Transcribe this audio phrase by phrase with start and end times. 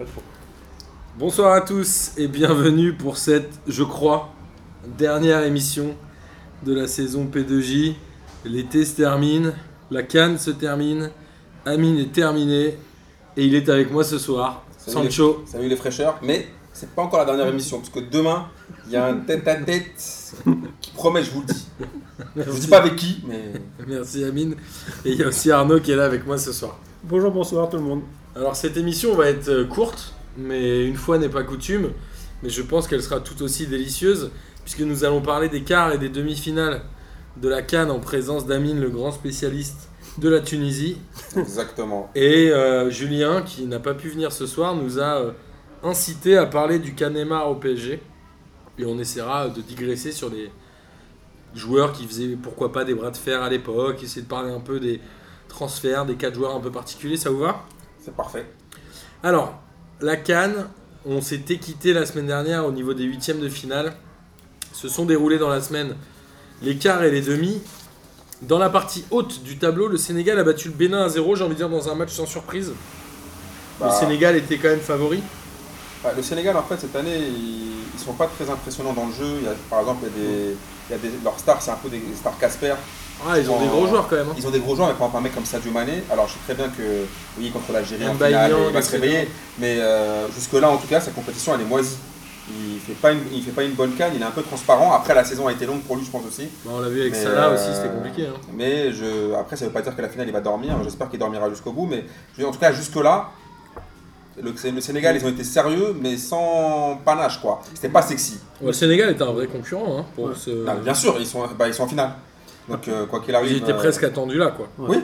[0.00, 0.22] Pas trop.
[1.18, 4.32] Bonsoir à tous et bienvenue pour cette, je crois,
[4.96, 5.94] dernière émission
[6.62, 7.96] de la saison P2J.
[8.46, 9.52] L'été se termine,
[9.90, 11.10] la canne se termine,
[11.66, 12.78] Amine est terminé
[13.36, 14.64] et il est avec moi ce soir.
[14.78, 18.48] Salut Sancho, Salut les fraîcheurs, mais c'est pas encore la dernière émission parce que demain
[18.86, 20.34] il y a un tête à tête
[20.80, 21.68] qui promet, je vous le dis.
[22.36, 23.52] Je vous dis pas avec qui, mais
[23.86, 24.54] merci Amine.
[25.04, 26.78] Et il y a aussi Arnaud qui est là avec moi ce soir.
[27.04, 28.00] Bonjour, bonsoir tout le monde.
[28.36, 31.90] Alors cette émission va être euh, courte, mais une fois n'est pas coutume,
[32.42, 34.30] mais je pense qu'elle sera tout aussi délicieuse,
[34.62, 36.82] puisque nous allons parler des quarts et des demi-finales
[37.36, 39.88] de la Cannes en présence d'Amine, le grand spécialiste
[40.18, 40.96] de la Tunisie,
[41.36, 42.10] exactement.
[42.14, 45.32] et euh, Julien, qui n'a pas pu venir ce soir, nous a euh,
[45.82, 48.00] incité à parler du Canemar au PSG,
[48.78, 50.50] et on essaiera de digresser sur des
[51.54, 54.60] joueurs qui faisaient pourquoi pas des bras de fer à l'époque, essayer de parler un
[54.60, 55.00] peu des
[55.48, 57.64] transferts, des quatre joueurs un peu particuliers, ça vous va?
[58.04, 58.46] C'est parfait.
[59.22, 59.54] alors,
[60.00, 60.68] la Cannes,
[61.06, 63.92] on s'était quitté la semaine dernière au niveau des huitièmes de finale.
[64.72, 65.94] Se sont déroulés dans la semaine
[66.62, 67.60] les quarts et les demi.
[68.42, 71.44] Dans la partie haute du tableau, le Sénégal a battu le Bénin à 0, j'ai
[71.44, 72.72] envie de dire dans un match sans surprise.
[73.78, 75.22] Bah, Le Sénégal était quand même favori.
[76.02, 79.12] bah, le Sénégal en fait cette année ils, ils sont pas très impressionnants dans le
[79.12, 79.36] jeu.
[79.40, 80.56] Il y a, par exemple il y a des,
[80.88, 82.74] il y a des leurs stars c'est un peu des stars Casper.
[83.28, 84.28] Ah, ils ont des gros joueurs quand même.
[84.28, 84.34] hein.
[84.38, 86.02] Ils ont des gros joueurs, mais par exemple un mec comme Sadio Mané.
[86.10, 86.82] Alors je sais très bien que
[87.38, 90.86] oui contre l'Algérie en finale, il va se réveiller, mais euh, jusque là en tout
[90.88, 91.96] cas sa compétition elle est moisie.
[92.52, 94.92] Il fait pas une, il fait pas une bonne canne, il est un peu transparent.
[94.92, 96.48] Après la saison a été longue pour lui je pense aussi.
[96.64, 98.26] Bah, on l'a vu avec Mais, Salah euh, aussi, c'était compliqué.
[98.26, 98.34] hein.
[98.56, 100.74] Mais je, après, ça veut pas dire que la finale il va dormir.
[100.82, 101.86] J'espère qu'il dormira jusqu'au bout.
[101.86, 102.04] Mais
[102.36, 103.28] je en tout cas, jusque-là,
[104.42, 107.60] le, le Sénégal, ils ont été sérieux, mais sans panache, quoi.
[107.74, 108.38] C'était pas sexy.
[108.60, 110.50] Ouais, le Sénégal était un vrai concurrent hein, pour ce...
[110.50, 112.12] Non, mais bien sûr, ils sont, bah, ils sont en finale.
[112.70, 113.50] Donc, euh, quoi qu'il arrive.
[113.52, 114.68] Ils étaient euh, presque attendus là, quoi.
[114.78, 114.96] Oui.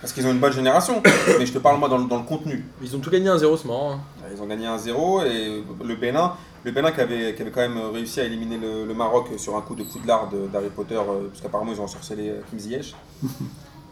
[0.00, 1.02] Parce qu'ils ont une bonne génération.
[1.38, 2.64] mais je te parle, moi, dans, le- dans le contenu.
[2.82, 3.92] Ils ont tout gagné 1-0, c'est marrant.
[3.94, 3.98] hein.
[4.34, 6.32] Ils ont gagné 1-0 et le Bénin,
[6.64, 9.56] le Bénin qui avait, qui avait quand même réussi à éliminer le, le Maroc sur
[9.56, 12.94] un coup de poudlard de- d'Harry Potter, euh, parce qu'apparemment ils ont ensorcelé Kim Ziyech.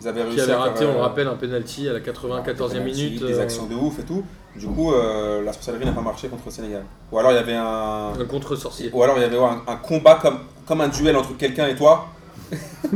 [0.03, 1.95] Ils avaient réussi Qui avait à faire, raté, on le euh, rappelle, un penalty à
[1.95, 3.25] la 94e des minute.
[3.25, 4.23] Des euh, actions de ouf et tout.
[4.55, 6.83] Du coup, euh, la sorcellerie n'a pas marché contre le Sénégal.
[7.11, 8.91] Ou alors il y avait un, Un contre-sorcier.
[8.93, 11.75] ou alors il y avait un, un combat comme, comme un duel entre quelqu'un et
[11.75, 12.09] toi.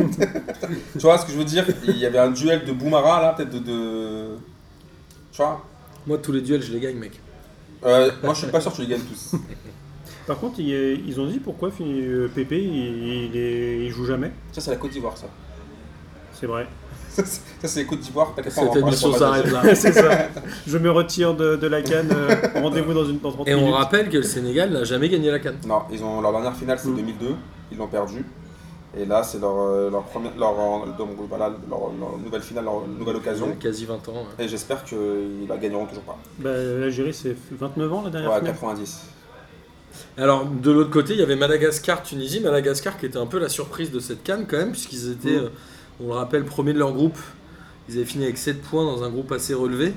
[0.93, 1.65] tu vois ce que je veux dire?
[1.87, 4.37] Il y avait un duel de Boumara là, peut-être de, de-
[5.33, 5.65] Tu vois?
[6.07, 7.21] Moi, tous les duels, je les gagne, mec.
[7.85, 9.37] Euh, Moi je suis pas sûr que tu les gagnes tous.
[10.27, 14.31] Par contre, ils, ont dit pourquoi euh, Pépé il, est- il joue jamais.
[14.53, 15.27] Ça c'est la Côte d'Ivoire ça.
[16.39, 16.67] C'est vrai.
[17.11, 17.25] Ça
[17.65, 19.75] c'est les Côtes d'Ivoire, Cette émission s'arrête là.
[19.75, 20.29] C'est ça.
[20.67, 22.11] Je me retire de, de la canne.
[22.15, 25.31] euh, Rendez-vous dans, une, dans 30 Et on rappelle que le Sénégal n'a jamais gagné
[25.31, 25.57] la canne.
[25.67, 26.97] Non, ils ont leur dernière finale c'est Mm.
[26.97, 27.27] 2002,
[27.73, 28.25] ils l'ont perdu.
[28.99, 32.65] Et là c'est leur, euh, leur première leur, euh, donc, voilà, leur, leur nouvelle finale,
[32.65, 33.47] leur nouvelle Il y occasion.
[33.49, 34.13] a quasi 20 ans.
[34.39, 34.45] ouais.
[34.45, 36.19] Et j'espère qu'ils la gagneront toujours pas.
[36.39, 38.55] Bah, L'Algérie, c'est 29 ans la dernière Ouais, finale.
[38.55, 39.01] 90.
[40.19, 42.41] Alors, de l'autre côté, il y avait Madagascar-Tunisie.
[42.41, 45.45] Madagascar qui était un peu la surprise de cette canne quand même, puisqu'ils étaient, Mm.
[45.45, 45.49] euh,
[46.03, 47.19] on le rappelle, premiers de leur groupe.
[47.89, 49.95] Ils avaient fini avec 7 points dans un groupe assez relevé,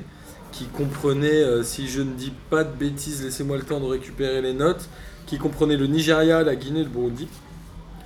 [0.52, 4.42] qui comprenait, euh, si je ne dis pas de bêtises, laissez-moi le temps de récupérer
[4.42, 4.88] les notes,
[5.26, 7.28] qui comprenait le Nigeria, la Guinée, le Burundi.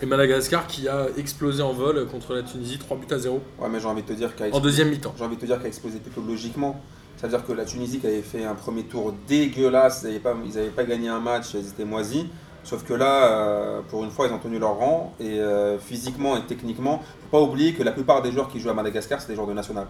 [0.02, 3.68] Et Madagascar qui a explosé en vol contre la Tunisie, 3 buts à 0 Ouais,
[3.70, 5.14] mais j'ai envie de te dire qu'à en deuxième mi-temps.
[5.18, 6.80] J'ai envie de te dire qu'à explosé plutôt logiquement.
[7.18, 10.56] C'est-à-dire que la Tunisie qui avait fait un premier tour dégueulasse, ils n'avaient pas, ils
[10.58, 12.26] avaient pas gagné un match, ils étaient moisis.
[12.64, 15.16] Sauf que là, euh, pour une fois, ils ont tenu leur rang.
[15.20, 18.70] Et euh, physiquement et techniquement, faut pas oublier que la plupart des joueurs qui jouent
[18.70, 19.88] à Madagascar, c'est des joueurs de national.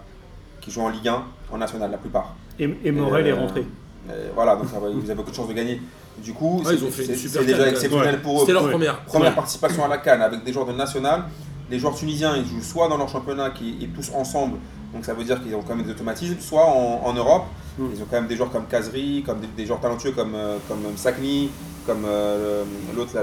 [0.62, 2.34] Qui jouent en Ligue 1, en national, la plupart.
[2.58, 3.60] Et, et Morel Et, est euh, rentré.
[3.60, 5.82] et voilà, donc ça va- ils avaient beaucoup de chances de gagner.
[6.22, 8.20] Du coup, Ouais, c'est déjà exceptionnel ouais.
[8.20, 8.40] pour eux.
[8.40, 9.00] C'était leur première.
[9.04, 9.34] Première Ouais.
[9.34, 11.24] participation à la Cannes avec des joueurs de national.
[11.70, 14.56] Les joueurs tunisiens, ils jouent soit dans leur championnat qui est tous ensemble,
[14.94, 17.44] donc ça veut dire qu'ils ont quand même des automatismes, soit en, en Europe.
[17.78, 17.84] Mm.
[17.94, 20.56] Ils ont quand même des joueurs comme Kazri, comme des, des joueurs talentueux comme, euh,
[20.66, 21.50] comme Sakni,
[21.86, 22.64] comme euh,
[22.96, 23.22] l'autre, là,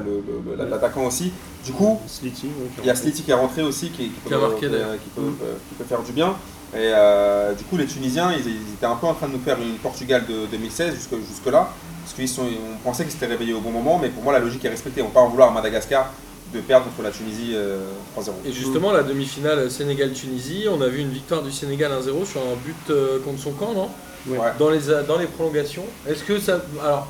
[0.69, 1.31] l'attaquant aussi.
[1.65, 2.95] Du coup, il y a.
[2.95, 4.93] Slity qui est rentré aussi, qui, qui Qui peut, a marqué, euh, d'ailleurs.
[5.03, 6.35] qui peut- euh, qui peut faire du bien.
[6.73, 9.39] Et euh, du coup, les Tunisiens, ils, ils étaient un peu en train de nous
[9.39, 11.69] faire une Portugal de 2016 jusque, jusque là,
[12.05, 14.37] parce qu'ils sont, on pensait qu'ils s'étaient réveillés au bon moment, mais pour moi, la
[14.39, 15.01] logique est respectée.
[15.01, 16.13] On ne peut pas en vouloir à Madagascar
[16.53, 17.79] de perdre contre la Tunisie euh,
[18.15, 18.29] 3-0.
[18.45, 22.55] Et justement, la demi-finale Sénégal-Tunisie, on a vu une victoire du Sénégal 1-0 sur un
[22.63, 23.89] but euh, contre son camp, non?
[24.27, 24.37] Ouais.
[24.59, 25.83] Dans les, dans les prolongations.
[26.07, 26.61] Est-ce que ça.
[26.83, 27.07] Alors,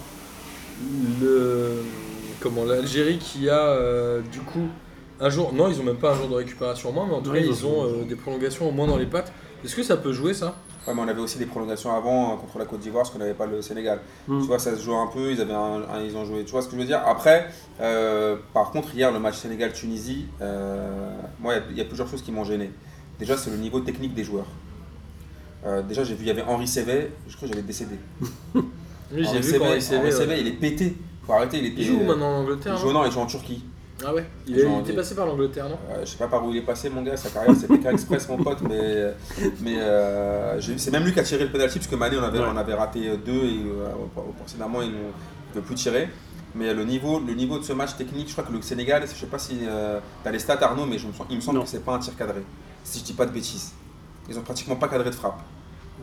[1.21, 1.83] le.
[2.39, 4.67] Comment L'Algérie qui a euh, du coup
[5.19, 5.53] un jour.
[5.53, 7.39] Non, ils ont même pas un jour de récupération en moins, mais en tout cas,
[7.39, 9.31] ils ont- ont euh, des prolongations au moins dans les pattes.
[9.63, 10.55] Est-ce que ça peut jouer ça?
[10.87, 13.19] Ouais, mais on avait aussi des prolongations avant euh, contre la Côte d'Ivoire, parce qu'on
[13.19, 13.99] n'avait pas le Sénégal.
[14.27, 14.39] Mm.
[14.41, 16.43] Tu vois, ça se joue un peu, ils, avaient un, un- ils ont joué.
[16.45, 17.01] Tu vois ce que je veux dire?
[17.05, 17.47] Après,
[17.81, 21.09] euh, par contre, hier, le match Sénégal-Tunisie, euh,
[21.39, 22.69] moi, il y a- il y, a plusieurs choses qui m'ont gêné.
[23.17, 24.47] Déjà, c'est le niveau technique des joueurs.
[25.65, 27.97] Euh, déjà, j'ai vu, il y avait Henri Sévet, je crois que j'allais décéder.
[29.13, 30.47] Oui, j'ai vu il Henri ouais.
[30.47, 30.97] est pété.
[31.25, 31.81] Faut arrêter, il était.
[31.81, 33.63] Il joue maintenant en Angleterre Il joue, non non, il joue en Turquie.
[34.03, 35.77] Ah ouais Il, est- il était passé par l'Angleterre, non?
[35.89, 37.91] Euh, je sais pas par où il est passé, mon gars, sa carrière, c'est Pékin
[37.91, 39.13] Express, mon pote, mais,
[39.61, 42.39] mais euh, c'est même lui qui a tiré le penalty, parce que Mané, on avait,
[42.39, 42.45] Ouais.
[42.53, 43.87] on avait raté deux et euh,
[44.39, 44.97] précédemment, il ne
[45.53, 46.09] peut plus tirer.
[46.55, 49.13] Mais le niveau, le niveau de ce match technique, je crois que le Sénégal, je
[49.13, 51.41] sais pas si euh, tu as les stats Arnaud, mais je me sens- il me
[51.41, 51.63] semble Non.
[51.63, 52.41] que c'est pas un tir cadré,
[52.83, 53.71] si je dis pas de bêtises.
[54.29, 55.39] Ils ont pratiquement pas cadré de frappe.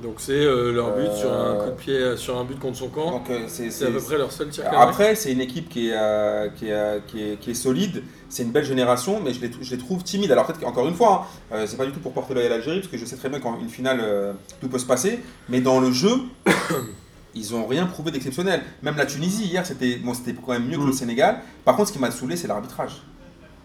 [0.03, 2.59] Donc c'est euh, leur but Euh, sur un coup de pied, euh, sur un but
[2.59, 3.11] contre son camp.
[3.13, 4.65] Donc euh, c'est à peu près leur seul tir.
[4.77, 8.03] Après, c'est une équipe qui est, euh, qui est, euh, qui est, qui est solide.
[8.29, 10.33] C'est une belle génération, mais je les, trou- je les trouve timides.
[10.33, 12.49] Alors, peut-être qu'encore une fois, hein, euh, c'est pas du tout pour porter l'œil à
[12.49, 15.21] l'Algérie, parce que je sais très bien qu'en une finale, euh, tout peut se passer.
[15.49, 16.11] Mais dans le jeu,
[17.35, 18.63] ils ont rien prouvé d'exceptionnel.
[18.83, 20.87] Même la Tunisie, hier, c'était bon, c'était quand même mieux que Mm.
[20.87, 21.41] le Sénégal.
[21.65, 23.03] Par contre, ce qui m'a saoulé, c'est l'arbitrage.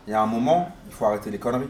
[0.07, 1.67] Il y a un moment, il faut arrêter les conneries.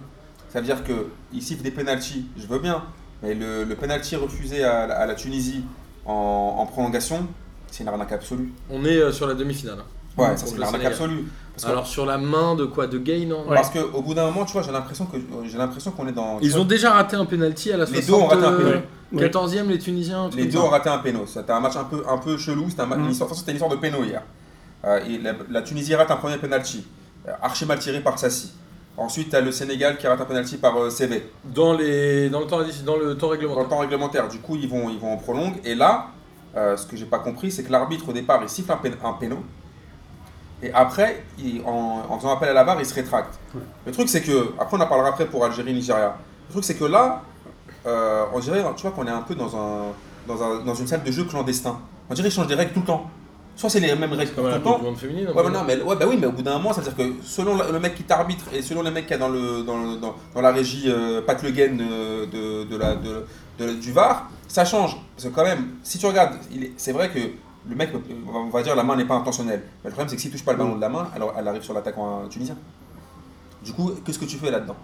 [0.49, 2.83] Ça veut dire qu'ils sifflent des pénalties, je veux bien.
[3.23, 5.63] Mais le, le penalty refusé à, la- à la Tunisie
[6.05, 7.27] en, en prolongation,
[7.71, 8.51] c'est une arnaque absolue.
[8.69, 9.77] On est euh, sur la demi-finale.
[9.79, 9.85] hein.
[10.21, 11.25] Ouais, ça c'est une arnaque absolue.
[11.53, 12.85] Parce que- Alors sur la main de quoi?
[12.87, 13.47] De Gay, non?
[13.47, 13.55] Ouais.
[13.55, 16.39] Parce qu'au bout d'un moment, tu vois, j'ai l'impression que j'ai l'impression qu'on est dans.
[16.39, 18.49] tu Ils vois, ont déjà raté un penalty à la Les deux ont raté un
[18.49, 18.83] 60, penalty.
[19.13, 19.29] Ouais.
[19.29, 20.23] 14e les Tunisiens.
[20.25, 20.63] un truc les comme deux ça.
[20.65, 21.25] ont raté un péno.
[21.25, 22.69] C'était un match un peu un peu chelou.
[22.69, 23.05] C'était un ma- Mm.
[23.05, 23.29] une histoire.
[23.29, 24.21] de toute façon, C'était une histoire de péno hier.
[24.85, 26.85] Euh, et la, la Tunisie rate un premier penalty,
[27.27, 28.51] euh, archi mal tiré par Sassi.
[28.97, 31.29] Ensuite, tu as le Sénégal qui rate un penalty par euh, CV.
[31.45, 32.29] Dans, les...
[32.29, 33.69] dans, le temps, addition- dans le temps Dans le réglementaire.
[33.69, 34.27] temps réglementaire.
[34.27, 35.53] Du coup, ils vont ils vont en prolongue.
[35.63, 36.07] Et là,
[36.55, 38.95] euh, ce que j'ai pas compris, c'est que l'arbitre au départ, il siffle un, pén-
[39.03, 39.37] un péno.
[40.63, 43.37] Et après, il- en, en faisant appel à la barre, il se rétracte.
[43.53, 43.61] Ouais.
[43.85, 46.15] Le truc, c'est que, après, on en parlera après pour Algérie-Nigeria.
[46.47, 47.21] Le truc, c'est que là,
[47.85, 49.91] euh, on dirait, tu vois, qu'on est un peu dans, un,
[50.27, 51.77] dans, un- dans une salle de jeu clandestin.
[52.09, 53.11] On dirait qu'ils changent des règles tout le temps.
[53.57, 54.73] Soit c'est les mêmes règles tout Comme le la temps.
[54.73, 55.27] Coupe du Monde féminine.
[55.35, 57.13] Ouais, non, mais, ouais, bah oui, mais au bout d'un moment, ça veut dire que
[57.25, 59.97] selon le mec qui t'arbitre et selon le mec qui est dans, le, dans, le-
[59.97, 63.25] dans, dans la régie euh, Pat Le Guen euh, de, de la, de,
[63.59, 64.95] de- du VAR, ça change.
[65.15, 66.35] Parce que quand même, si tu regardes,
[66.77, 67.99] c'est vrai que le mec, euh,
[68.31, 69.63] on va- dire la main n'est pas intentionnelle.
[69.83, 71.47] Mais le problème, c'est que s'il touche pas le ballon de la main, alors elle
[71.47, 72.55] arrive sur l'attaquant euh, tunisien.
[73.65, 74.75] Du coup, qu'est-ce que tu fais là-dedans?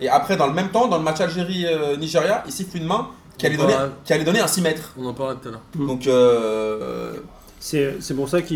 [0.00, 3.08] Et après, dans le même temps, dans le match Algérie-Nigeria, il siffle une main
[3.38, 3.74] qui allait, donner,
[4.04, 4.94] qui allait donner un 6 mètres.
[4.98, 5.60] On en parlera tout à l'heure.
[5.74, 7.14] Donc, euh,
[7.58, 8.54] C'est pour ça qu'au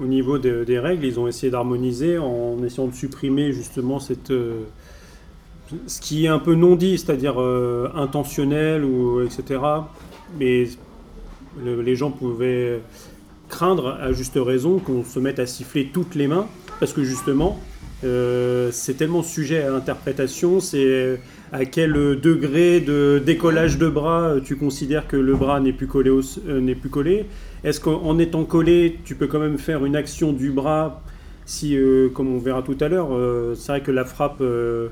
[0.00, 4.30] au niveau de- des règles, ils ont essayé d'harmoniser en essayant de supprimer justement cette,
[4.30, 4.60] euh,
[5.86, 9.60] ce qui est un peu non dit, c'est-à-dire euh, intentionnel ou etc.
[10.38, 10.68] Mais
[11.64, 12.80] le- les gens pouvaient
[13.48, 16.46] craindre à juste raison qu'on se mette à siffler toutes les mains
[16.78, 17.58] parce que justement
[18.04, 21.18] euh, c'est tellement sujet à interprétation, c'est
[21.56, 26.10] à quel degré de décollage de bras tu considères que le bras n'est plus collé,
[26.10, 27.24] euh, n'est plus collé?
[27.64, 31.02] Est-ce qu'en étant collé, tu peux quand même faire une action du bras
[31.46, 34.88] si, euh, comme on verra tout à l'heure, euh, c'est vrai que la frappe euh,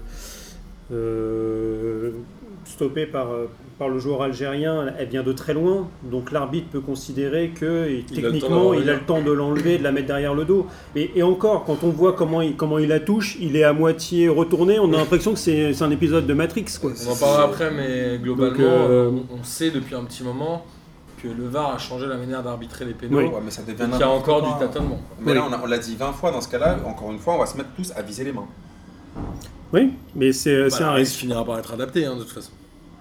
[0.91, 2.13] euh,
[2.65, 3.45] stoppée par, euh,
[3.79, 8.05] par le joueur algérien, elle vient de très loin, donc l'arbitre peut considérer que et
[8.11, 10.67] Il techniquement il a le temps de l'enlever, de la mettre derrière le dos.
[10.95, 13.73] Et, et encore, quand on voit comment il, comment il la touche, il est à
[13.73, 16.67] moitié retourné, on a l'impression que c'est un épisode de Matrix.
[16.81, 16.93] Quoi.
[17.09, 20.65] On en parlera après, mais globalement, Donc, euh, on, on sait depuis un petit moment
[21.21, 23.19] que le VAR a changé la manière d'arbitrer les pénaux.
[23.19, 23.25] Oui.
[23.25, 25.01] ouais, mais ça devient Donc il y a encore du tâtonnement.
[25.21, 25.39] Mais Oui.
[25.39, 27.57] là, on l'a dit 20 fois dans ce cas-là, encore une fois, on va se
[27.57, 28.47] mettre tous à viser les mains.
[29.73, 31.17] Oui, mais c'est Bah, un il risque.
[31.17, 32.53] finira par être adapté, hein, de toute façon.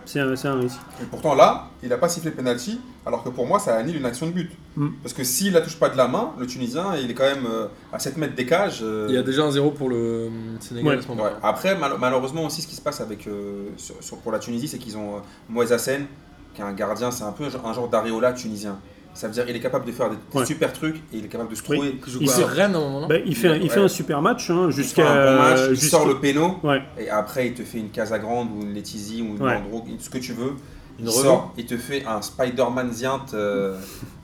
[0.06, 0.80] C'est un, c'est un risque.
[1.02, 4.06] Et pourtant, là, il n'a pas sifflé penalty, alors que pour moi, ça annule une
[4.06, 4.52] action de but.
[4.76, 4.88] Mm.
[5.02, 7.46] Parce que s'il la touche pas de la main, le Tunisien, il est quand même
[7.46, 8.80] euh, à 7 mètres des cages.
[8.84, 11.00] euh, Il y a déjà un 0 pour le euh, Sénégal Ouais.
[11.00, 11.16] à ce ouais.
[11.16, 11.38] moment-là.
[11.42, 14.68] Après, mal- malheureusement aussi, ce qui se passe avec, euh, sur- sur- pour la Tunisie,
[14.68, 16.06] c'est qu'ils ont euh, Moïse Hassen,
[16.54, 18.78] qui est un gardien, c'est un peu un genre- d'aréola tunisien.
[19.14, 20.46] Ça veut dire qu'il est capable de faire des, Ouais.
[20.46, 21.78] super trucs et il est capable de se Oui.
[21.78, 22.00] trouver.
[22.08, 23.70] Joue Il sort- à un moment, Bah, il, fait, un- il Ouais.
[23.70, 25.08] fait un super match hein, Il jusqu'à.
[25.08, 26.82] un bon match, il sort le péno, Ouais.
[26.98, 29.54] et après, il te fait une Casagrande ou une Letizy ou une Ouais.
[29.54, 30.54] Landreau, ce que tu veux.
[31.00, 33.78] Une Il sort, il te fait un Spider-Man Zient euh,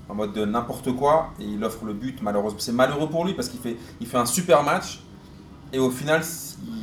[0.07, 2.17] en mode de n'importe quoi et il offre le but.
[2.23, 5.01] Malheureusement, c'est malheureux pour lui parce qu'il fait, il fait un super match
[5.71, 6.21] et au final,
[6.67, 6.73] il,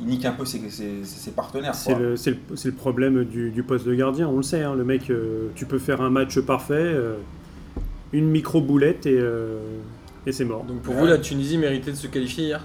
[0.00, 1.74] il nique un peu ses, ses- ses partenaires.
[1.74, 2.00] C'est quoi.
[2.00, 4.62] le, problème du, du poste de gardien, on le sait.
[4.62, 7.16] hein, le mec, euh, tu peux faire un match parfait, euh,
[8.12, 9.58] une micro-boulette et, euh,
[10.26, 10.64] et c'est mort.
[10.64, 11.00] Donc pour Ouais.
[11.00, 12.64] vous, la Tunisie méritait de se qualifier hier?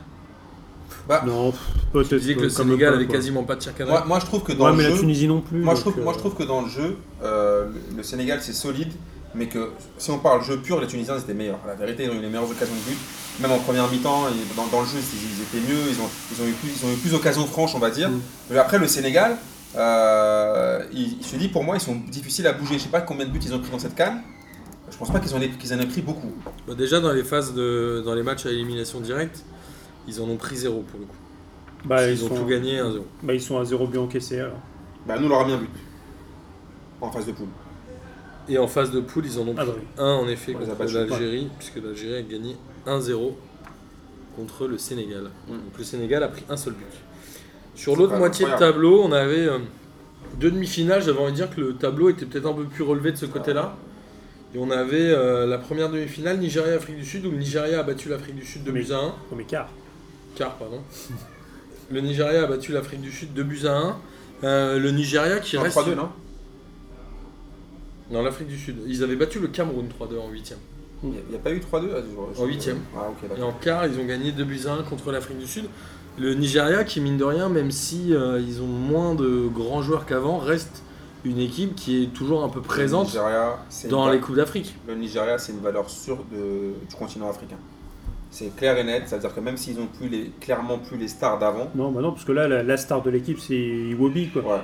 [1.10, 2.16] Bah, Non, pff, Tu peut-être.
[2.16, 3.16] disais que le Sénégal pas, avait quoi.
[3.16, 3.92] quasiment pas de tir cadré.
[3.92, 5.60] moi, moi, je trouve que dans Ouais, le mais la jeu, Tunisie non plus.
[5.60, 8.40] moi, je trouve, euh, moi je trouve que dans le jeu, euh, le, le Sénégal
[8.42, 8.92] c'est solide,
[9.36, 11.60] mais que si on parle jeu pur, les Tunisiens étaient meilleurs.
[11.68, 12.98] La vérité, ils ont eu les meilleures occasions de but.
[13.40, 14.26] Même en première mi-temps,
[14.56, 15.80] dans, dans le jeu, ils, ils étaient mieux.
[15.90, 18.10] Ils ont, ils ont eu plus, ils ont eu plus d'occasions franches, on va dire.
[18.10, 18.22] Mm.
[18.52, 19.38] Mais après, le Sénégal,
[19.76, 22.76] euh, il, il se dit pour moi, ils sont difficiles à bouger.
[22.78, 24.22] Je sais pas combien de buts ils ont pris dans cette canne.
[24.92, 26.32] Je pense pas qu'ils en, aient- qu'ils en aient pris beaucoup.
[26.68, 29.44] Bah, déjà dans les phases de, dans les matchs à élimination directe,
[30.08, 31.16] ils en ont pris zéro pour le coup.
[31.86, 33.00] bah, ils, ils, ont sont, tout gagné 1-0.
[33.24, 34.40] bah, ils sont à zéro but encaissé.
[34.42, 34.60] alors.
[35.08, 35.70] Bah, nous, on leur a bien but.
[37.02, 37.48] En phase de poule.
[38.48, 39.86] Et en phase de poule, ils en ont Ah pris bah oui.
[39.98, 42.56] un en effet On contre l'Algérie, puisque l'Algérie a gagné
[42.88, 43.34] 1-0
[44.36, 45.30] contre le Sénégal.
[45.48, 45.52] Mm.
[45.52, 46.86] Donc le Sénégal a pris un seul but.
[47.76, 49.58] Sur l'autre moitié de tableau, on avait euh,
[50.40, 51.02] deux demi-finales.
[51.04, 53.26] J'avais envie de dire que le tableau était peut-être un peu plus relevé de ce
[53.26, 53.76] côté-là.
[54.54, 58.10] Et on avait euh, la première demi-finale, Nigeria-Afrique du Sud, où le Nigeria a battu
[58.10, 59.14] l'Afrique du Sud 2 Mais- buts à 1.
[59.36, 59.70] Au écart.
[60.36, 60.82] Car, pardon.
[61.92, 63.98] Le Nigeria a battu l'Afrique du Sud 2 buts à 1.
[64.44, 65.76] Euh, le Nigeria qui reste.
[65.78, 66.10] 3-2, non?
[68.12, 68.78] Non, l'Afrique du Sud.
[68.86, 70.56] Ils avaient battu le Cameroun 3-2 en 8
[71.04, 72.80] Il n'y a, pas eu 3-2 ah, je- je- En huitième.
[72.96, 73.08] Ah,
[73.38, 75.66] Et en quart, ils ont gagné 2 buts à 1 contre l'Afrique du Sud.
[76.18, 80.06] Le Nigeria, qui mine de rien, même si euh, ils ont moins de grands joueurs
[80.06, 80.84] qu'avant, reste
[81.26, 83.58] une équipe qui est toujours un peu Le présente Nigeria,
[83.90, 84.76] dans les Coupes d'Afrique.
[84.88, 87.58] Le Nigeria, c'est une valeur sûre de- du continent africain.
[88.30, 91.38] C'est clair et net, c'est-à-dire que même s'ils ont plus les, clairement plus les stars
[91.40, 94.42] d'avant, Non, bah non, parce que là, la, la star de l'équipe, c'est Iwobi, quoi.
[94.44, 94.62] ouais.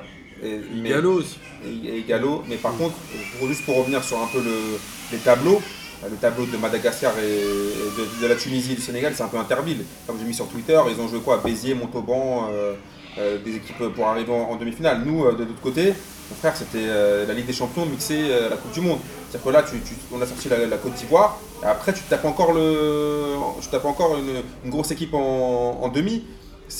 [0.47, 1.37] Et, mais- Gallo aussi.
[1.65, 2.43] et, et Gallo.
[2.47, 2.95] Mais par contre,
[3.39, 4.77] pour, juste pour revenir sur un peu le-
[5.11, 5.61] les tableaux,
[6.09, 9.37] le tableau de Madagascar et, de, de la Tunisie et du Sénégal, c'est un peu
[9.37, 9.83] interville.
[10.07, 11.37] Comme j'ai mis sur Twitter, ils ont joué quoi?
[11.43, 12.73] Béziers, Montauban, euh,
[13.17, 15.01] euh, des équipes pour arriver en, en demi-finale.
[15.05, 15.93] Nous, euh, de l'autre côté,
[16.29, 16.85] mon frère, c'était
[17.27, 18.99] la Ligue des Champions mixée à la Coupe du Monde.
[19.29, 22.01] C'est-à-dire que là, tu, tu- on a sorti la, la Côte d'Ivoire, et après, tu
[22.03, 26.23] tapes encore, le, tu tapes encore une, une grosse équipe en, en demi.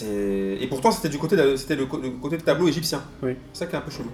[0.04, 3.02] Et pourtant, c'était du côté, de- c'était le, côté du tableau égyptien.
[3.24, 3.32] Oui.
[3.54, 4.12] C'est ça qui est un peu chelou.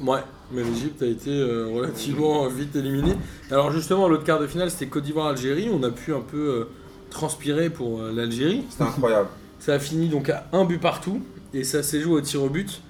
[0.00, 0.20] Ouais,
[0.52, 3.16] mais l'Égypte a été euh, relativement vite éliminée.
[3.50, 5.70] Alors justement, l'autre quart de finale, c'était Côte d'Ivoire-Algérie.
[5.72, 6.64] On a pu un peu euh,
[7.10, 8.64] transpirer pour euh, l'Algérie.
[8.70, 9.28] C'était incroyable.
[9.58, 11.22] Ça a fini donc à un but partout
[11.54, 12.82] et ça s'est joué au tir au but.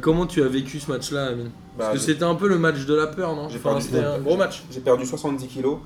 [0.00, 1.50] Comment tu as vécu ce match-là, Amine?
[1.78, 3.70] Parce Bah, que j'ai- c'était un peu le match de la peur, non J'ai Enfin,
[3.70, 4.64] perdu- C'était un gros match.
[4.70, 5.78] J'ai perdu 70 kilos.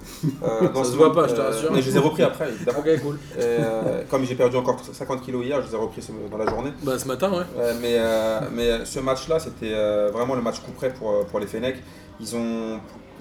[0.42, 1.70] Euh, dans Ça se voit pas, je te rassure.
[1.72, 2.78] Mais je les ai repris après, évidemment.
[2.78, 3.18] Ok, cool.
[3.38, 6.72] Euh, comme j'ai perdu encore 50 kilos hier, je les ai repris dans la journée.
[6.82, 7.44] Bah ce matin, ouais.
[7.58, 11.22] Euh, mais, euh, mais ce match-là, c'était euh, vraiment le match coup près pour, euh,
[11.30, 11.82] pour les Fennecs.
[12.20, 12.80] Ils ont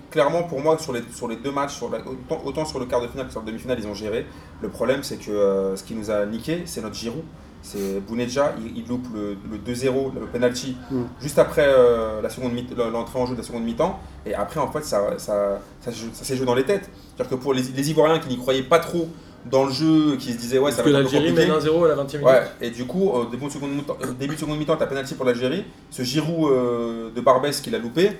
[0.09, 2.85] clairement, pour moi, sur les, sur les deux matchs, sur la- autant, autant sur le
[2.85, 4.25] quart de finale que sur le demi-finale, ils ont géré.
[4.61, 7.23] Le problème, c'est que euh, ce qui nous a niqué, c'est notre Giroud.
[7.61, 11.01] C'est Bounedja, il, il loupe le, le 2-0, le penalty, Mm.
[11.21, 13.99] juste après euh, la seconde mi- l'entrée en jeu de la seconde mi-temps.
[14.25, 16.89] Et après, en fait, ça, ça, ça, ça s'est joué dans les têtes.
[17.15, 19.07] C'est-à-dire que pour les, les Ivoiriens qui n'y croyaient pas trop
[19.49, 21.47] dans le jeu, qui se disaient, ouais, ça Parce que va être un peu l'Algérie
[21.49, 22.25] mène 1-0 à la 20 e minute.
[22.27, 24.85] Ouais, et du coup, au début de seconde mi-temps, euh, début de seconde mi-temps, t'as
[24.87, 25.63] penalty pour l'Algérie.
[25.91, 28.11] Ce Giroud euh, de Barbès qu'il a loupé.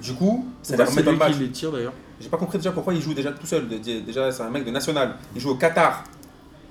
[0.00, 1.32] Du coup, ça C'est les remet dans le lui match.
[1.34, 1.92] qui les tire d'ailleurs.
[2.18, 3.68] J'ai pas compris déjà pourquoi il joue déjà tout seul.
[3.68, 5.16] Dé- Déjà, c'est un mec de national.
[5.34, 6.04] Il joue au Qatar.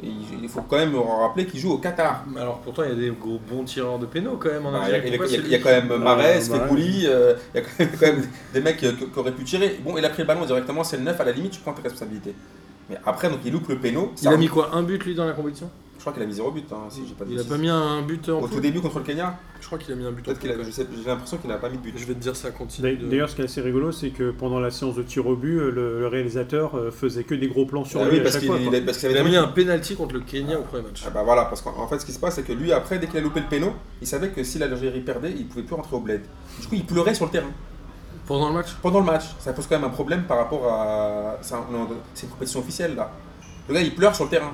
[0.04, 0.08] Et
[0.42, 2.24] il faut quand même rappeler qu'il joue au Qatar.
[2.34, 4.72] Mais Alors pourtant, il y a des gros bons tireurs de pénaux quand même en
[4.72, 4.98] Bah, Il y, a-
[5.48, 8.62] y y quand même Marès, Fekouli, euh, il y a quand même, quand même des
[8.62, 9.80] mecs qui, qui auraient pu tirer.
[9.84, 11.74] Bon, il a pris le ballon directement, c'est le 9, à la limite, tu prends
[11.74, 12.34] tes responsabilités.
[12.90, 14.12] Mais après, donc il loupe le péno.
[14.22, 15.70] Il a mis quoi Un but lui dans la compétition?
[16.02, 17.52] Je crois qu'il a mis zéro but, hein, si j'ai pas de Il a bêtises.
[17.52, 19.96] pas mis un but en Au tout début contre le Kenya, Je crois qu'il a
[19.96, 21.70] mis un but en peut-être qu'il a, poule, je sais- j'ai l'impression qu'il n'a pas
[21.70, 21.94] mis de but.
[21.96, 22.98] Je vais te dire ça, continue.
[22.98, 25.36] de- D'ailleurs, ce qui est assez rigolo, c'est que pendant la séance de tir au
[25.36, 28.20] but, euh, le, le réalisateur euh, faisait que des gros plans sur Ah lui oui,
[28.20, 28.58] à parce chaque qu'il fois.
[28.58, 28.68] quoi.
[28.68, 30.82] il a- parce qu'il Il avait a mis un penalty contre le Kenya au premier
[30.82, 31.04] match.
[31.06, 32.98] Ah bah voilà, parce qu'en en fait, ce qui se passe, c'est que lui, après,
[32.98, 35.76] dès qu'il a loupé le péno, il savait que si l'Algérie perdait, il pouvait plus
[35.76, 36.22] rentrer au bled.
[36.62, 37.52] Du coup, il pleurait sur le terrain
[38.26, 39.26] Pendant le match pendant le match.
[39.40, 41.38] Ça pose quand même un problème par rapport à.
[41.44, 41.66] C'est un-
[42.16, 43.12] c'est une compétition officielle là.
[43.70, 44.52] Le gars, il pleure sur le terrain.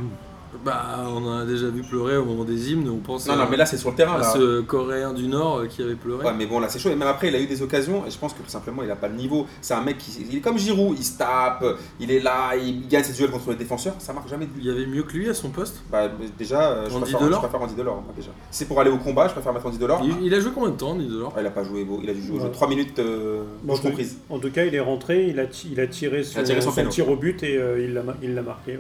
[0.66, 2.90] Bah, on en a déjà vu pleurer au moment des hymnes.
[2.90, 4.24] On pense Non, à, non, mais là, c'est sur le terrain à là.
[4.34, 6.26] ce Coréen du Nord euh, qui avait pleuré.
[6.26, 6.90] Ouais, mais bon, là, c'est chaud.
[6.90, 8.92] Et même après, il a eu des occasions, et je pense que tout simplement, il
[8.92, 9.46] a pas le niveau.
[9.62, 10.12] C'est un mec qui.
[10.30, 11.64] Il est comme Giroud, il se tape,
[12.00, 14.62] il est là, il gagne ses duels contre les défenseurs, ça marche jamais de lui.
[14.62, 15.82] Il y avait mieux que lui à son poste?
[15.92, 18.30] Bah, déjà, euh, je, Andy préfère, je préfère Andy Delors, moi, déjà.
[18.52, 20.02] Si c'est pour aller au combat, je préfère mettre Andy Delors.
[20.04, 21.34] Il, il a joué combien de temps, Andy Delors?
[21.36, 22.52] Ah, il a pas joué beau, il a dû jouer Ouais.
[22.52, 24.18] 3 minutes euh, Bon, en, tout, comprise.
[24.30, 26.70] en tout cas, il est rentré, il a, ti- il a tiré son, tiré son
[26.70, 26.90] son péno.
[26.90, 28.74] tir au but et euh, il l'a ma- il l'a marqué.
[28.74, 28.80] ouais.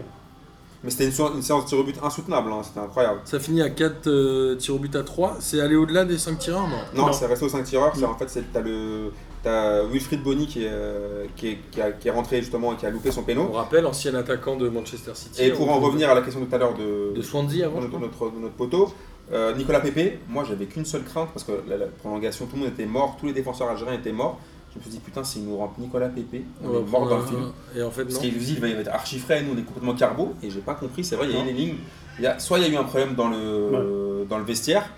[0.83, 3.19] Mais c'était une, so- une séance de tir au but insoutenable, hein, c'était incroyable.
[3.25, 5.37] Ça finit à 4 tirs au but à 3.
[5.39, 6.77] C'est aller au-delà des 5 tireurs, non?
[6.93, 7.13] Non, Non.
[7.13, 7.93] c'est resté aux 5 tireurs.
[7.95, 8.09] c'est- Non.
[8.11, 9.11] En fait, c'est- t'as le.
[9.43, 12.75] T'as Wilfried Bonny qui est, euh, qui, est, qui, a- qui est rentré justement et
[12.75, 13.51] qui a loupé son On péno.
[13.51, 15.41] rappelle, ancien attaquant de Manchester City.
[15.43, 17.65] Et pour en On- revenir à la question de tout à l'heure de, De Swansea
[17.65, 18.91] avant, de je notre, de notre poteau,
[19.31, 22.63] euh, Nicolas Pépé, moi j'avais qu'une seule crainte parce que la, la prolongation, tout le
[22.63, 24.39] monde était mort, tous les défenseurs algériens étaient morts.
[24.79, 27.25] Je me suis dit, putain, s'il nous rentre Nicolas Pépé, on est mort dans le
[27.25, 27.51] film.
[27.75, 29.57] Et en fait, Parce qu'il nous dit, il va y être archi frais, nous on
[29.57, 31.49] est complètement carbo, et j'ai pas compris, c'est vrai, il y a Non.
[31.49, 31.75] une ligne.
[32.19, 34.89] Il y a, soit il y a eu un problème dans le, dans le vestiaire,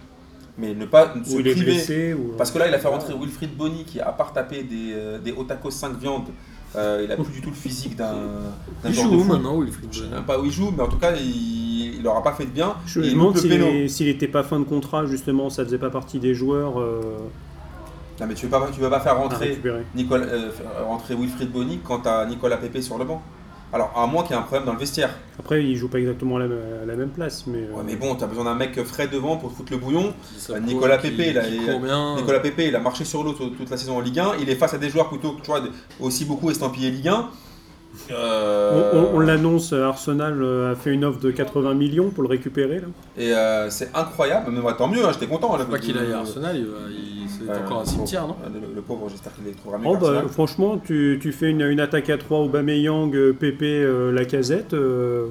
[0.58, 1.72] mais ne pas se Ou il est priver.
[1.74, 2.14] blessé.
[2.14, 2.34] Ou...
[2.38, 5.20] Parce que là, il a fait rentrer Wilfried Bonny qui, à part taper des, euh,
[5.20, 6.28] des Otakos 5 viandes,
[6.76, 8.14] euh, il a plus du tout le physique d'un
[8.86, 10.88] Il joue où maintenant, Wilfried Je sais Bonny même pas où il joue, mais en
[10.88, 12.76] tout cas, il, il aura pas fait de bien.
[12.86, 13.38] Je me il demande
[13.88, 17.02] s'il n'était pas fin de contrat, justement, ça faisait pas partie des joueurs euh,
[18.20, 19.60] Non, mais tu ne veux, pas- tu veux pas faire rentrer.
[19.96, 20.50] Nicolas, euh,
[20.86, 23.22] rentrer Wilfried Bonny quand tu as Nicolas Pépé sur le banc.
[23.72, 25.12] Alors, à moins qu'il y ait un problème dans le vestiaire.
[25.38, 27.60] Après, il joue pas exactement à la, à la même place, mais.
[27.60, 30.12] euh, Ouais, mais bon, t'as besoin d'un mec frais devant pour te foutre le bouillon.
[30.50, 32.16] Bah, Nicolas qui- là, qui il- bien.
[32.16, 34.32] Nicolas Pepe, il a marché sur l'eau toute toute la saison en Ligue 1.
[34.42, 35.62] Il est face à des joueurs plutôt, tu vois,
[36.00, 37.30] aussi beaucoup estampillés Ligue 1.
[38.10, 42.30] On, Euh, on- on l'annonce, Arsenal a fait une offre de 80 millions pour le
[42.30, 42.80] récupérer.
[42.80, 42.88] Là.
[43.18, 44.52] Et euh, c'est incroyable.
[44.52, 45.56] Mais tant mieux, hein, j'étais content.
[45.58, 47.19] là, pas de- qu'il aille à Arsenal, il va- il-
[47.58, 48.50] encore un le cimetière, non pauvre.
[48.54, 49.88] le, le pauvre, j'espère qu'il les trouvera mieux.
[49.88, 54.12] Oh, bah, franchement, tu, tu fais une, une attaque à 3 Aubameyang, euh, Pepe, euh,
[54.12, 55.28] Lacazette, euh,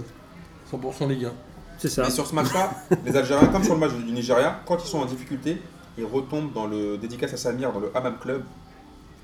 [0.73, 1.33] 100% Ligue 1.
[1.79, 2.03] c'est ça.
[2.05, 2.71] Mais sur ce match-là,
[3.07, 5.61] les Algériens, comme sur le match du Nigeria, quand ils sont en difficulté,
[5.97, 8.43] ils retombent dans le dédicace à Samir, dans le Hammam Club.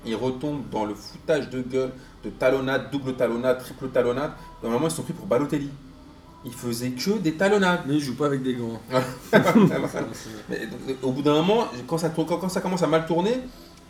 [0.05, 1.91] Ils retombent dans le foutage de gueule,
[2.23, 4.31] de talonnade, double talonnade, triple talonnade.
[4.61, 5.69] Normalement, ils sont pris pour Balotelli.
[6.45, 7.81] Ils faisaient que des talonnades.
[7.87, 8.79] Mais il joue pas avec des gants.
[10.49, 13.05] Mais, donc, au bout d'un moment, quand ça, tourne- quand, quand ça commence à mal
[13.05, 13.39] tourner,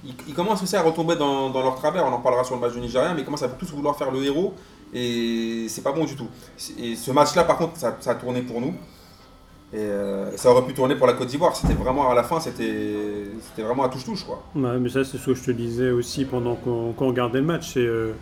[0.05, 2.05] ils, ils commencent aussi à retomber dans, dans leur travers.
[2.05, 4.11] On en parlera sur le match du Nigeria, mais ils commencent à tous vouloir faire
[4.11, 4.53] le héros
[4.93, 6.27] et c'est pas bon du tout.
[6.79, 8.73] Et ce match-là, par contre, ça, ça a tourné pour nous.
[9.73, 11.55] Et euh, ça aurait pu tourner pour la Côte d'Ivoire.
[11.55, 14.41] C'était vraiment à la fin, c'était c'était vraiment à touche-touche quoi.
[14.55, 17.73] Ouais, mais ça, c'est ce que je te disais aussi pendant qu'on regardait le match.
[17.73, 18.13] C'est euh,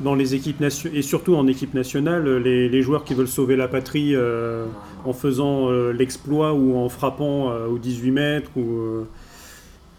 [0.00, 4.14] dans les équipes et surtout en équipe nationale, les, joueurs qui veulent sauver la patrie
[4.14, 4.66] euh,
[5.04, 8.50] en faisant euh, l'exploit ou en frappant euh, aux 18 mètres.
[8.56, 9.04] Ou, euh,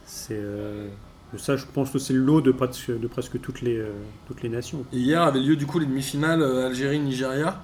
[0.05, 0.41] c'est,
[1.37, 3.81] ça, je pense que c'est le lot de presque, de presque toutes, les,
[4.27, 4.85] toutes les nations.
[4.93, 7.63] Hier avait lieu du coup les demi-finales Algérie-Nigeria.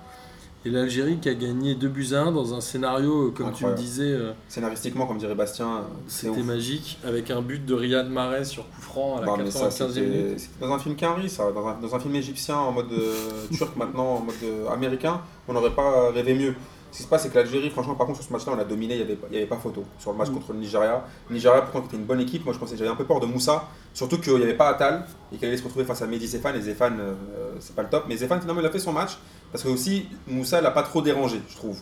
[0.65, 3.77] Et l'Algérie qui a gagné 2 buts à 1 dans un scénario, euh, comme Incroyable.
[3.77, 7.73] tu me disais, euh, Scénaristiquement, comme dirait Bastien, c'est c'était magique, avec un but de
[7.73, 10.39] Riyad Mahrez sur coup franc à la ça, 95e c'était minute.
[10.39, 13.45] c'était dans un film Quinry, ça, dans un, dans un film égyptien en mode euh,
[13.55, 16.55] turc maintenant, en mode euh, américain, on n'aurait pas rêvé mieux.
[16.91, 18.63] Ce qui se passe, c'est que l'Algérie, franchement, par contre, sur ce match-là, on a
[18.63, 19.83] dominé, il n'y avait, pas- avait photo.
[19.99, 20.33] Sur le match Mm.
[20.33, 22.89] contre le Nigeria, le Nigeria, pourtant, qui était une bonne équipe, moi je pensais, j'avais
[22.89, 25.63] un peu peur de Moussa, surtout qu'il n'y avait pas Atal et qu'il allait se
[25.63, 27.13] retrouver face à Mehdi Zéphane, et Zéphane, euh,
[27.59, 28.05] c'est pas le top.
[28.09, 29.17] Mais Zéphane, finalement, il a fait son match,
[29.51, 31.79] parce que aussi, Moussa l'a pas trop dérangé, je trouve.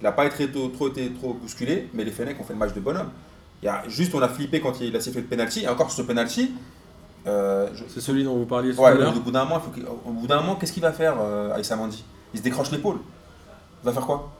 [0.00, 2.58] Il n'a pas été trop, trop, été trop bousculé, mais les Fennecs ont fait le
[2.58, 3.10] match de bonhomme.
[3.62, 5.90] Il y a, juste, on a flippé quand il a sifflé le penalty, et encore
[5.90, 6.52] sur ce penalty,
[7.26, 9.70] euh, je- C'est celui dont vous parliez tout Ouais, au bout d'un moment, il faut
[9.70, 12.70] qu'il- au bout d'un moment, qu'est-ce qu'il va faire, euh, Aïssa Mandi Il se décroche
[12.70, 12.98] l'épaule.
[13.82, 14.30] Il va faire quoi?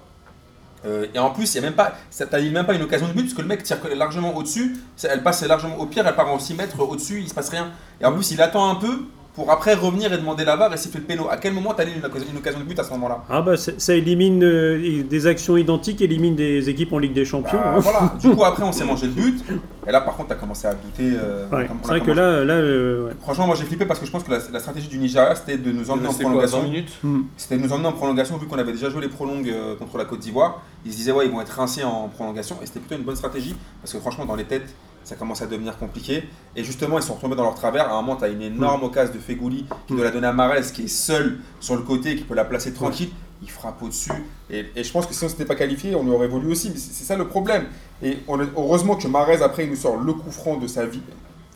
[0.86, 3.12] Euh, Et en plus, il y a même pas, ça- même pas une occasion de
[3.12, 4.76] but parce que le mec tire largement au-dessus.
[5.02, 7.70] Elle passe largement au pire, elle part en 6 mètres au-dessus, il se passe rien.
[8.00, 9.00] Et en plus, il attend un peu
[9.38, 11.28] pour après revenir et demander la barre et siffler le péno.
[11.30, 13.22] À quel moment t'as eu une, occasion- une occasion de but à ce moment-là?
[13.30, 17.24] Ah bah ça, ça élimine euh, des actions identiques, élimine des équipes en Ligue des
[17.24, 17.56] Champions.
[17.56, 17.78] Bah, hein.
[17.78, 18.14] Voilà.
[18.20, 19.44] Du coup, après, on s'est mangé le but.
[19.86, 21.12] Et là, par contre, t'as commencé à douter.
[21.16, 23.12] euh, Ouais, c'est vrai que là, là euh, ouais.
[23.22, 25.56] Franchement, moi j'ai flippé parce que je pense que la, la stratégie du Nigeria c'était
[25.56, 26.92] de nous emmener en C'était quoi, 100 prolongation.
[27.04, 27.20] Hmm.
[27.36, 29.96] C'était de nous emmener en prolongation vu qu'on avait déjà joué les prolongues euh, contre
[29.98, 30.62] la Côte d'Ivoire.
[30.84, 33.16] Ils se disaient ouais ils vont être rincés en prolongation et c'était plutôt une bonne
[33.16, 34.74] stratégie parce que franchement dans les têtes
[35.08, 37.88] ça commence à devenir compliqué et justement ils sont retombés dans leur travers.
[37.88, 40.34] À un moment tu as une énorme occasion de Fegouli qui doit la donner à
[40.34, 43.08] Marez qui est seul sur le côté qui peut la placer tranquille.
[43.40, 44.12] Il frappe au-dessus
[44.50, 46.76] et, et je pense que si on s'était pas qualifié on aurait voulu aussi mais
[46.76, 47.68] c'est ça le problème.
[48.02, 51.00] Et on heureusement que Marez après il nous sort le coup franc de sa vie,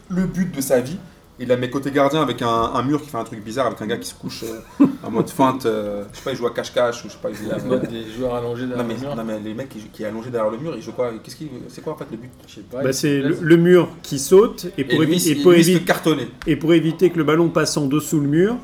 [0.09, 0.97] le but de sa vie.
[1.38, 3.81] Il la met côté gardien avec un, un mur qui fait un truc bizarre avec
[3.81, 5.64] un gars qui se couche euh, en mode feinte.
[5.66, 7.31] euh, je sais pas, il joue à cache-cache ou je sais pas.
[7.31, 9.16] Il joue La à- mode des joueurs allongés non derrière mais, le mur.
[9.16, 11.37] non mais les mecs qui, qui est allongé derrière le mur, ils jouent quoi Qu'est-ce
[11.37, 12.31] qui, c'est quoi en fait le but?
[12.47, 12.83] Je sais pas.
[12.83, 15.61] Bah, c'est le, mur qui saute et pour, Et lui, évi- et il- pour lui,
[15.61, 16.29] il se évi- fait cartonner.
[16.47, 18.57] et pour éviter que le ballon passe en dessous le mur,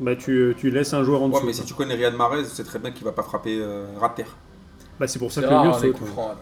[0.00, 1.46] bah tu, tu laisses un joueur en Ouais, dessous.
[1.46, 1.60] mais quoi.
[1.62, 4.14] si tu connais Riyad Mahrez, c'est très bien qu'il va pas frapper euh, ras de
[4.16, 4.36] terre.
[4.98, 5.96] Bah, c'est pour ça C'est que le mur les saute.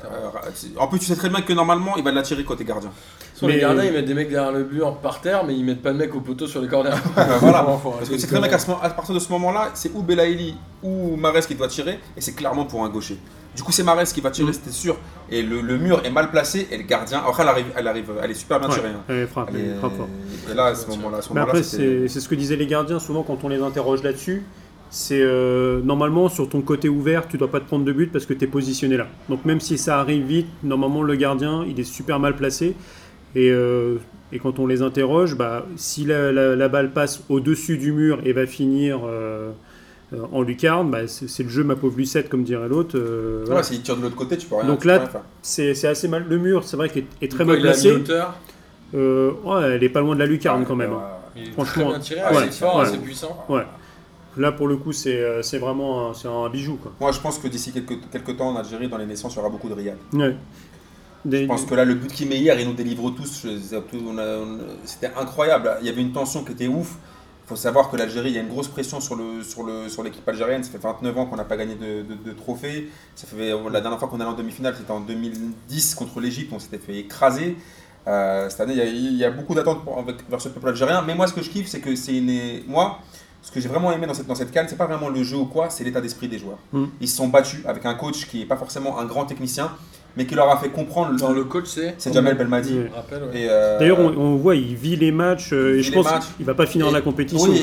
[0.05, 2.91] Euh, c'est- en plus, tu sais très bien que normalement, il va l'attirer côté gardien.
[3.35, 5.83] Sur les gardiens, ils mettent des mecs derrière le mur par terre, mais ils mettent
[5.83, 6.91] pas de mecs au poteau sur les corners.
[7.41, 7.65] voilà.
[7.83, 10.03] Faut Parce que c'est de très bien qu'à moment- partir de ce moment-là, c'est ou
[10.03, 13.19] Belaïli ou Mahrez qui doit tirer, et c'est clairement pour un gaucher.
[13.55, 14.55] Du coup, c'est Mahrez qui va tirer, Mm.
[14.55, 14.97] c'était sûr.
[15.31, 17.19] Et le, le mur est mal placé, et le gardien.
[17.27, 18.89] Après, elle arrive, elle, arrive, elle est super bien Ouais, tirée.
[18.89, 19.03] hein.
[19.09, 20.09] elle frappe, Elle elle est- frappe fort.
[20.51, 23.23] Et là, à ce moment-là, à ce c'est c'est ce que disaient les gardiens souvent
[23.23, 24.45] quand on les interroge là-dessus.
[24.91, 28.25] C'est euh, normalement sur ton côté ouvert, tu dois pas te prendre de but parce
[28.25, 29.09] que tu es positionné là.
[29.29, 32.75] Donc même si ça arrive vite, normalement le gardien il est super mal placé.
[33.35, 33.97] Et, euh,
[34.33, 38.21] et quand on les interroge, bah, si la, la- la balle passe au-dessus du mur
[38.25, 39.51] et va finir euh,
[40.33, 42.97] en lucarne, bah, c'est c'est le jeu ma pauvre Lucette comme dirait l'autre.
[42.97, 43.61] euh, voilà.
[43.61, 45.05] Ouais, s'il tire de l'autre côté, tu peux rien, Donc là.
[45.43, 46.25] C'est c'est assez mal.
[46.29, 47.93] Le mur, c'est vrai qu'il est, est très mal placé.
[48.95, 50.93] Euh, ouais, elle est pas loin de la lucarne quand même.
[50.93, 51.01] ouais, hein.
[51.37, 51.43] ouais.
[51.43, 52.83] il est Franchement, ouais, assez fort, ouais.
[52.83, 53.45] assez puissant.
[53.49, 53.63] Ouais.
[54.37, 56.77] Là, pour le coup, c'est euh, c'est vraiment un, un bijou.
[56.77, 56.93] Quoi.
[57.01, 59.41] Moi, je pense que d'ici quelques, quelques temps en Algérie, dans les naissances, il y
[59.41, 59.97] aura beaucoup de Riyad.
[60.13, 60.37] Ouais.
[61.25, 63.43] Des- Je pense que là, le but qu'il met hier, il nous délivre tous.
[63.45, 65.71] Je- c'est- on a- on- C'était incroyable.
[65.81, 66.97] Il y avait une tension qui était ouf.
[67.45, 69.89] Il faut savoir que l'Algérie, il y a une grosse pression sur le sur le
[69.89, 70.63] sur l'équipe algérienne.
[70.65, 72.91] Ça fait 29 ans qu'on n'a pas gagné de, de, de trophée.
[73.15, 76.53] Ça fait la dernière fois qu'on allait en demi-finale, c'était en 2010 contre l'Égypte.
[76.55, 77.57] On s'était fait écraser.
[78.09, 80.69] Euh, cette année, il y a, il y a beaucoup d'attentes pour- vers ce peuple
[80.69, 81.03] algérien.
[81.07, 82.99] Mais moi, ce que je kiffe, c'est que c'est une moi.
[83.47, 85.37] Ce que j'ai vraiment aimé dans cette, dans cette canne, c'est pas vraiment le jeu
[85.37, 86.59] ou quoi, c'est l'état d'esprit des joueurs.
[86.73, 86.87] Mm.
[87.01, 89.71] Ils se sont battus avec un coach qui est pas forcément un grand technicien,
[90.17, 91.15] mais qui leur a fait comprendre.
[91.21, 91.95] Dans le coach, c'est.
[91.99, 92.73] C'est Jamel Belmadi.
[92.79, 92.91] Ouais.
[93.37, 96.45] Euh, D'ailleurs, on, on voit, il vit les matchs euh, Il et je pense qu'il
[96.45, 97.49] va pas finir et- la compétition.
[97.49, 97.63] Oui,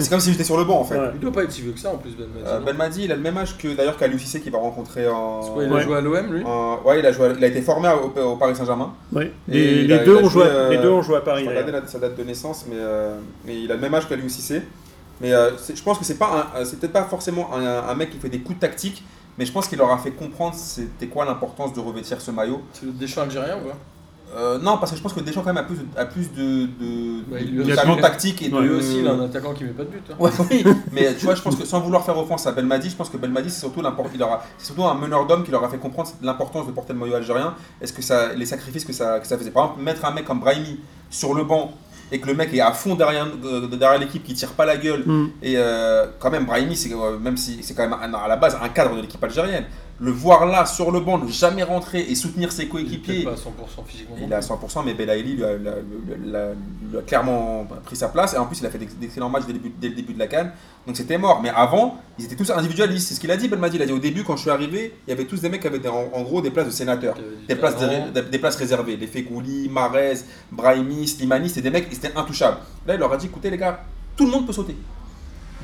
[0.00, 0.98] c'est comme si j'étais sur le banc en fait.
[0.98, 1.10] Ouais.
[1.14, 3.04] Il doit pas être si vieux que ça en plus, Ben Madi, Euh, non Belmadi,
[3.04, 5.40] il a le même âge que d'ailleurs qu'Aliou Cissé qui va rencontrer en.
[5.42, 5.82] Quoi, il a Ouais.
[5.82, 8.36] joué à l'OM lui en- ouais, il a, joué, il a été formé au, au
[8.36, 8.92] Paris Saint-Germain.
[9.12, 9.30] Ouais.
[9.52, 11.46] Et Les, deux a joué, les deux ont joué à Paris.
[11.46, 13.14] Je sa date de naissance, mais, euh,
[13.46, 14.62] mais il a le même âge qu'Aliou Cissé.
[15.20, 18.18] Mais euh, je pense que c'est pas, c'est peut-être pas forcément un, un mec qui
[18.18, 19.04] fait des coups de tactique,
[19.38, 22.62] mais je pense qu'il leur a fait comprendre c'était quoi l'importance de revêtir ce maillot.
[22.72, 23.76] C'est le Deschamps algérien ou pas?
[24.32, 26.32] Euh, non, parce que je pense que Deschamps quand même a plus de, a plus
[26.32, 28.54] de, de, Bah, il de talent tactique et de.
[28.54, 30.04] Ouais, Lui aussi, il a un attaquant qui met pas de but.
[30.08, 30.14] hein.
[30.20, 32.94] Ouais, oui, mais tu vois, je pense que sans vouloir faire offense à Belmadi, je
[32.96, 35.64] pense que Belmadi, c'est surtout, l'import- il aura- c'est surtout un meneur d'hommes qui leur
[35.64, 37.54] a fait comprendre l'importance de porter le maillot algérien.
[37.82, 39.50] Est-ce que ça, les sacrifices que ça, que ça faisait.
[39.50, 40.78] Par exemple, mettre un mec comme Brahimi
[41.10, 41.72] sur le banc
[42.12, 44.76] et que le mec est à fond derrière, euh, derrière l'équipe, qui tire pas la
[44.76, 45.02] gueule.
[45.06, 45.26] Mm.
[45.42, 48.36] Et euh, quand même, Brahimi, c'est, euh, même si c'est quand même un- à la
[48.36, 49.66] base un cadre de l'équipe algérienne,
[50.02, 53.24] le voir là sur le banc, ne jamais rentrer et soutenir ses Il est coéquipiers.
[53.24, 54.16] peut-être pas à 100% physiquement.
[54.18, 55.68] Il est à 100%, mais Belaïli lui a, lui
[56.92, 58.32] lui clairement pris sa place.
[58.34, 60.14] Et en plus, il a fait d'ex- d'excellents matchs dès le, début, dès le début
[60.14, 60.52] de la canne.
[60.86, 61.40] Donc c'était mort.
[61.42, 63.08] Mais avant, ils étaient tous individualistes.
[63.08, 63.76] C'est ce qu'il a dit, Belmadi.
[63.76, 65.60] Il a dit au début, quand je suis arrivé, il y avait tous des mecs
[65.60, 67.16] qui avaient des- en, en gros des places de sénateurs.
[67.42, 68.96] Il Des places, des, des places réservées.
[68.96, 70.14] Les Fegouli, Marez,
[70.50, 72.56] Brahimi, Slimani, c'était des mecs, ils étaient intouchables.
[72.86, 73.84] Là, il leur a dit écoutez, les gars,
[74.16, 74.76] tout le monde peut sauter.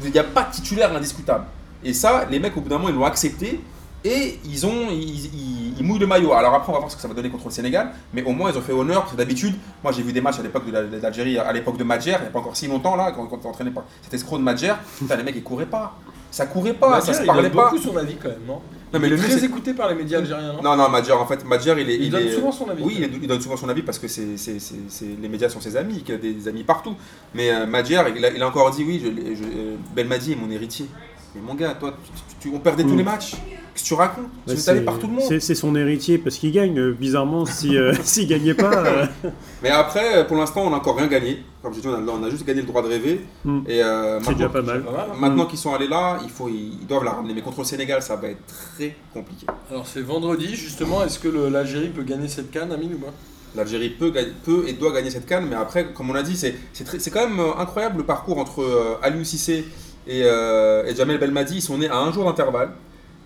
[0.05, 1.45] Il n'y a pas de titulaire indiscutable.
[1.83, 3.61] Et ça, les mecs, au bout d'un moment, ils l'ont accepté.
[4.09, 6.33] Et ils, ont, ils, ils- ils mouillent le maillot.
[6.33, 7.91] Alors après, on va voir ce que ça va donner contre le Sénégal.
[8.15, 9.01] Mais au moins, ils ont fait honneur.
[9.01, 11.53] Parce que d'habitude, moi, j'ai vu des matchs à l'époque de la- de l'Algérie, à
[11.53, 13.71] l'époque de Madjer, il n'y a pas encore si longtemps, là, quand, quand on entraîné
[13.71, 14.75] par cet escroc de Madjer.
[15.17, 15.97] Les mecs, ils couraient pas.
[16.31, 17.71] Ça courait pas, Madjer, ça se il parlait donne pas.
[17.71, 18.61] beaucoup son avis quand même, non?
[18.93, 20.63] Non, mais Il est très écouté par les médias algériens, non?
[20.63, 21.97] Non, non, Madjer, en fait, Madjer, il est.
[21.97, 22.83] Il donne est- souvent son avis.
[22.83, 25.49] Oui, il, il donne souvent son avis parce que c'est, c'est- c'est- c'est- les médias
[25.49, 26.95] sont ses amis, qu'il a des amis partout.
[27.35, 30.37] Mais euh, Madjer, il a, il a encore dit oui, je, je- euh, Belmadi est
[30.37, 30.87] mon héritier.
[31.35, 31.95] Mais mon gars, toi,
[32.41, 32.99] tu, tu- on perdait tous Mm.
[32.99, 33.33] les matchs.
[33.77, 35.41] Que tu racontes Tu veux c'est- par tout le monde.
[35.41, 36.79] c'est- son héritier parce qu'il gagne.
[36.79, 38.73] euh, Bizarrement, si, euh, s'il gagnait pas.
[38.73, 39.07] euh,
[39.63, 41.43] Mais après, euh, pour l'instant, on n'a encore rien gagné.
[41.63, 43.21] Comme je dis, on a, on a juste gagné le droit de rêver.
[43.45, 43.61] Mm.
[43.69, 44.83] Et euh, c'est déjà maintenant, pas mal.
[45.21, 47.35] Maintenant qu'ils sont allés là, il faut, ils doivent la ramener.
[47.35, 48.41] Mais contre le Sénégal, ça va être
[48.77, 49.47] très compliqué.
[49.71, 53.13] Alors c'est vendredi justement, est-ce que l'Algérie peut gagner cette canne, Amine ou pas?
[53.55, 56.37] L'Algérie peut, gagner- peut et doit gagner cette canne, mais après, comme on l'a dit,
[56.37, 59.65] c'est c'est très- c'est quand même incroyable le parcours entre euh, Aliou Cissé
[60.07, 61.57] et, euh, et Jamel Belmadi.
[61.57, 62.71] Ils sont nés à un jour d'intervalle.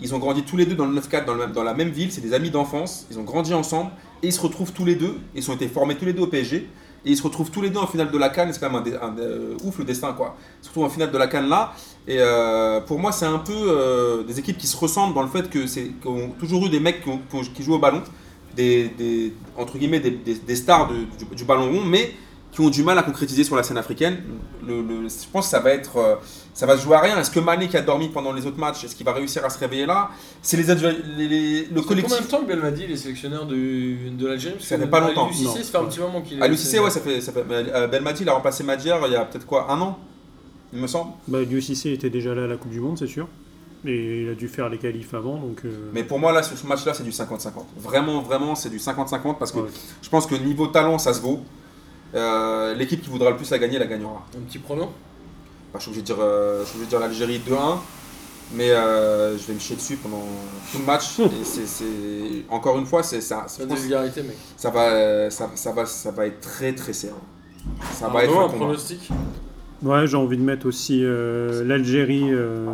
[0.02, 2.10] Ils ont grandi tous les deux dans le 9-4, dans, la même ville.
[2.10, 3.06] C'est des amis d'enfance.
[3.10, 3.90] Ils ont grandi ensemble
[4.22, 5.16] et ils se retrouvent tous les deux.
[5.34, 6.68] Ils ont été formés tous les deux au PSG.
[7.04, 8.50] Et ils se retrouvent tous les deux en finale de la Cannes.
[8.52, 10.36] C'est quand même un, euh, ouf le destin, quoi.
[10.60, 11.72] Ils se retrouvent en finale de la Cannes là.
[12.06, 15.28] Et euh, pour moi, c'est un peu euh, des équipes qui se ressemblent dans le
[15.28, 15.60] fait que
[16.06, 17.02] ont toujours eu des mecs
[17.54, 18.02] qui, jouent au ballon,
[18.56, 20.90] des, entre guillemets des, stars
[21.36, 22.12] du, ballon rond, mais
[22.52, 24.18] qui ont du mal à concrétiser sur la scène africaine.
[24.66, 26.18] Je pense que ça va être,
[26.60, 27.18] ça va se jouer à rien.
[27.18, 29.48] Est-ce que Mané qui a dormi pendant les autres matchs, est-ce qu'il va réussir à
[29.48, 30.10] se réveiller là?
[30.42, 32.26] C'est les, les- les- le fait Combien collectif.
[32.26, 34.56] de temps que Belmadi il est sélectionneur de, de l'Algérie?
[34.56, 35.24] Parce Ça fait pas longtemps.
[35.28, 35.54] Aliou Cissé, Non.
[35.54, 36.42] ça fait un petit moment qu'il est.
[36.42, 39.16] Aliou Cissé, ouais, ça fait, ça fait euh, Belmadi, il a remplacé Madjer il y
[39.16, 39.98] a peut-être quoi, un an,
[40.74, 41.12] il me semble.
[41.28, 43.26] Bah, Dieu Cissé était déjà là à la Coupe du Monde, c'est sûr.
[43.86, 45.62] Et il a dû faire les qualifs avant, donc.
[45.64, 47.50] euh, Mais pour moi, là, sur ce match-là, c'est du 50-50.
[47.78, 49.70] Vraiment, vraiment, c'est du 50-50 parce que ouais.
[50.02, 51.40] je pense que niveau talent, ça se vaut.
[52.14, 54.26] Euh, L'équipe qui voudra le plus la gagner, la gagnera.
[54.36, 54.90] Un petit pronom
[55.72, 57.78] Bah, je suis obligé de dire, euh, je dire l'Algérie 2-1,
[58.54, 60.22] mais euh, je vais me chier dessus pendant
[60.72, 61.18] tout le match.
[61.20, 63.46] Et c'est- c'est encore une fois, c'est ça.
[63.56, 64.36] Que vulgarité, mec.
[64.56, 67.14] ça va, ça, ça va, ça va être très très serré.
[67.92, 69.08] Ça va être un pronostic?
[69.82, 72.32] Ouais, j'ai envie de mettre aussi euh, l'Algérie.
[72.32, 72.66] euh,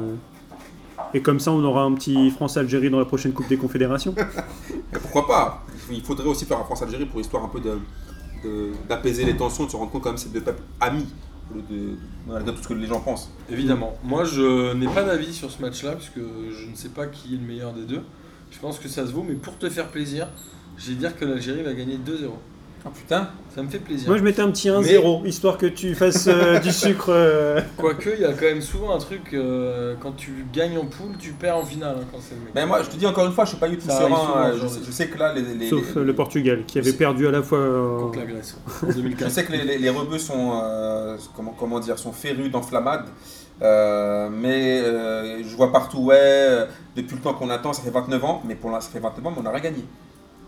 [1.15, 4.15] Et comme ça, on aura un petit France-Algérie dans la prochaine Coupe des Confédérations.
[4.71, 5.63] Et pourquoi pas?
[5.91, 7.79] Il faudrait aussi faire un France-Algérie pour histoire un peu de-
[8.43, 11.07] de- d'apaiser les tensions, de se rendre compte quand même c'est deux peuples amis,
[11.55, 13.31] de, de tout ce que les gens pensent.
[13.51, 13.97] Évidemment.
[14.03, 17.39] Moi, je n'ai pas d'avis sur ce match-là, puisque je ne sais pas qui est
[17.39, 18.03] le meilleur des deux.
[18.51, 20.29] Je pense que ça se vaut, mais pour te faire plaisir,
[20.77, 22.31] je vais dire que l'Algérie va gagner 2-0.
[22.85, 24.09] Ah putain Ça me fait plaisir.
[24.09, 27.07] Moi, je mettais un petit 1-0, histoire que tu fasses euh, du sucre.
[27.09, 30.85] euh, Quoique, il y a quand même souvent un truc, euh, quand tu gagnes en
[30.85, 32.19] poule, tu perds en finale, hein, quand.
[32.55, 34.53] Mais moi, je te dis encore une fois, je suis pas du tout Ça serein.
[34.53, 37.27] souvent, Je, sais- je que là, les, les- Sauf les- le Portugal, qui avait perdu
[37.27, 37.59] à la fois.
[37.59, 39.31] euh, Contre la Grèce, en Je 2004.
[39.33, 43.07] sais que les, les, les rebeux sont, euh, comment, comment dire, sont férus d'enflammades.
[43.63, 47.91] Euh, mais euh, je vois partout, ouais, euh, depuis le temps qu'on attend, ça fait
[47.91, 49.85] 29 ans, mais pour l'instant, ça fait 29 ans, mais on n'a rien gagné.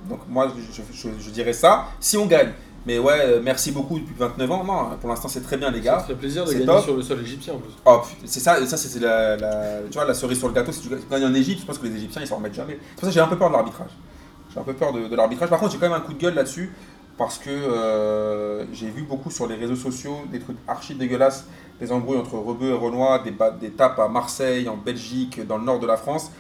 [0.09, 2.53] Donc moi, je, je- je dirais ça, si on gagne.
[2.87, 4.65] Mais ouais, euh, merci beaucoup depuis 29 ans.
[4.65, 5.97] Non, pour l'instant, c'est très bien, les Ça gars.
[5.99, 6.85] te ferait plaisir de gagner top.
[6.85, 7.73] sur le sol égyptien en plus.
[7.85, 10.73] Oh, c'est ça, ça c'est la, la- tu vois, la cerise sur le gâteau.
[10.73, 12.79] Si tu gagnes en Égypte, je pense que les Égyptiens ils s'en remettent jamais.
[12.81, 13.91] C'est pour ça que j'ai un peu peur de l'arbitrage.
[14.55, 15.51] J'ai un peu peur de, de l'arbitrage.
[15.51, 16.73] Par contre, j'ai quand même un coup de gueule là-dessus.
[17.19, 21.47] parce que euh, j'ai vu beaucoup sur les réseaux sociaux des trucs archi dégueulasses,
[21.81, 25.65] des embrouilles entre Rebeu et Renoir, des, des tapes à Marseille, en Belgique, dans le
[25.65, 26.31] nord de la France.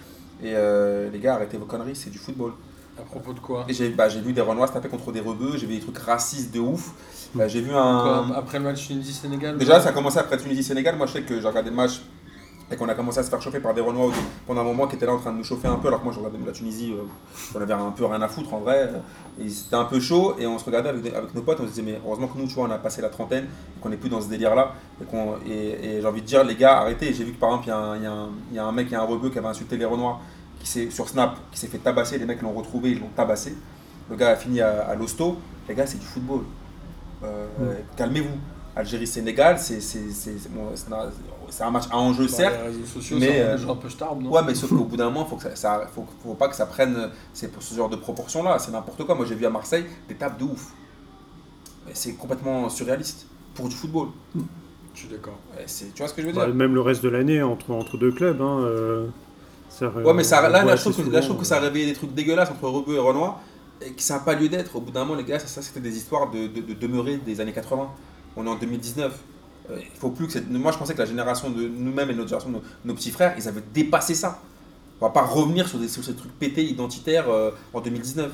[0.42, 2.52] Et euh, les gars, arrêtez vos conneries, c'est du football.
[2.98, 5.66] À propos de quoi j'ai bah, vu des Renois se taper contre des Rebeux, j'ai
[5.66, 6.90] vu des trucs racistes de ouf.
[7.38, 8.30] Euh, j'ai vu un.
[8.34, 10.96] Après le match Tunisie-Sénégal Déjà, ça a commencé après Tunisie-Sénégal.
[10.96, 12.00] Moi, je sais que j'ai regardé le match
[12.70, 14.10] et qu'on a commencé à se faire chauffer par des Renois
[14.46, 15.88] pendant un moment qui étaient là en train de nous chauffer un peu.
[15.88, 17.02] Alors que moi, je regardais la Tunisie, euh,
[17.54, 18.90] j'en avais un peu rien à foutre en vrai.
[19.40, 21.60] Et c'était un peu chaud et on se regardait avec, des- avec nos potes.
[21.60, 23.80] On se disait, mais heureusement que nous, tu vois, on a passé la trentaine et
[23.80, 24.72] qu'on n'est plus dans ce délire-là.
[25.00, 25.52] Et, qu'on- et,
[25.96, 27.14] et j'ai envie de dire, les gars, arrêtez.
[27.14, 29.06] J'ai vu que par exemple, il y, y a un mec, il y a un
[29.06, 30.18] rebeu qui avait insulté les Renois
[30.60, 32.18] qui s'est, sur Snap, qui s'est fait tabasser.
[32.18, 33.56] Les mecs l'ont retrouvé, ils l'ont tabassé.
[34.10, 35.36] Le gars a fini à, à l'hosto.
[35.68, 36.40] Les gars, c'est du football.
[37.24, 37.46] Euh,
[37.96, 38.36] Calmez-vous.
[38.76, 40.68] Algérie-Sénégal, c'est, c'est, c'est, c'est- bon,
[41.50, 42.54] c'est un- match à enjeu, Sur certes.
[42.62, 44.30] les réseaux sociaux, mais, euh, un peu starbe, non?
[44.30, 46.54] Ouais, mais sauf qu'au bout d'un moment, faut que ça, ça- faut, faut pas que
[46.54, 48.60] ça prenne ce genre de proportions-là.
[48.60, 49.16] C'est n'importe quoi.
[49.16, 50.72] Moi, j'ai vu à Marseille des tapes de ouf.
[51.92, 54.08] C'est complètement surréaliste pour du football.
[54.94, 55.38] Je suis d'accord.
[55.66, 56.54] Tu vois ce que je veux Bah, dire?
[56.54, 58.40] même le reste de l'année entre, entre deux clubs.
[58.40, 59.06] Hein, euh,
[59.78, 61.60] ça, Ouais, mais ça, là, là, je trouve que, là, je trouve que ça a
[61.60, 63.40] réveillé des trucs dégueulasses entre Rebeu et Renoir
[63.80, 64.74] et que ça n'a pas lieu d'être.
[64.76, 67.16] Au bout d'un moment, les gars, ça, ça, c'était des histoires de, de- de demeurer
[67.18, 67.88] des années 80.
[68.36, 69.12] On est en 2019.
[69.70, 70.50] Euh, Il faut plus que cette...
[70.50, 73.34] Moi, je pensais que la génération de nous-mêmes et notre génération, nos, nos petits frères,
[73.38, 74.40] ils avaient dépassé ça.
[75.00, 78.30] On va pas revenir sur, des, sur ces trucs pétés identitaires euh, en 2019.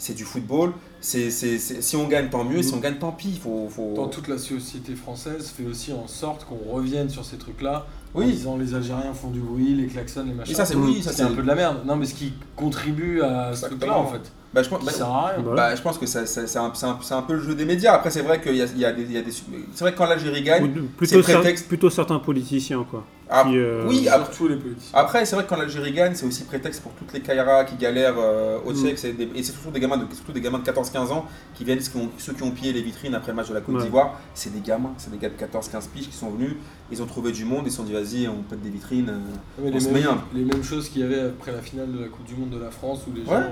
[0.00, 0.72] C'est du football.
[1.00, 2.62] C'est, c'est- c'est- si on gagne, tant mieux.
[2.62, 3.30] Si on gagne, tant pis.
[3.34, 3.94] Il faut, faut...
[3.94, 7.86] Dans toute la société française, fait aussi en sorte qu'on revienne sur ces trucs-là.
[7.97, 8.26] En Oui.
[8.32, 10.52] disant les Algériens font du bruit, les klaxons, les machins.
[10.52, 11.02] Et ça, c'est oui.
[11.02, 11.78] Ça, c'est c'est un peu de la merde.
[11.86, 14.32] Non, mais ce qui contribue à ce truc-là, en fait.
[14.54, 15.42] Bah, je pense, bah, sert à rien.
[15.42, 17.40] Bah, bah, je pense que ça- ça- c'est, un, c'est un- c'est un peu le
[17.42, 17.92] jeu des médias.
[17.94, 19.80] Après, c'est vrai qu'il y a, il y a des, il y a des- C'est
[19.80, 20.70] vrai que quand l'Algérie gagne.
[20.96, 21.68] Plutôt, c'est cer- prétexte.
[21.68, 23.04] plutôt certains politiciens, quoi.
[23.30, 24.90] Ah, qui, euh, oui, après, Surtout les politiques.
[24.94, 27.76] Après, c'est vrai que quand l'Algérie gagne, c'est aussi prétexte pour toutes les Kairas qui
[27.76, 28.82] galèrent euh, au Mm.
[28.84, 31.80] Des- Et c'est surtout des gamins de, surtout des gamins de 14-15 ans qui viennent,
[31.80, 33.74] ceux qui, ont, ceux qui ont pillé les vitrines après le match de la Côte
[33.76, 33.82] Ouais.
[33.82, 34.18] d'Ivoire.
[34.34, 36.54] C'est des gamins, c'est des gars de 14-15 piges qui sont venus.
[36.90, 39.10] Ils ont trouvé du monde, ils se sont dit vas-y, on pète des vitrines.
[39.10, 39.62] euh.
[39.62, 40.18] On les, se mêmes, met un.
[40.34, 42.58] les mêmes choses qu'il y avait après la finale de la Coupe du Monde de
[42.58, 43.26] la France où les Ouais.
[43.26, 43.50] gens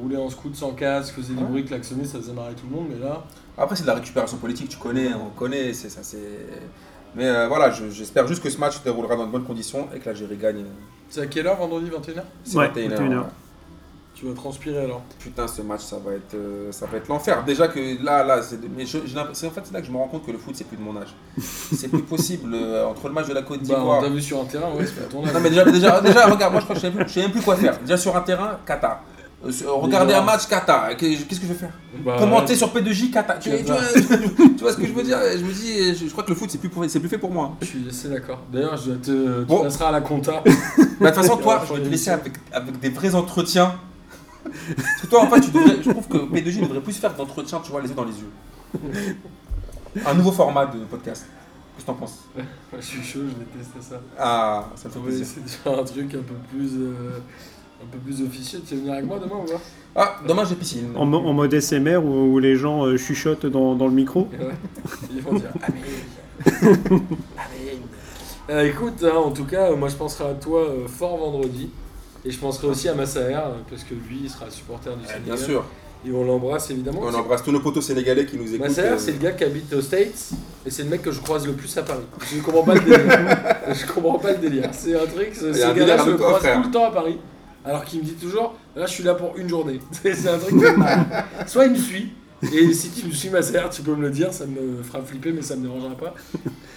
[0.00, 1.48] roulaient en scout sans casque, faisaient du Ouais.
[1.50, 2.86] bruit, klaxonnaient, ça faisait marrer tout le monde.
[2.88, 3.24] Mais là,
[3.58, 6.18] Après, c'est de la récupération politique, tu connais, on connaît, c'est ça, c'est.
[7.14, 9.88] Mais euh, voilà, je- j'espère juste que ce match se déroulera dans de bonnes conditions
[9.94, 10.64] et que l'Algérie gagne.
[11.10, 13.18] c'est à quelle heure vendredi 21h C'est Ouais, 21 21 heures.
[13.24, 13.28] heures.
[14.14, 15.02] Tu vas transpirer alors.
[15.18, 17.42] Putain, ce match, ça va être, euh, ça va être l'enfer.
[17.44, 19.90] Déjà que là, là, c'est, mais je- j'ai l'impression- en fait, c'est là que je
[19.90, 21.14] me rends compte que le foot, c'est plus de mon âge.
[21.74, 24.00] c'est plus possible euh, entre le match de la Côte Bah, on d'Ivoire.
[24.02, 25.32] t'a vu sur un terrain, ouais, c'est pas ton âge.
[25.32, 27.20] non, mais déjà, déjà, déjà, regarde, moi, je crois que je sais plus- je sais
[27.22, 27.78] même plus quoi faire.
[27.80, 29.02] Déjà sur un terrain, Qatar.
[29.44, 30.22] Euh, Regarder Déjà.
[30.22, 30.96] un match Qatar.
[30.96, 31.72] Qu'est-ce que je vais faire
[32.04, 33.38] Bah, Commenter sur P2J Qatar.
[33.40, 35.18] Tu, vois, tu vois ce que je veux dire?
[35.36, 37.18] Je me dis, je, je crois que le foot, c'est plus, pour- c'est plus fait
[37.18, 37.56] pour moi.
[37.60, 38.40] Je suis assez d'accord.
[38.52, 39.40] D'ailleurs, je te.
[39.40, 39.62] Tu Bon.
[39.62, 40.42] passeras à la compta.
[41.00, 43.74] Bah, De toute façon, toi, je vais te laisser avec, avec des vrais entretiens.
[44.44, 47.60] Parce que toi, en fait, tu devrais, je trouve que P2J devrait plus faire d'entretiens,
[47.64, 48.30] tu vois, les yeux dans les yeux.
[50.06, 51.26] Un nouveau format de podcast.
[51.74, 52.18] Qu'est-ce que t'en penses?
[52.76, 54.00] Je suis chaud, je déteste ça.
[54.18, 55.26] Ah, ça me fait plaisir.
[55.44, 56.70] de faire un truc un peu plus.
[56.76, 57.18] euh,
[57.82, 58.62] un peu plus officiel.
[58.66, 59.60] Tu veux venir avec moi demain ou pas?
[59.94, 60.88] Ah, demain j'ai piscine.
[60.94, 64.28] En, mo- en mode SMR où, où les gens euh, chuchotent dans, dans le micro.
[64.32, 64.54] Ouais.
[65.14, 65.82] Ils vont dire Amen.
[66.62, 67.02] Amen.
[68.50, 71.70] Euh, écoute, hein, en tout cas, euh, moi je penserai à toi euh, fort vendredi.
[72.24, 75.06] Et je penserai aussi à Massaer, euh, parce que lui, il sera supporter du Eh,
[75.08, 75.24] Sénégal.
[75.24, 75.64] bien sûr.
[76.06, 77.00] Et on l'embrasse évidemment.
[77.02, 78.68] On embrasse tous nos potos sénégalais qui nous écoutent.
[78.68, 80.30] Massaer, euh, c'est le gars qui habite aux States
[80.66, 82.02] et c'est le mec que je croise le plus à Paris.
[82.30, 83.18] Je ne comprends pas le délire.
[83.74, 84.68] je comprends pas le délire.
[84.72, 86.42] C'est un truc, ce Il y a un délire gars-là, je avec le toi, croise
[86.42, 86.56] frère.
[86.60, 87.18] tout le temps à Paris.
[87.64, 89.80] Alors qu'il me dit toujours, là je suis là pour une journée.
[90.02, 91.24] C'est un truc de mal.
[91.46, 92.12] Soit il me suit,
[92.52, 95.30] et si tu me suis Massaer, tu peux me le dire, ça me fera flipper
[95.32, 96.12] mais ça me dérangera pas.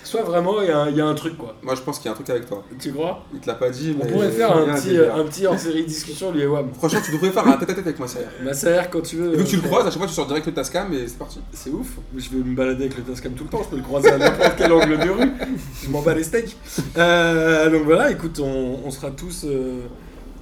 [0.03, 1.55] Soit vraiment il y, a un- il y a un truc quoi.
[1.63, 2.63] Moi je pense qu'il y a un truc avec toi.
[2.79, 3.25] Tu crois?
[3.33, 4.11] Il te l'a pas dit, On mais.
[4.11, 5.15] pourrait faire un petit, délire.
[5.15, 6.69] un petit hors série discussion lui et Wam.
[6.77, 8.19] Franchement, tu devrais faire un tête à tête avec moi, ça.
[8.43, 9.33] Massaer quand tu veux.
[9.33, 10.93] Et vu que tu le euh, croises, à chaque fois tu sors direct le Tascam
[10.93, 11.39] et c'est parti.
[11.51, 13.81] C'est ouf, je vais me balader avec le Tascam tout le temps, je peux le
[13.81, 15.31] croiser à n'importe quel angle de rue,
[15.83, 16.55] je m'en bats les steaks.
[16.99, 19.81] Euh, donc voilà, écoute, on, on sera tous, euh,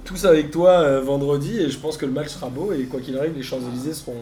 [0.04, 3.00] tous avec toi euh, vendredi et je pense que le match sera beau et quoi
[3.00, 4.16] qu'il arrive, les Champs-Élysées seront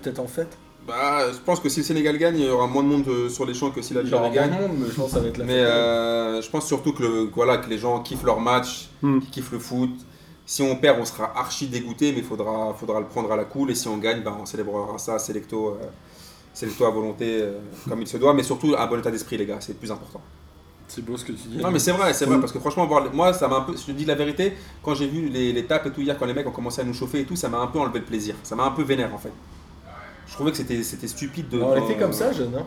[0.00, 0.56] peut-être en fête.
[0.86, 3.28] Bah, je pense que si le Sénégal gagne, il y aura moins de monde euh,
[3.28, 4.68] sur les champs que si Il y aura l'Algérie moins de gagne.
[4.68, 7.02] monde, mais je pense que ça va être la Mais euh, je pense surtout que,
[7.02, 9.18] le- voilà, que les gens kiffent leur match, Hmm.
[9.20, 9.90] qu'ils kiffent le foot.
[10.48, 13.44] Si on perd, on sera archi dégoûté, mais il faudra, faudra le prendre à la
[13.44, 13.72] cool.
[13.72, 15.86] Et si on gagne, bah, on célébrera ça sélecto, euh,
[16.54, 18.32] sélecto à volonté, euh, comme il se doit.
[18.32, 20.20] Mais surtout, un bon état d'esprit, les gars, c'est le plus important.
[20.88, 21.58] C'est beau ce que tu dis.
[21.58, 23.76] Non, mais c'est vrai, c'est vrai, parce que franchement, voir moi, ça m'a un peu,
[23.76, 26.26] je te dis la vérité, quand j'ai vu les, les tapes et tout hier, quand
[26.26, 28.04] les mecs ont commencé à nous chauffer et tout, ça m'a un peu enlevé le
[28.04, 28.34] plaisir.
[28.42, 29.32] Ça m'a un peu vénère, en fait.
[30.28, 31.60] Je trouvais que c'était c'était stupide de.
[31.60, 32.66] on était comme ça, jeune, hein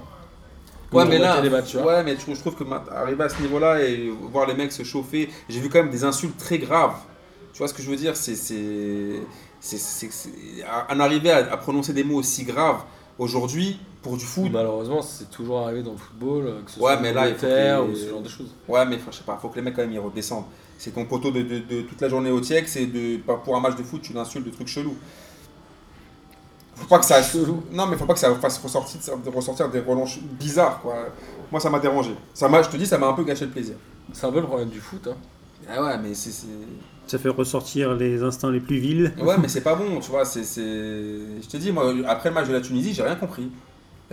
[0.91, 4.11] Ouais, mais là, matchs, ouais, mais je, je trouve que arriver à ce niveau-là et
[4.31, 6.95] voir les mecs se chauffer, j'ai vu quand même des insultes très graves.
[7.53, 8.15] Tu vois ce que je veux dire?
[8.15, 9.21] C'est c'est
[9.59, 10.29] c'est- c'est- c'est-
[10.89, 12.81] en arriver à, à prononcer des mots aussi graves
[13.19, 16.93] Aujourd'hui, pour du foot, Malheureusement, c'est toujours arrivé dans le football, euh, que ce Ouais,
[16.93, 18.51] soit mais là, il faut Angleterre que- ou ce genre de choses.
[18.69, 20.45] ouais, mais je sais pas, faut que les mecs quand même ils redescendent.
[20.77, 23.59] C'est ton poteau de, de- de toute la journée au TIEC, c'est de pour un
[23.59, 24.95] match de foot, tu l'insultes de trucs chelous.
[26.75, 27.21] Faut pas que ça.
[27.21, 27.61] Chelou.
[27.73, 29.01] Non, mais faut pas que ça fasse ressortir,
[29.35, 30.05] ressortir des relents
[30.39, 30.95] bizarres, quoi.
[31.51, 32.15] Moi, ça m'a dérangé.
[32.33, 33.75] Ça m'a, je te dis, ça m'a un peu gâché le plaisir.
[34.13, 35.05] C'est un peu le problème du foot.
[35.11, 35.15] Hein.
[35.69, 36.31] Ah ouais, mais c'est.
[37.09, 39.13] Ça fait ressortir les instincts les plus vils.
[39.21, 40.25] Ouais, mais c'est pas bon, tu vois.
[40.25, 40.61] C'est, c'est...
[40.61, 43.49] Je te dis, moi, après le match de la Tunisie, j'ai rien compris.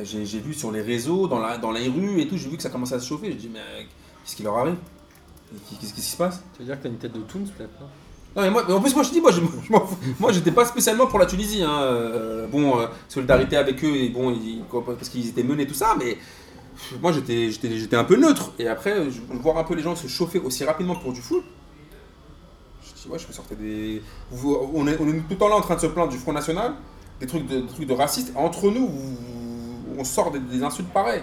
[0.03, 2.57] J'ai, j'ai vu sur les réseaux, dans, la, dans les rues et tout, j'ai vu
[2.57, 3.29] que ça commençait à se chauffer.
[3.29, 3.61] J'ai dit, mais
[4.25, 4.77] qu'est-ce qui leur arrive?
[5.81, 6.43] Qu'est-ce qui se passe?
[6.55, 7.87] Tu veux dire que t'as une tête de Toons peut-être non?
[8.35, 9.97] Non, mais moi, mais en plus, moi, je te dis, moi, je, je m'en fous.
[10.21, 11.63] moi, j'étais pas spécialement pour la Tunisie.
[11.63, 11.81] Hein.
[11.81, 15.97] Euh, bon, euh, solidarité avec eux, et bon, ils- parce qu'ils étaient menés, tout ça,
[15.99, 16.19] mais
[17.01, 18.53] moi, j'étais, j'étais, j'étais un peu neutre.
[18.59, 21.45] Et après, je, voir un peu les gens se chauffer aussi rapidement pour du foot,
[23.15, 24.03] je sortais des.
[24.33, 26.75] on, est, tout le temps là en train de se plaindre du Front National,
[27.21, 28.33] des trucs de, racistes.
[28.37, 28.91] Entre nous,
[29.99, 31.23] on sort des, insultes pareilles.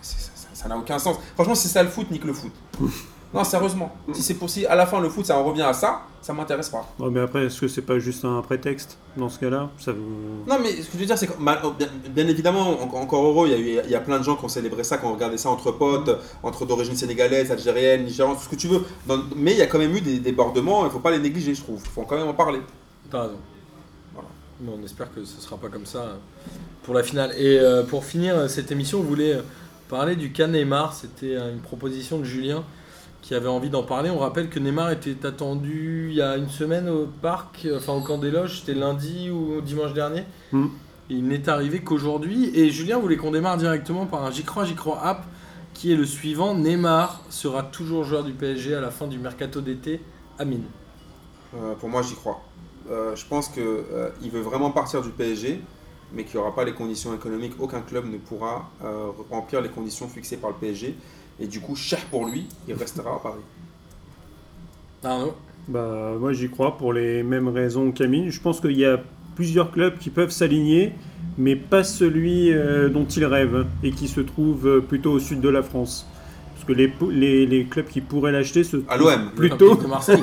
[0.00, 1.16] Ça- n'a aucun sens.
[1.34, 2.52] Franchement, si c'est ça le foot, nique le foot.
[3.34, 3.92] Non, sérieusement.
[4.12, 6.32] Si c'est pour si à la fin le foot ça en revient à ça, ça
[6.32, 6.86] m'intéresse pas.
[7.00, 9.68] Ouais, mais après, est-ce que c'est pas juste un prétexte dans ce cas-là?
[9.78, 10.00] Ça vous...
[10.46, 13.24] Non, mais ce que je veux dire, c'est que mal- bien, bien évidemment, en- encore
[13.26, 14.96] heureux, il y, a eu, il y a plein de gens qui ont célébré ça,
[14.98, 18.68] qui ont regardé ça entre potes, entre d'origine sénégalaise, algérienne, nigériane, tout ce que tu
[18.68, 18.82] veux.
[19.06, 21.54] Dans- mais il y a quand même eu des débordements, il faut pas les négliger,
[21.54, 21.82] je trouve.
[21.84, 22.60] Il faut quand même en parler.
[23.10, 23.36] T'as raison.
[24.14, 24.28] Voilà.
[24.60, 26.14] Mais on espère que ce sera pas comme ça euh,
[26.84, 27.32] pour la finale.
[27.36, 29.42] Et euh, pour finir euh, cette émission, on voulait euh,
[29.90, 30.94] parler du cas Neymar?
[30.94, 32.64] C'était une proposition de Julien
[33.24, 34.10] qui avait envie d'en parler.
[34.10, 37.94] On rappelle que Neymar était attendu il y a une semaine au parc, euh, enfin
[37.94, 40.24] au camp des loges, c'était lundi ou dimanche dernier.
[40.52, 40.66] Hmm.
[41.08, 42.50] Il n'est arrivé qu'aujourd'hui.
[42.54, 45.24] Et Julien voulait qu'on démarre directement par un J'y crois, J'y crois app
[45.72, 46.54] qui est le suivant.
[46.54, 50.02] Neymar sera toujours joueur du PSG à la fin du mercato d'été.
[50.38, 50.64] Amine.
[51.56, 52.42] Euh, pour moi, j'y crois.
[52.90, 55.62] Euh, je pense qu'il veut vraiment partir du PSG,
[56.12, 57.54] mais qu'il n'y aura pas les conditions économiques.
[57.58, 60.94] Aucun club ne pourra euh, remplir les conditions fixées par le PSG.
[61.40, 63.40] Et du coup, cher pour lui, il restera à Paris.
[65.02, 65.34] Arnaud.
[65.68, 68.30] Bah, moi j'y crois pour les mêmes raisons Camille.
[68.30, 69.00] Je pense qu'il y a
[69.34, 70.92] plusieurs clubs qui peuvent s'aligner,
[71.38, 75.40] mais pas celui euh, dont ils rêvent et qui se trouve euh, plutôt au sud
[75.40, 76.06] de la France.
[76.54, 79.30] Parce que les, pou- les, les clubs qui pourraient l'acheter se À trouvent l'OM.
[79.34, 79.74] plutôt.
[79.74, 80.22] de Marseille.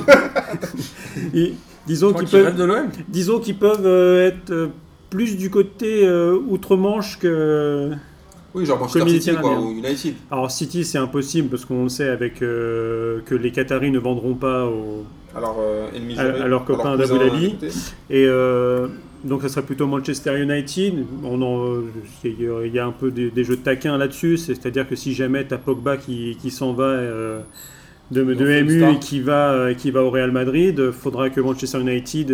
[1.34, 1.54] et
[1.86, 2.88] disons qu'ils qu'il peuvent, rêve de l'OM.
[3.08, 4.68] disons qu'ils peuvent euh, être euh,
[5.10, 7.92] plus du côté euh, outre-Manche que.
[8.54, 10.14] Oui, genre Manchester City quoi, ou United.
[10.30, 14.34] Alors City c'est impossible parce qu'on le sait avec euh, que les Qataris ne vendront
[14.34, 17.54] pas aux, Alors, euh, À- juré, à leurs copains d'Abu Dhabi.
[18.10, 18.88] Et euh,
[19.24, 20.94] donc, ça serait plutôt Manchester United.
[21.24, 21.82] On
[22.24, 24.36] Il y, a- un peu des, des jeux de taquin là-dessus.
[24.36, 27.40] C'est-à-dire que si jamais tu as Pogba qui, qui s'en va euh,
[28.10, 31.80] de, MU et qui va, euh, qui va au Real Madrid, il faudra que Manchester
[31.80, 32.30] United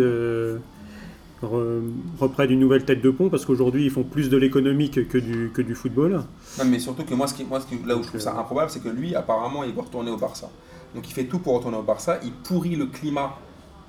[1.43, 5.07] euh, re- reprenne une nouvelle tête de pont parce qu'aujourd'hui, ils font plus de l'économique
[5.07, 6.23] que du, que du football.
[6.57, 8.35] Non, mais surtout que moi, ce qui, moi ce qui- là où je trouve ça
[8.35, 10.49] euh, improbable, c'est que lui, apparemment, il veut retourner au Barça.
[10.95, 12.19] Donc il fait tout pour retourner au Barça.
[12.23, 13.35] Il pourrit le climat.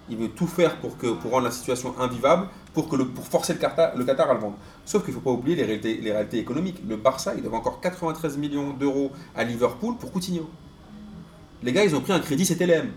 [0.09, 3.25] Il veut tout faire pour, que, pour rendre la situation invivable, pour, que le, pour
[3.25, 4.57] forcer le Qatar, le Qatar à le vendre.
[4.85, 6.83] Sauf qu'il ne faut pas oublier les réalités, les réalités économiques.
[6.89, 10.49] Le Barça, il devait encore 93 millions d'euros à Liverpool pour Coutinho.
[11.63, 12.89] Les gars, ils ont pris un crédit CTLM.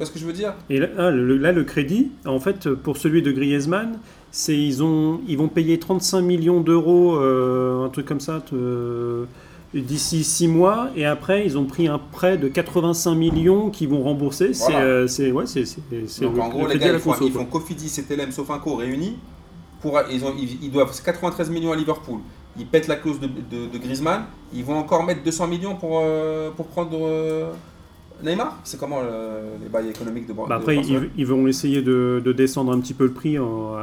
[0.00, 0.54] Vois ce que je veux dire?
[0.70, 3.98] Et là, ah, le, là, le crédit, en fait, pour celui de Griezmann,
[4.30, 9.26] c'est ils ont ils vont payer 35 millions d'euros, euh, un truc comme ça, euh,
[9.74, 14.02] d'ici 6 mois, et après ils ont pris un prêt de 85 millions qu'ils vont
[14.02, 14.54] rembourser.
[14.54, 14.86] C'est Voilà.
[14.86, 15.64] euh, c'est ouais, c'est
[16.22, 18.32] Donc le- en le gros, les crédit à gars, ils font, ils font Cofidis, CTLM,
[18.32, 19.18] Sofinco réunis.
[19.82, 22.20] Pour, ils, ont, ils, ils doivent 93 millions à Liverpool.
[22.58, 24.24] Ils pètent la clause de, de, de Griezmann.
[24.54, 27.50] Ils vont encore mettre 200 millions pour, euh, pour prendre euh,
[28.22, 28.58] Neymar.
[28.64, 32.20] C'est comment euh, les bails économiques de, Bah de après, ils, ils vont essayer de,
[32.24, 33.74] de descendre un petit peu le prix en-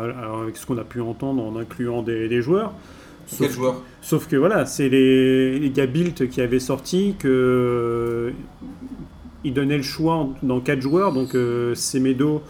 [0.44, 2.74] avec ce qu'on a pu entendre en incluant des, des joueurs.
[3.30, 7.28] Quel Sauf- joueur Sauf que voilà, c'est les, les gars Bilt qui avaient sorti que
[7.28, 8.32] euh,
[9.44, 12.42] ils donnaient le choix dans quatre joueurs, donc euh, Semedo,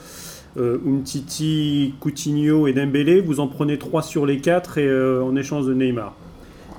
[0.57, 3.21] euh, Umtiti, Coutinho et Dembélé.
[3.21, 6.15] Vous en prenez trois sur les quatre et euh, en échange de Neymar.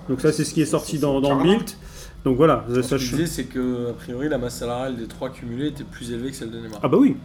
[0.09, 1.39] Donc ça, c'est ce qui est sorti dans, dans.
[2.25, 5.07] Donc voilà, Ce ça, que je disais, c'est que a priori la masse salariale des
[5.07, 6.81] trois cumulés était plus élevée que celle de Neymar.
[6.83, 7.17] ah bah oui.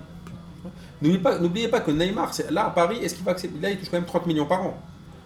[1.02, 3.78] N'oubliez pas, n'oubliez pas que Neymar, là à Paris, est-ce qu'il va accepter Là, il
[3.78, 4.82] touche quand même 30 millions par an.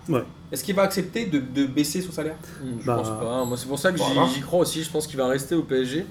[0.10, 0.24] Ouais.
[0.52, 2.38] Est-ce qu'il va accepter de, de baisser son salaire?
[2.64, 3.46] Hmm, Je Bah, pense pas.
[3.46, 4.28] Moi, c'est pour ça que j'y- voilà.
[4.34, 4.82] j'y crois aussi.
[4.84, 6.06] Je pense qu'il va rester au PSG.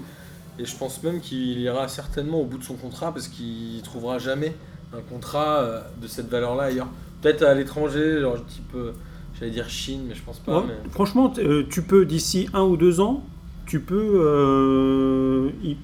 [0.59, 4.19] Et je pense même qu'il ira certainement au bout de son contrat parce qu'il trouvera
[4.19, 4.55] jamais
[4.95, 6.87] un contrat euh, de cette valeur-là ailleurs.
[7.21, 8.91] Peut-être à l'étranger, genre type, euh,
[9.37, 10.59] j'allais dire Chine, mais je pense pas.
[10.59, 10.65] Ouais.
[10.67, 13.23] mais- Franchement, euh, tu peux d'ici un ou deux ans,
[13.67, 14.21] tu peux.
[14.25, 15.77] euh, y-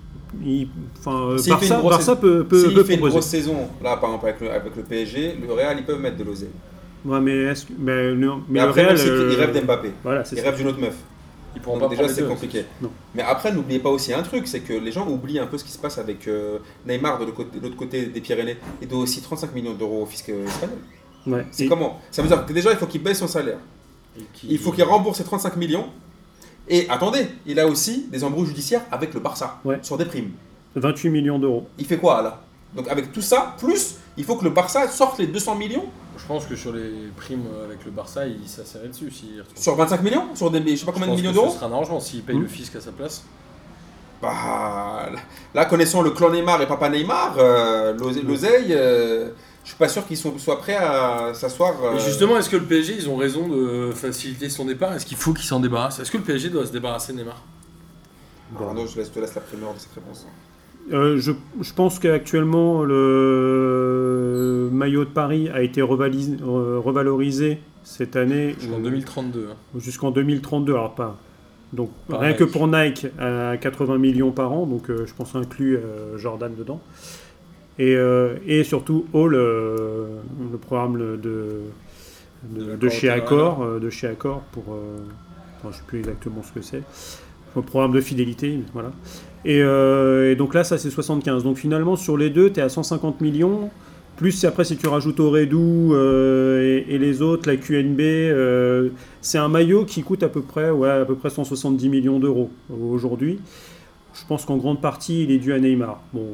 [0.43, 0.67] y-
[0.99, 4.41] Enfin, euh, Barça, Barça peut, peut, peut fait une grosse saison, là par exemple avec
[4.41, 6.49] le, avec le PSG, le Real, ils peuvent mettre de l'oseille.
[7.05, 7.73] Ouais, mais est-ce que.
[7.77, 8.97] Mais, non, mais Mais le après, Real.
[8.99, 9.91] euh, il rêve d'Mbappé.
[10.03, 10.45] Voilà, c'est Il ça.
[10.49, 10.95] rêve d'une autre meuf.
[11.55, 12.65] Ils pourront Donc pas déjà, c'est compliqué.
[12.81, 12.89] Non.
[13.13, 15.63] Mais après, n'oubliez pas aussi un truc, c'est que les gens oublient un peu ce
[15.63, 16.57] qui se passe avec euh,
[16.87, 18.57] Neymar de l'autre côté, de l'autre côté des Pyrénées.
[18.81, 20.77] Il doit aussi 35 millions d'euros au fisc euh, espagnol.
[21.27, 21.45] Ouais.
[21.51, 21.99] C'est Et- comment?
[22.09, 23.59] Ça veut dire que déjà, il faut qu'il baisse son salaire.
[24.17, 25.85] Et qui- Il faut qu'il rembourse ses 35 millions.
[26.67, 29.79] Et attendez, il a aussi des embrouilles judiciaires avec le Barça Ouais.
[29.81, 30.31] sur des primes.
[30.75, 31.67] 28 millions d'euros.
[31.77, 32.41] Il fait quoi là?
[32.75, 35.85] Donc avec tout ça, plus il faut que le Barça sorte les 200 millions?
[36.17, 39.05] Je pense que sur les primes avec le Barça, il s'asserrait dessus.
[39.39, 39.61] retrouve.
[39.61, 40.27] sur 25 millions?
[40.35, 41.99] Sur des, je sais pas Je combien de millions que d'euros Ce sera un arrangement
[41.99, 42.41] s'il paye Hmm.
[42.43, 43.23] le fisc à sa place.
[44.21, 45.09] Bah,
[45.53, 49.29] là, connaissant le clan Neymar et papa Neymar, euh, l'ose- l'oseille, euh,
[49.63, 51.73] je suis pas sûr qu'ils soient prêts à s'asseoir.
[51.83, 54.93] euh, justement, est-ce que le PSG, ils ont raison de faciliter son départ?
[54.93, 55.99] Est-ce qu'il faut qu'il s'en débarrasse?
[55.99, 57.41] Est-ce que le PSG doit se débarrasser de Neymar?
[58.59, 60.27] Arnaud, je te laisse la primeur de cette réponse.
[60.91, 68.55] Euh, je, je pense qu'actuellement, le maillot de Paris a été revalis- revalorisé cette année
[68.75, 69.47] En 2032.
[69.51, 69.55] hein.
[69.79, 70.73] jusqu'en 2032.
[70.73, 71.17] Alors, pas.
[71.71, 72.39] Donc, Par rien Nike.
[72.39, 74.65] que pour Nike, à 80 millions par an.
[74.67, 76.79] Donc, euh, je pense inclus euh, Jordan dedans.
[77.79, 80.19] Et, euh, et surtout, euh,
[80.51, 81.61] le programme de,
[82.51, 83.09] de, chez.
[83.09, 84.63] Accor, euh, de chez Accor pour,
[85.57, 86.83] enfin, je sais plus exactement ce que c'est,
[87.55, 88.91] un programme de fidélité, voilà.
[89.45, 91.43] Et, et donc là, ça c'est 75.
[91.43, 93.69] Donc finalement, sur les deux, tu es à 150 millions.
[94.15, 98.89] Plus après, si tu rajoutes Oredou euh, et, et les autres, la QNB, euh,
[99.21, 102.51] c'est un maillot qui coûte à peu près, ouais, à peu près 170 millions d'euros
[102.69, 103.39] aujourd'hui.
[104.13, 106.01] Je pense qu'en grande partie, il est dû à Neymar.
[106.13, 106.27] Bon,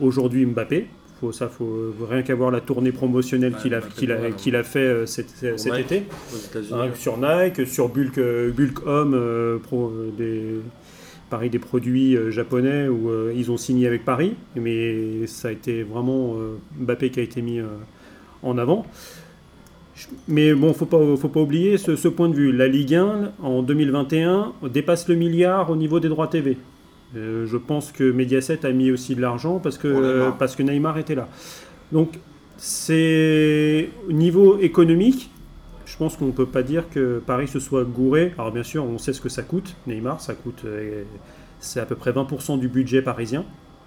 [0.00, 0.86] aujourd'hui Mbappé.
[1.20, 4.32] Faut, ça, faut rien qu'à voir la tournée promotionnelle Ouais, qu'il a, qu'il a, ouais.
[4.36, 5.80] qu'il a fait euh, cet, cet Nike.
[5.92, 6.02] été.
[6.72, 10.60] Hein, sur Nike, sur Bulk, euh, Bulk Home, euh, pro- euh, des,
[11.30, 15.52] pareil, des produits euh, japonais où euh, ils ont signé avec Paris, mais ça a
[15.52, 17.64] été vraiment euh, Mbappé qui a été mis euh,
[18.42, 18.84] en avant.
[20.28, 22.52] Mais bon, faut pas, faut pas oublier ce, ce point de vue.
[22.52, 26.58] La Ligue 1 en 2021 dépasse le milliard au niveau des droits TV.
[27.14, 30.98] Euh, je pense que Mediaset a mis aussi de l'argent parce que, parce que Neymar
[30.98, 31.28] était là.
[31.92, 32.18] Donc,
[32.56, 35.30] c'est au niveau économique,
[35.84, 38.34] je pense qu'on ne peut pas dire que Paris se soit gouré.
[38.38, 39.76] Alors bien sûr, on sait ce que ça coûte.
[39.86, 41.04] Neymar, ça coûte, euh,
[41.60, 43.44] c'est à peu près 20% du budget parisien.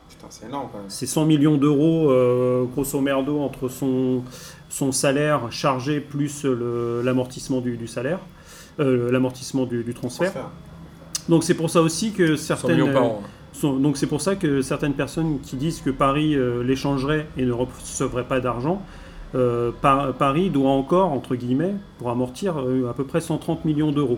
[0.07, 0.89] Putain, c'est énorme quand même.
[0.89, 4.23] C'est 100 millions d'euros, euh, grosso merdo, entre son,
[4.69, 8.19] son salaire chargé plus l'amortissement du, du salaire,
[8.79, 10.31] l'amortissement du, du transfert.
[10.31, 10.51] Transfert.
[11.27, 13.21] Donc c'est pour ça aussi que 100 certaines, an.
[13.53, 17.45] sont- donc c'est pour ça que certaines personnes qui disent que Paris euh, l'échangerait et
[17.45, 18.81] ne recevrait pas d'argent,
[19.35, 23.91] euh, Par- Paris doit encore, entre guillemets, pour amortir euh, à peu près 130 millions
[23.91, 24.17] d'euros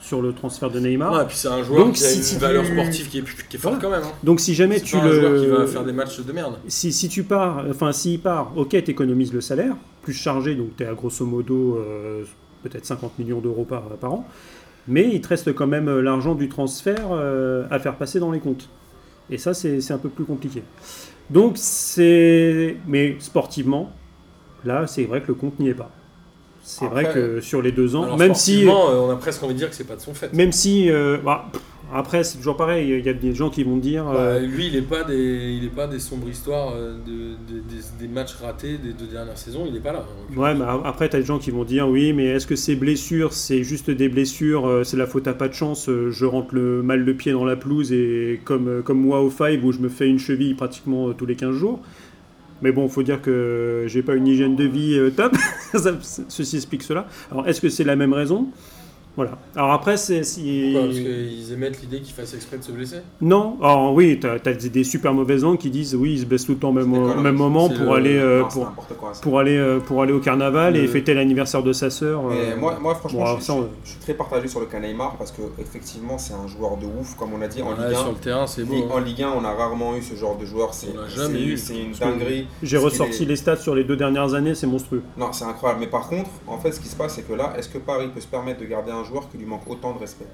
[0.00, 1.12] sur le transfert de Neymar.
[1.12, 3.08] Ouais, et puis c'est un joueur Donc, qui a si- une si tu- valeur sportive
[3.08, 3.96] qui est, qui est forte Voilà.
[3.98, 4.08] quand même.
[4.08, 4.18] hein.
[4.22, 5.40] Donc si jamais C'est tu pas un joueur le...
[5.40, 6.54] qui va faire des matchs de merde.
[6.68, 10.68] Si, si tu pars, enfin s'il part, ok, tu économises le salaire, plus chargé, donc
[10.76, 12.22] tu es à grosso modo euh,
[12.62, 14.24] peut-être 50 millions d'euros par, par an,
[14.88, 18.32] mais il te reste quand même euh, l'argent du transfert euh, à faire passer dans
[18.32, 18.68] les comptes.
[19.30, 20.62] Et ça, c'est un peu plus compliqué.
[21.30, 22.76] Donc c'est...
[22.86, 23.92] Mais sportivement,
[24.64, 25.90] là, c'est vrai que le compte n'y est pas.
[26.62, 28.62] C'est vrai que sur les deux ans, même si...
[28.62, 30.32] sportivement, euh, on a presque envie de dire que c'est pas de son fait.
[30.32, 30.90] Même si...
[30.90, 31.46] euh, bah,
[31.92, 34.06] après, c'est toujours pareil, il y a des gens qui vont dire...
[34.08, 37.52] euh, Bah, lui, il n'est pas des, il est pas des sombres histoires euh, de,
[37.52, 39.64] de- des, des matchs ratés des deux dernières saisons.
[39.66, 40.04] Il n'est pas là.
[40.06, 40.36] hein.
[40.38, 42.76] Ouais, mais après, tu as des gens qui vont dire oui, mais est-ce que ces
[42.76, 46.24] blessures, c'est juste des blessures, euh, c'est la faute à pas de chance, euh, je
[46.26, 49.64] rentre le, mal le pied dans la pelouse et comme, euh, comme moi au five
[49.64, 51.80] où je me fais une cheville pratiquement euh, tous les 15 jours.
[52.60, 55.32] Mais bon, faut dire que j'ai pas une hygiène de vie euh, top.
[56.28, 57.06] Ceci explique cela.
[57.30, 58.48] Alors, est-ce que c'est la même raison?
[59.18, 59.32] Voilà.
[59.56, 60.70] Alors après, c'est si.
[60.72, 60.86] Pourquoi?
[60.90, 62.98] Parce qu'ils émettent l'idée qu'il fasse exprès de se blesser?
[63.20, 66.44] Non, alors oui, tu as, des super mauvaises langues qui disent oui, ils se baissent
[66.46, 68.86] tout le temps au même, au même moment pour le- aller, euh, Non, pour,
[69.22, 69.40] quoi.
[69.40, 72.22] aller, euh, pour aller au carnaval et fêter l'anniversaire de sa sœur.
[72.30, 74.66] Euh, moi, moi, franchement, bon, je, ça, suis- on- je suis très partagé sur le
[74.66, 77.70] cas Neymar parce que effectivement, c'est un joueur de ouf, comme on a dit en
[77.70, 77.98] Ouais, Ligue 1.
[78.02, 78.72] Sur le terrain, c'est beau.
[78.74, 78.94] Ligue- hein.
[78.94, 80.74] En Ligue 1, on a rarement eu ce genre de joueur.
[80.74, 81.56] C'est jamais eu.
[81.56, 82.46] c'est une dinguerie.
[82.62, 85.02] J'ai ressorti les stats sur les deux dernières années, c'est monstrueux.
[85.16, 85.80] Non, c'est incroyable.
[85.80, 88.08] Mais par contre, en fait, ce qui se passe, c'est que là, est-ce que Paris
[88.14, 90.26] peut se permettre de garder un joueur qui lui manque autant de respect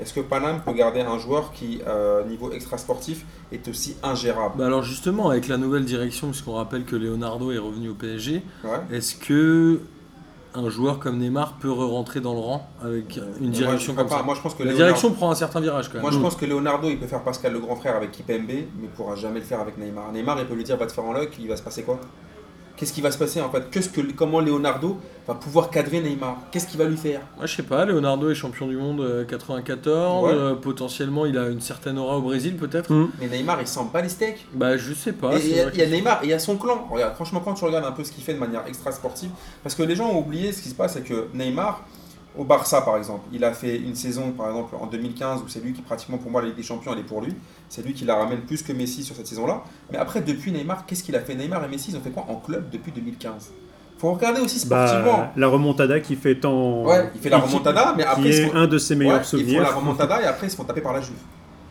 [0.00, 4.54] Est-ce que Paname peut garder un joueur qui, euh, niveau extra-sportif, est aussi ingérable?
[4.58, 8.42] Bah alors justement, avec la nouvelle direction, puisqu'on rappelle que Leonardo est revenu au PSG,
[8.64, 8.70] Ouais.
[8.96, 9.80] est-ce que
[10.56, 14.22] un joueur comme Neymar peut re-rentrer dans le rang avec une Moi, direction comme ça?
[14.22, 16.02] Moi, je pense que La Leonardo- direction prend un certain virage quand même.
[16.02, 18.66] Moi, je pense que Leonardo, il peut faire Pascal le grand frère avec Kipembe, mais
[18.82, 20.12] il pourra jamais le faire avec Neymar.
[20.12, 21.98] Neymar, il peut lui dire va te faire en lock, il va se passer quoi?
[22.76, 23.70] Qu'est-ce qui va se passer en fait?
[23.70, 24.98] Qu'est-ce que, Comment Leonardo
[25.28, 26.38] va pouvoir cadrer Neymar?
[26.50, 27.20] Qu'est-ce qu'il va lui faire?
[27.36, 30.32] Moi, je sais pas, Leonardo est champion du monde euh, 94, Ouais.
[30.32, 32.92] euh, potentiellement il a une certaine aura au Brésil peut-être.
[32.92, 33.10] Mm.
[33.20, 34.44] Mais Neymar, il s'en bat les steaks.
[34.54, 35.38] Bah, je sais pas.
[35.38, 36.86] il y, a- y Neymar et il y a son clan.
[36.90, 39.30] Regarde, franchement, quand tu regardes un peu ce qu'il fait de manière extra sportive,
[39.62, 41.84] parce que les gens ont oublié ce qui se passe, c'est que Neymar,
[42.36, 45.60] au Barça par exemple, il a fait une saison par exemple en 2015 où c'est
[45.60, 47.34] lui qui pratiquement pour moi la Ligue des Champions elle est pour lui.
[47.68, 49.62] C'est lui qui la ramène plus que Messi sur cette saison-là.
[49.92, 51.34] Mais après, depuis Neymar, qu'est-ce qu'il a fait?
[51.34, 53.50] Neymar et Messi, ils ont fait quoi en club depuis 2015
[53.98, 55.18] Faut regarder aussi sportivement.
[55.18, 56.82] Bah, la remontada qui fait tant.
[56.84, 59.14] Ouais, il fait la qui- remontada, mais après Qui est font- un de ses meilleurs
[59.16, 59.62] Ouais, Ils souvenirs.
[59.62, 61.14] font la remontada et après ils se font taper par la Juve.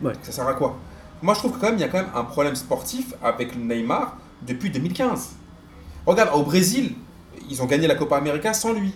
[0.02, 0.12] Ouais.
[0.22, 0.76] Ça sert à quoi?
[1.22, 3.56] Moi je trouve que quand même il y a quand même un problème sportif avec
[3.56, 5.30] Neymar depuis 2015.
[6.06, 6.94] Regarde, au Brésil,
[7.48, 8.94] ils ont gagné la Copa América sans lui.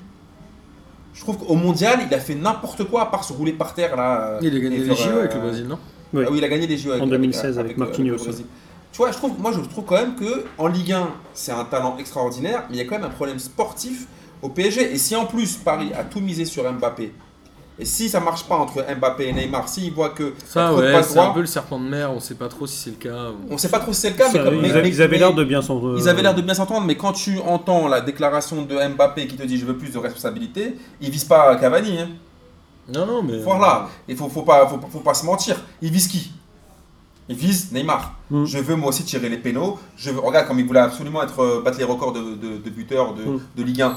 [1.18, 3.96] Je trouve qu'au mondial, il a fait n'importe quoi à part se rouler par terre
[3.96, 4.38] là.
[4.40, 5.78] Il a gagné les JO avec euh, le Brésil, non
[6.14, 6.22] Oui.
[6.24, 8.18] Ah oui, il a gagné les JO avec, En 2016 avec Marquinhos.
[8.18, 11.64] Tu vois, je trouve, moi je trouve quand même que en Ligue 1, c'est un
[11.64, 14.06] talent extraordinaire, mais il y a quand même un problème sportif
[14.42, 14.92] au PSG.
[14.92, 17.12] Et si en plus Paris a tout misé sur Mbappé,
[17.78, 21.18] et si ça marche pas entre Mbappé et Neymar, s'ils voient que Ça, ouais, c'est
[21.18, 23.30] un peu le serpent de mer, on sait pas trop si c'est le cas.
[23.30, 24.88] ou- on sait pas trop si c'est le cas, mais, comme- ils, mais- a- mais-
[24.88, 25.96] ils avaient l'air de bien s'entendre.
[25.98, 29.36] ils avaient l'air de bien s'entendre, mais quand tu entends la déclaration de Mbappé qui
[29.36, 31.98] te dit je veux plus de responsabilité, il vise pas Cavani.
[32.00, 32.08] Hein.
[32.92, 33.38] Non, non, mais.
[33.38, 35.56] Voilà, il faut, faut, pas, faut, faut pas se mentir.
[35.82, 36.32] Il vise qui?
[37.28, 38.14] Il vise Neymar.
[38.30, 38.46] Mm.
[38.46, 39.78] Je veux moi aussi tirer les pénaux.
[39.98, 42.70] Je veux, regarde comme il voulait absolument être, euh, battre les records de, de, de
[42.70, 43.40] buteurs de, Mm.
[43.56, 43.96] de Ligue 1.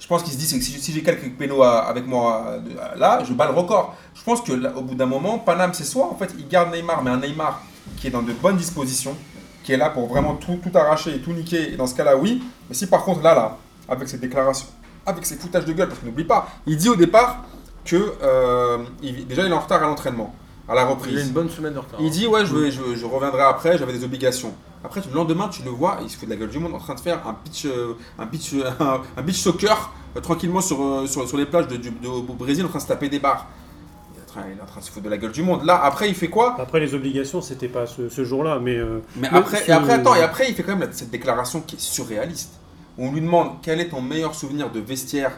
[0.00, 2.56] Je pense qu'il se dit que si, j'ai quelques pénaux avec moi
[2.96, 3.94] là, je bats le record.
[4.14, 7.02] Je pense que au bout d'un moment, Paname c'est soit en fait il garde Neymar,
[7.04, 7.62] mais un Neymar
[7.98, 9.14] qui est dans de bonnes dispositions,
[9.62, 11.74] qui est là pour vraiment tout, tout arracher et tout niquer.
[11.74, 12.42] Et dans ce cas-là, oui.
[12.68, 14.68] Mais si par contre là, là, avec ses déclarations,
[15.04, 17.44] avec ses foutages de gueule, parce que n'oublie pas, il dit au départ
[17.84, 20.34] que euh, déjà il est en retard à l'entraînement,
[20.70, 21.26] à la Il a reprise.
[21.26, 21.98] une bonne semaine de retard.
[22.00, 24.54] Il dit ouais je, vais- je, je reviendrai après, j'avais des obligations.
[24.84, 26.78] Après le lendemain tu le vois, il se fout de la gueule du monde en
[26.78, 30.80] train de faire un beach, euh, un euh, un, un beach soccer euh, tranquillement sur,
[30.82, 33.08] euh, sur, sur les plages de, du- de- au Brésil en train de se taper
[33.10, 33.46] des barres.
[34.14, 35.42] Il est, en train, il est en train de se foutre de la gueule du
[35.42, 35.64] monde.
[35.64, 36.56] Là après il fait quoi?
[36.58, 38.76] Après, les obligations, c'était pas ce, ce jour-là, mais.
[38.76, 41.60] euh, Mais après, ce- et après attends, et après il fait quand même cette déclaration
[41.60, 42.52] qui est surréaliste.
[42.98, 45.32] On lui demande quel est ton meilleur souvenir de vestiaire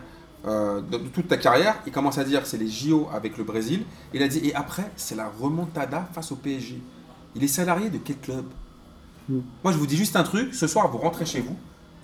[0.47, 1.77] euh, de, de toute ta carrière.
[1.87, 3.85] Il commence à dire c'est les JO avec le Brésil.
[4.13, 6.81] Il a dit et après c'est la remontada face au PSG.
[7.35, 8.45] Il est salarié de quel club?
[9.29, 9.39] Mm.
[9.63, 10.55] Moi je vous dis juste un truc.
[10.55, 11.57] Ce soir vous rentrez chez vous,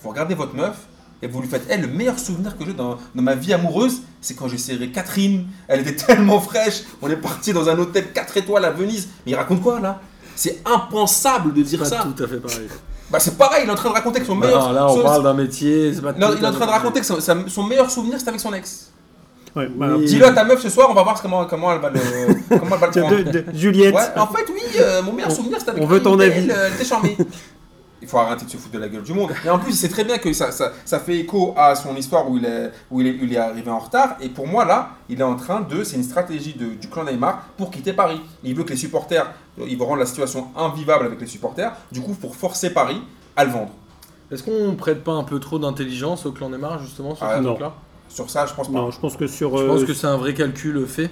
[0.02, 0.86] vous regardez votre meuf
[1.20, 4.02] et vous lui faites Eh, le meilleur souvenir que j'ai dans, dans ma vie amoureuse,
[4.20, 5.46] c'est quand j'ai serré Catherine.
[5.66, 6.82] Elle était tellement fraîche.
[7.02, 9.08] On est parti dans un hôtel 4 étoiles à Venise.
[9.26, 10.00] Mais il raconte quoi là?
[10.36, 12.06] C'est impensable de dire pas ça.
[12.16, 12.68] tout à fait pareil.
[13.10, 14.68] Bah c'est pareil, il est en train de raconter que son Bah, meilleur.
[14.68, 16.66] alors là, on son- parle d'un métier, c'est pas Non, tout il est en train
[16.66, 18.90] de raconter que son, meilleur souvenir c'est avec son ex.
[19.56, 20.04] ouais, bah, Oui.
[20.04, 22.00] Dis-le à ta meuf ce soir, on va voir comment, comment elle va le,
[22.58, 23.16] comment elle va le prendre.
[23.16, 23.94] de- de- Juliette.
[23.94, 26.50] Ouais, en fait, oui, euh, mon meilleur souvenir c'était avec on veut ton avis.
[26.50, 27.16] euh, Elle était charmée.
[28.00, 29.32] Il faut arrêter de se foutre de la gueule du monde.
[29.44, 32.30] Et en plus, c'est très bien que ça, ça, ça fait écho à son histoire
[32.30, 34.16] où il est, où il est, il est arrivé en retard.
[34.20, 35.82] Et pour moi, là, il est en train de.
[35.82, 38.20] C'est une stratégie de- du clan Neymar pour quitter Paris.
[38.44, 39.26] Il veut que les supporters.
[39.66, 41.72] Il veut rendre la situation invivable avec les supporters.
[41.90, 43.00] Du coup, pour forcer Paris
[43.34, 43.70] à le vendre.
[44.30, 47.42] Est-ce qu'on prête pas un peu trop d'intelligence au clan Neymar, justement, sur Ah, ce
[47.42, 47.50] non.
[47.54, 47.72] truc-là?
[48.08, 48.74] Sur ça, je pense pas.
[48.78, 49.56] Non, je pense que sur.
[49.58, 51.10] Je euh, pense que c'est un vrai calcul fait.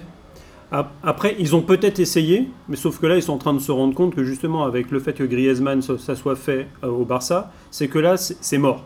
[0.71, 3.59] Ap- Après, ils ont peut-être essayé, mais sauf que là, ils sont en train de
[3.59, 7.05] se rendre compte que justement, avec le fait que Griezmann, ça, soit fait euh, au
[7.05, 8.85] Barça, c'est que là, c'est mort.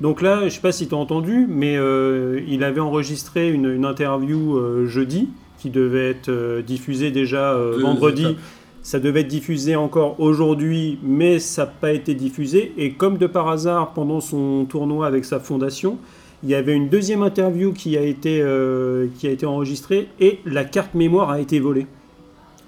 [0.00, 3.66] Donc là, je sais pas si tu as entendu, mais euh, il avait enregistré une,
[3.68, 8.22] une interview euh, jeudi qui devait être euh, diffusée déjà vendredi.
[8.22, 8.36] étapes.
[8.80, 12.72] Ça devait être diffusé encore aujourd'hui, mais ça n'a pas été diffusé.
[12.78, 15.98] Et comme de par hasard, pendant son tournoi avec sa fondation,
[16.42, 20.40] il y avait une deuxième interview qui a été, euh, qui a été enregistrée et
[20.44, 21.86] la carte mémoire a été volée.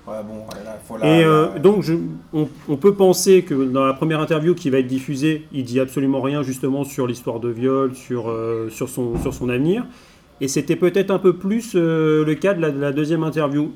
[0.08, 1.94] Ouais, bon, là, faut la- Et euh, la- donc, je-
[2.32, 5.78] on, on peut penser que dans la première interview qui va être diffusée, il dit
[5.78, 9.84] absolument rien justement sur l'histoire de viol, sur, euh, sur, son, sur son avenir.
[10.40, 13.72] Et c'était peut-être un peu plus le cas de la, de la deuxième interview.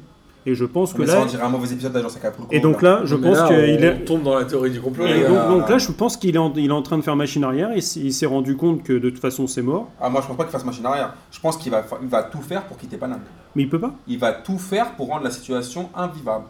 [0.47, 1.23] Et je pense que Mais ça, là.
[1.23, 2.49] on dirait un mauvais épisode d'Agence Acapulco.
[2.53, 4.05] Et donc là, je Mais pense là, qu'il on est.
[4.05, 5.07] tombe dans la théorie du complot.
[5.07, 5.29] Et les Et gars.
[5.29, 7.17] donc, euh, donc là, je pense qu'il est, en, il est en train de faire
[7.17, 9.91] machine arrière et il s'est rendu compte que de toute façon c'est mort.
[10.01, 11.15] Ah, moi, je pense pas qu'il fasse machine arrière.
[11.33, 13.21] Je pense qu'il va, fa- il va tout faire pour quitter Paname.
[13.57, 13.95] Mais il peut pas.
[14.07, 16.45] Il va tout faire pour rendre la situation invivable.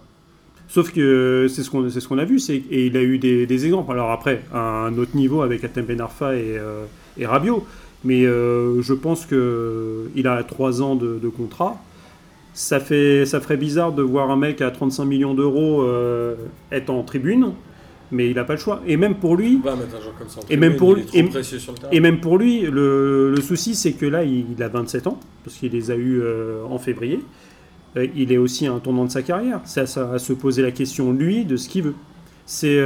[0.66, 3.18] Sauf que c'est ce qu'on c'est ce qu'on a vu, c'est et il a eu
[3.18, 3.92] des, des exemples.
[3.92, 6.84] Alors après, à un autre niveau avec Atem Ben Arfa et, euh,
[7.18, 7.66] et Rabiot,
[8.02, 11.76] mais euh, je pense que il a trois ans de, de contrat.
[12.56, 16.36] Ça fait ça ferait bizarre de voir un mec à 35 millions d'euros euh,
[16.70, 17.52] être en tribune,
[18.12, 18.80] mais il n'a pas le choix.
[18.86, 19.58] Et même pour lui,
[20.16, 21.22] comme ça Et même pour lui- et-
[22.00, 25.56] même pour lui, le, le souci, c'est que là, il, il a 27 ans, parce
[25.56, 27.20] qu'il les a eus euh, en février.
[27.96, 29.60] Euh, il est aussi à un tournant de sa carrière.
[29.64, 31.94] C'est à, ça- à se poser la question, lui, de ce qu'il veut.
[32.46, 32.76] C'est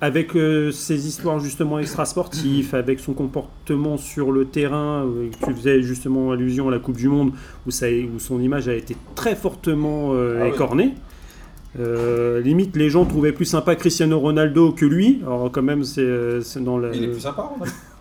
[0.00, 5.82] avec euh, ses histoires justement extrasportives, avec son comportement sur le terrain, euh, tu faisais
[5.82, 7.32] justement allusion à la Coupe du Monde,
[7.66, 10.94] où, ça, où son image a été très fortement euh, Ah écornée.
[11.78, 15.20] Euh, limite, les gens trouvaient plus sympa Cristiano Ronaldo que lui.
[15.22, 16.94] Alors quand même, c'est euh, dans la...
[16.94, 17.50] Il est plus sympa.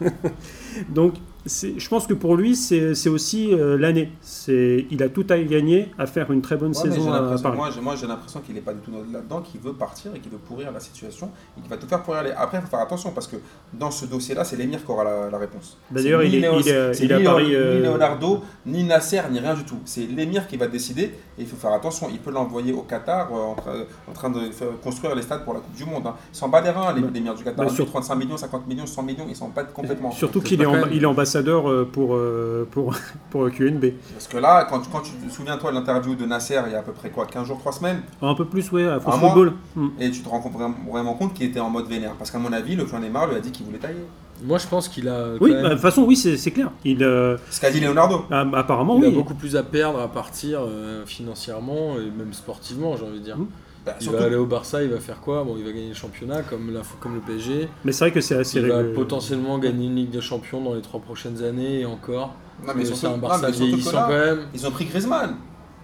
[0.90, 1.16] Donc,
[1.48, 4.12] je pense que pour lui, c'est aussi euh, l'année.
[4.48, 7.58] Il a tout à gagner à faire une très bonne Ouais, saison à Paris.
[7.58, 10.20] moi, j'ai- moi, j'ai l'impression qu'il n'est pas du tout là-dedans, qu'il veut partir et
[10.20, 12.32] qu'il veut pourrir la situation et qu'il va tout faire pour y aller.
[12.38, 13.38] Après, il faut faire attention parce que
[13.74, 15.78] dans ce dossier-là, c'est l'émir qui aura la, la réponse.
[15.92, 17.74] Bah, d'ailleurs, il ni est- Léo- il est- c'est il est à ni Paris, Léo-
[17.76, 19.78] Ni Leonardo, ni Nasser, ni rien du tout.
[19.86, 22.08] C'est l'émir qui va décider et il faut faire attention.
[22.12, 25.44] Il peut l'envoyer au Qatar euh, en, train- en train de faire- construire les stades
[25.44, 26.04] pour la Coupe du Monde.
[26.08, 26.16] hein.
[26.34, 27.66] Ils s'en bat les reins, les- Bah, l'émir du Qatar.
[27.66, 30.12] bah, sur- 35 millions, 50 millions, 100 millions, ils s'en battent complètement.
[30.12, 30.58] Surtout qu'il
[30.92, 32.94] il est ambassadeur euh, pour, euh, pour,
[33.30, 33.86] pour QNB.
[34.14, 36.76] Parce que là, quand, quand tu te souviens, toi, de l'interview de Nasser il y
[36.76, 39.20] a à peu près quoi 15 jours, 3 semaines Un peu plus, ouais, à France
[39.20, 39.54] mois Football.
[39.76, 39.88] Hmm.
[40.00, 42.14] Et tu te rends vraiment, vraiment compte qu'il était en mode vénère.
[42.14, 44.06] Parce qu'à mon avis, le clan Neymar lui a dit qu'il voulait tailler.
[44.44, 45.30] Moi, je pense qu'il a.
[45.40, 46.72] Oui, même- bah, de toute façon, oui, c'est c'est clair.
[46.86, 48.26] Il, euh, Ce qu'a dit Leonardo.
[48.30, 49.16] ah, apparemment, il a oui.
[49.16, 53.38] beaucoup plus à perdre à partir euh, financièrement et même sportivement, j'ai envie de dire.
[53.38, 53.48] Mm.
[53.88, 55.44] Bah, Il surtout- va aller au Barça, il va faire quoi?
[55.44, 57.70] Bon, il va gagner le championnat comme, la, comme le PSG.
[57.86, 60.74] Mais c'est vrai que c'est assez Il va potentiellement gagner une Ligue des Champions dans
[60.74, 62.36] les trois prochaines années et encore.
[62.66, 64.40] Non, mais Euh, c'est un non, Barça vieillissant là, quand même.
[64.54, 65.36] Ils ont pris Griezmann.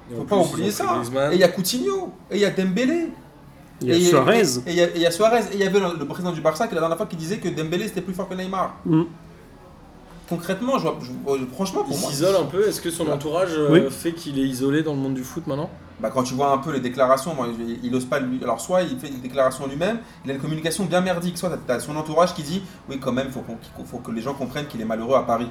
[0.10, 0.86] Faut plus, pas oublier ça.
[0.96, 1.32] Griezmann.
[1.32, 2.12] Et il y a Coutinho.
[2.30, 3.08] Et il y a Dembélé.
[3.82, 4.42] Il y a Et- Suarez.
[4.68, 5.40] Et il y, a- y Suarez.
[5.52, 7.38] Et il y avait le, le président du Barça qui la dernière fois qui disait
[7.38, 8.76] que Dembélé c'était plus fort que Neymar.
[8.86, 9.04] Hmm.
[10.30, 12.10] Concrètement, je vois, je- franchement, Il pour moi.
[12.10, 12.68] s'isole un peu.
[12.68, 13.82] Est-ce que son entourage euh, Oui.
[13.90, 15.70] fait qu'il est isolé dans le monde du foot maintenant?
[16.00, 18.40] Bah, quand tu vois un peu les déclarations, il, il ose pas lui.
[18.44, 21.38] Alors, soit il fait des déclarations lui-même, il a une communication bien merdique.
[21.38, 23.98] Soit tu as, son entourage qui dit Oui, quand même, il faut, qu'on- qu'il faut
[24.00, 25.48] que les gens comprennent qu'il est malheureux à Paris.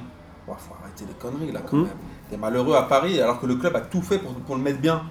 [0.47, 1.83] Il faut arrêter les conneries là, quand Hmm.
[1.83, 1.91] même.
[2.31, 4.61] Il est malheureux à Paris alors que le club a tout fait pour, pour le
[4.61, 5.03] mettre bien.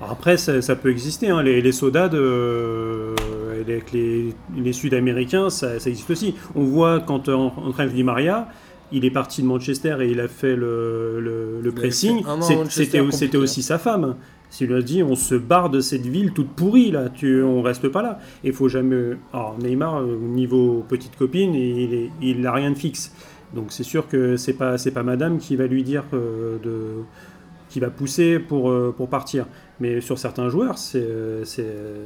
[0.00, 1.28] Alors Après, ça, ça peut exister.
[1.30, 1.42] hein.
[1.42, 3.14] Les, les sodas de-
[3.60, 6.34] avec les, les Sud-Américains, ça, ça existe aussi.
[6.54, 8.46] On voit quand euh, en, en trêve Di Maria,
[8.92, 12.22] il est parti de Manchester et il a fait le, le- le Il a pressing.
[13.12, 14.16] C'était aussi sa femme.
[14.60, 17.62] Il lui a dit on se barre de cette ville toute pourrie là, tu, on
[17.62, 18.20] reste pas là.
[18.44, 19.16] Il faut jamais.
[19.32, 23.12] Alors Neymar, euh, niveau petite copine, il est- il n'a rien de fixe.
[23.54, 26.76] Donc c'est sûr que c'est pas c'est pas Madame qui va lui dire euh, de
[27.68, 29.46] qui va pousser pour euh, pour partir.
[29.80, 31.44] Mais sur certains joueurs, c'est euh,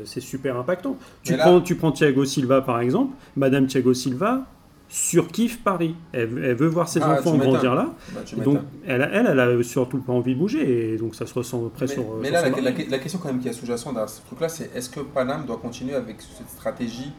[0.05, 0.97] super impactant.
[1.23, 3.15] Tu là- prends tu prends Thiago Silva par exemple.
[3.37, 4.47] Madame Thiago Silva
[4.91, 5.95] surkiffe Paris.
[6.13, 7.89] Elle, elle veut voir ses Ah, enfants grandir là.
[8.13, 11.27] Bah, donc, elle, a- elle, elle a surtout pas envie de bouger, et donc ça
[11.27, 12.05] se ressent après mais, sur.
[12.21, 12.85] mais sur là, son la, mari.
[12.85, 15.47] la- la question quand même qui est sous-jacente à ce truc-là, c'est est-ce que Paname
[15.47, 17.13] doit continuer avec cette stratégie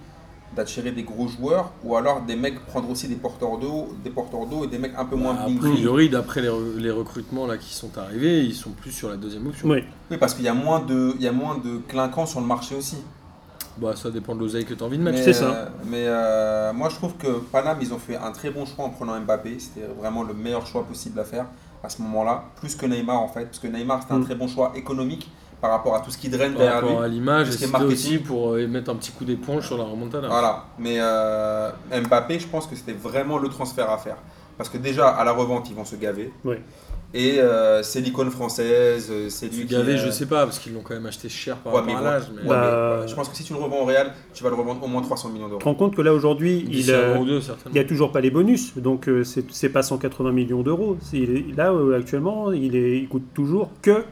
[0.54, 4.46] d'attirer des gros joueurs ou alors des mecs prendre aussi des porteurs d'eau, des porteurs
[4.46, 7.48] d'eau et des mecs un peu moins Bah, A priori, d'après les, re- les recrutements
[7.48, 9.70] là qui sont arrivés, ils sont plus sur la deuxième option.
[9.70, 12.42] Oui, Oui, parce qu'il y a moins de, il y a moins de clinquants sur
[12.42, 12.98] le marché aussi.
[13.78, 15.18] Bah, ça dépend de l'oseille que tu as envie de mettre.
[15.18, 15.46] Mais, c'est ça.
[15.52, 18.86] euh, mais euh, moi, je trouve que Paname, ils ont fait un très bon choix
[18.86, 19.58] en prenant Mbappé.
[19.60, 21.46] C'était vraiment le meilleur choix possible à faire
[21.84, 24.26] à ce moment-là, plus que Neymar en fait, parce que Neymar c'était un Mm.
[24.26, 26.90] très bon choix économique par rapport à tout ce qui draine Par derrière lui.
[26.90, 30.28] rapport à l'image, et aussi pour euh, mettre un petit coup d'éponge sur la remontada.
[30.28, 34.18] Voilà, mais euh, Mbappé, je pense que c'était vraiment le transfert à faire.
[34.60, 36.32] Parce que déjà, à la revente, ils vont se gaver.
[36.46, 36.62] Ouais.
[37.14, 39.74] Et euh, c'est l'icône française, euh, c'est lui Du qui.
[39.74, 41.98] gavé, euh, je sais pas, parce qu'ils l'ont quand même acheté cher par Ouais, rapport
[41.98, 42.24] à l'âge.
[42.34, 42.42] Mais...
[42.44, 42.68] ouais, Bah, mais,
[43.04, 44.88] euh, je pense que si tu le revends au Real, tu vas le revendre au
[44.88, 45.58] moins 300 millions d'euros.
[45.60, 47.76] Tu te rends compte que là aujourd'hui, il un a, an ou deux, il certainement.
[47.76, 50.96] y a toujours pas les bonus, donc euh, c'est pas 180 millions d'euros.
[51.58, 54.06] Là euh, actuellement, il, est, il coûte toujours que,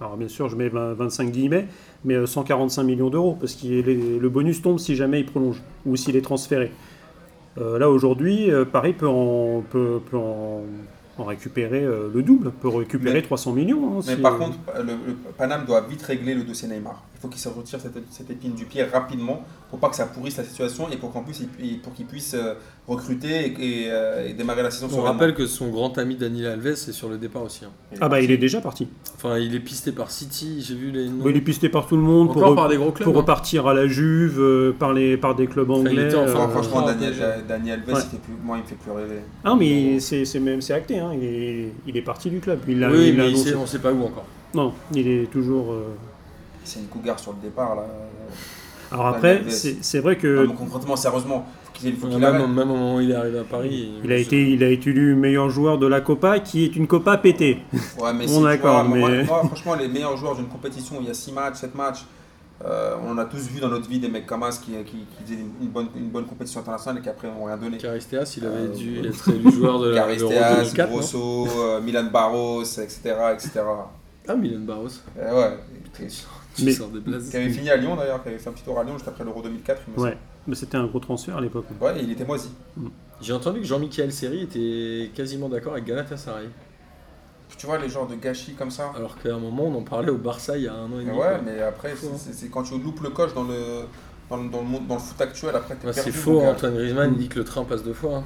[0.00, 1.68] alors bien sûr je mets 20 25 guillemets,
[2.04, 5.94] mais euh, 145 millions d'euros parce que le bonus tombe si jamais il prolonge ou
[5.94, 6.72] s'il est transféré.
[7.58, 10.62] Euh, là aujourd'hui, euh, Paris peut en, peut, peut en,
[11.20, 13.98] en récupérer euh, le double, peut récupérer Mais- 300 millions.
[13.98, 17.04] hein, Mais si- par contre, le, le Paname doit vite régler le dossier Neymar.
[17.16, 20.06] Il faut qu'il se retire cette, cette épine du pied rapidement pour pas que ça
[20.06, 22.54] pourrisse la situation et pour qu'en plus il, pour qu'il puisse euh,
[22.90, 26.46] recruter et, et, euh, et démarrer la saison On rappelle que son grand ami Daniel
[26.52, 27.64] Alves est sur le départ aussi.
[27.64, 27.70] hein.
[28.00, 28.88] ah bah il est déjà parti.
[29.16, 31.24] Enfin, il est pisté par City, j'ai vu les noms.
[31.28, 33.04] Il est pisté par tout le monde Encore pour, par des gros clubs.
[33.06, 33.20] pour hein.
[33.20, 36.14] repartir à la Juve, euh, par, les, par des clubs Enfin, il anglais.
[36.14, 36.92] Enfin, Euh, franchement, euh,
[37.48, 38.00] Daniel, Alves, Ouais.
[38.12, 39.20] il plus- moi, il me fait plus rêver.
[39.44, 41.10] Ah, mais c'est c'est même c'est acté, hein.
[41.14, 42.58] il, est, il est parti du club.
[42.68, 43.50] Il l'a Oui, il mais il annoncé.
[43.50, 44.24] sait- on sait pas où encore.
[44.54, 45.72] Non, il est toujours.
[45.72, 45.84] euh,
[46.64, 47.84] C'est une cougar sur le départ là.
[48.92, 51.46] Alors après, c'est vrai Non, que mais concrètement, sérieusement,
[51.80, 53.92] qu'il faut qu'il même, au moment où il est arrivé à Paris.
[54.04, 56.86] il a été, il a été élu meilleur joueur de la Copa, qui est une
[56.86, 57.58] Copa pétée.
[57.98, 60.48] Ouais, mais Bon, si, tu d'accord, vois, moi, mais- moi, franchement, les meilleurs joueurs d'une
[60.48, 62.04] compétition où il y a 6 matchs, 7 matchs,
[62.64, 65.22] euh, on a tous vu dans notre vie des mecs comme As qui, qui, qui
[65.24, 67.78] faisaient une bonne, une bonne compétition internationale et qui après n'ont rien donné.
[67.78, 70.90] Caristeas, il avait Euh, dû être élu joueur de la- Caristeas, 2004.
[70.90, 72.98] non Grosso, euh, Milan Barros, etc.
[73.32, 73.60] etc.
[74.28, 74.88] Ah, Milan Barros.
[75.18, 75.56] Euh, ouais,
[75.96, 76.06] t'es-
[76.56, 76.74] Tu Mais-.
[76.74, 79.06] Qui avait fini à Lyon d'ailleurs, qui avait fait un petit tour à Lyon juste
[79.08, 79.80] après l'Euro 2004.
[79.86, 80.08] il me semble.
[80.08, 80.18] Ouais,
[80.50, 81.64] mais c'était un gros transfert à l'époque.
[81.80, 82.50] Ouais, et il était moisi.
[83.22, 86.48] J'ai entendu que Jean-Michel Seri était quasiment d'accord avec Galatasaray.
[87.58, 88.92] Tu vois, les genres de gâchis comme ça.
[88.96, 91.04] Alors qu'à un moment, on en parlait au Barça il y a un an et
[91.04, 91.10] demi.
[91.10, 91.40] ouais, quoi.
[91.44, 93.82] mais après, c'est- c'est quand tu loupes le coche dans le,
[94.30, 96.40] dans le, dans le, monde- dans le foot actuel, après t'es c'est faux.
[96.40, 98.16] Antoine Griezmann il dit que le train passe deux fois.
[98.18, 98.24] hein.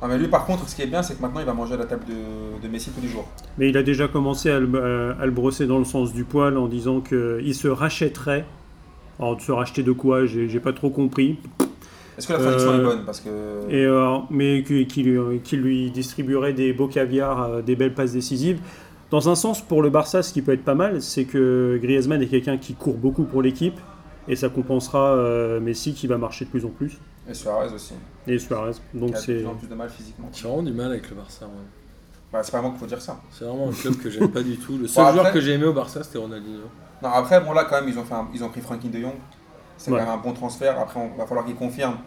[0.00, 1.74] Ah, mais lui, par contre, ce qui est bien, c'est que maintenant, il va manger
[1.74, 3.26] à la table de, de Messi tous les jours.
[3.56, 6.56] Mais il a déjà commencé à le, à le brosser dans le sens du poil
[6.56, 8.44] en disant qu'il se rachèterait.
[9.18, 11.38] Alors, de se racheter de quoi J'ai pas trop compris.
[12.16, 13.28] Est-ce que la traduction Euh, est bonne Parce que.
[13.70, 17.94] Et, euh, mais qui, qui lui, qui lui distribuerait des beaux caviars, euh, des belles
[17.94, 18.60] passes décisives.
[19.10, 22.20] Dans un sens, pour le Barça, ce qui peut être pas mal, c'est que Griezmann
[22.22, 23.78] est quelqu'un qui court beaucoup pour l'équipe.
[24.30, 26.98] Et ça compensera euh, Messi qui va marcher de plus en plus.
[27.30, 27.94] Et Suarez aussi.
[28.26, 28.72] Et Suarez.
[28.92, 29.34] Donc qui a de c'est.
[29.36, 30.28] plus en plus de mal physiquement.
[30.34, 31.48] J'ai vraiment du mal avec le Barça.
[32.30, 33.20] Bah, c'est pas moi qu'il faut dire ça.
[33.30, 34.76] C'est vraiment un club que j'aime pas du tout.
[34.76, 36.58] Le seul Bon, après- joueur que j'ai aimé au Barça c'était Ronaldinho.
[37.02, 38.98] Non, après, bon, là, quand même, ils ont, fait un- ils ont pris Frankie de
[39.00, 39.12] Jong.
[39.76, 39.98] C'est Ouais.
[39.98, 40.78] quand même un bon transfert.
[40.80, 41.98] Après, il va falloir qu'ils confirment.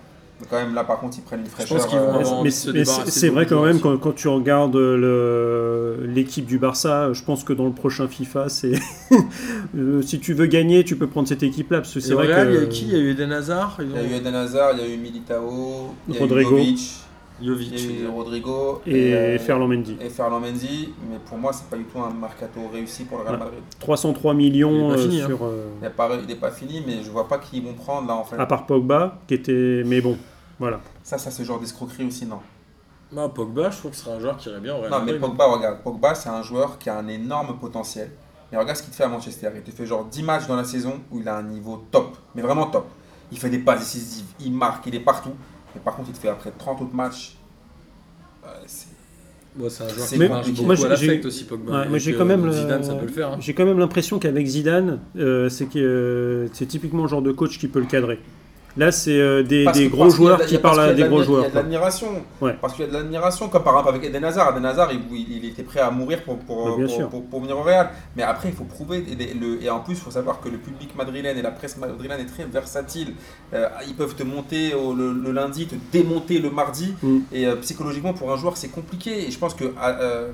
[0.41, 1.77] Mais quand même, là, par contre, ils prennent une fraîcheur.
[1.77, 6.45] pense qu'ils vont euh, Mais, c'est vrai quand même quand, quand tu regardes le- l'équipe
[6.45, 8.71] du Barça, je pense que dans le prochain FIFA, c'est
[9.77, 12.47] Euh, si tu veux gagner, tu peux prendre cette équipe-là parce que C'est vrai Real,
[12.47, 12.85] que il y a qui?
[12.87, 14.93] Il y a eu Eden Hazard Il y a eu Eden Hazard, il y a
[14.93, 16.49] eu Militao, il y a Rodrigo.
[16.57, 16.79] eu Jovic,
[17.41, 17.73] Jovic.
[17.73, 19.97] eu Rodrigo et euh, Ferland Mendy.
[19.99, 20.93] et Ferland Mendy.
[21.09, 23.39] Mais pour moi, c'est pas du tout un mercato réussi pour le Real.
[23.39, 23.59] Madrid.
[23.79, 25.27] 303 millions Il est pas euh, fini, hein.
[25.27, 27.63] sur euh, Il n'est pas, il est pas fini, mais je vois pas qui ils
[27.63, 28.37] vont prendre là en fait.
[28.37, 30.17] à part Pogba qui était mais bon,
[30.59, 30.79] voilà.
[31.03, 32.39] Ça, ça c'est genre d'escroquerie aussi, non
[33.11, 35.01] Bah, Pogba, je trouve que ce serait un joueur qui irait bien au Real Non,
[35.05, 35.13] mais.
[35.13, 38.11] Pogba, regarde, Pogba, c'est un joueur qui a un énorme potentiel.
[38.51, 39.49] Mais regarde ce qu'il te fait à Manchester.
[39.55, 42.17] Il te fait genre 10 matchs dans la saison où il a un niveau top,
[42.35, 42.85] mais vraiment top.
[43.31, 45.31] Il fait des passes décisives, il marque, il est partout.
[45.76, 47.36] Mais par contre, il te fait après 30 autres matchs.
[48.45, 48.88] euh, c'est-
[49.59, 51.72] Ouais, c'est un joueur qui marche beaucoup moi, à j'ai- l'affect aussi, Pogba.
[51.82, 53.32] Ouais, Et moi, j'ai quand même le- Zidane, ça peut le faire.
[53.34, 53.38] hein.
[53.41, 57.34] J'ai quand même l'impression qu'avec Zidane, euh, c'est que euh, c'est typiquement le genre de
[57.34, 58.19] coach qui peut le cadrer.
[58.78, 61.22] Là, c'est euh, des, Parce des que- gros a joueurs qui parlent à des gros
[61.24, 61.41] joueurs.
[61.41, 62.07] Il y a de l'admiration.
[62.39, 62.55] Ouais.
[62.61, 64.51] Parce qu'il y a de l'admiration, comme par exemple avec Eden Hazard.
[64.55, 67.09] Eden Hazard, il, il- était prêt à mourir pour, pour, bien pour, sûr.
[67.09, 67.89] pour- pour venir au Real.
[68.15, 69.03] Mais après, il faut prouver.
[69.11, 71.51] Et, les- le- et en plus, il faut savoir que le public madrilène et la
[71.51, 73.13] presse madrilène est très versatile.
[73.53, 76.93] Euh, ils peuvent te monter au- le, le lundi, te démonter le mardi.
[77.03, 77.17] Mm.
[77.34, 79.28] Et euh, psychologiquement, pour un joueur, c'est compliqué.
[79.28, 80.32] Et je pense que euh, euh,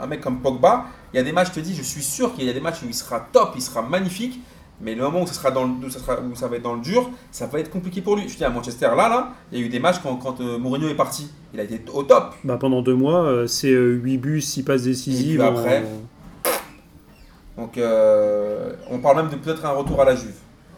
[0.00, 2.32] un mec comme Pogba, il y a des matchs, je te dis, je suis sûr
[2.34, 4.40] qu'il y a des matchs où il sera top, il sera magnifique.
[4.80, 6.62] Mais le moment où ça, sera dans le, où ça, sera, où ça va être
[6.62, 8.28] dans le dur, ça va être compliqué pour lui.
[8.28, 10.58] Je dis, à Manchester, là, là, il y a eu des matchs quand, quand euh,
[10.58, 11.30] Mourinho est parti.
[11.54, 12.34] Il a été au top.
[12.42, 15.34] Bah, pendant deux mois, euh, c'est 8 buts, 6 passes décisives.
[15.34, 15.84] Et puis après,
[17.56, 20.34] en- Donc, euh, on parle même de peut-être un retour à la Juve.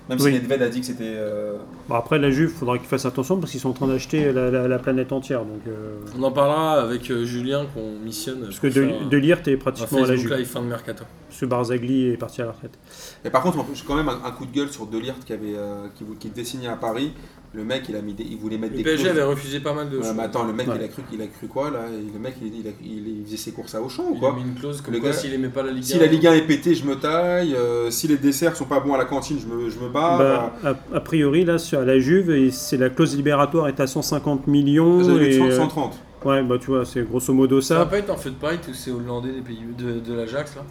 [0.08, 0.32] Même si.
[0.32, 1.14] Nedved a dit que c'était.
[1.16, 1.56] euh,
[1.88, 4.32] Bon, après, la Juve, il faudra qu'ils fassent attention parce qu'ils sont en train d'acheter
[4.32, 5.40] la, la- la planète entière.
[5.44, 8.40] Donc, euh, On en parlera avec euh, Julien qu'on missionne.
[8.42, 10.34] parce que de, de lire, t'es pratiquement à la Juve.
[10.34, 11.04] Live fin de mercato.
[11.28, 12.78] Parce que Barzagli est parti à la retraite.
[13.24, 15.54] Et par contre, j'ai quand même un, un coup de gueule sur Delirte qui, avait,
[15.56, 17.12] euh, qui, qui devait signer à Paris.
[17.54, 19.10] Le mec, il, a mis des- il voulait mettre Le des PSG clauses.
[19.16, 20.14] avait refusé pas mal de Ouais, choses.
[20.16, 20.74] mais attends, le mec, Ouais.
[20.76, 21.84] il, a cru, il a cru quoi là?
[21.88, 24.18] Le mec, il, il a- il- il faisait ses courses à Auchan ou Il a
[24.18, 25.86] quoi mis une clause comme Le quoi gars- s'il aimait pas la Ligue 1.
[25.86, 27.54] Si la Ligue 1 est pétée, je me taille.
[27.54, 30.18] euh, si les desserts sont pas bons à la cantine, je me, je me barre.
[30.18, 30.52] Bah,
[30.92, 34.48] a, a priori, là, sur la Juve, et c'est la clause libératoire est à 150
[34.48, 35.04] millions.
[35.04, 35.98] J'avais vu et, 100, euh, 130.
[36.24, 37.86] ouais, bah tu vois, c'est grosso modo Ça va ça.
[37.86, 40.62] pas être en fait pareil tous ces Hollandais des pays de, de l'Ajax là?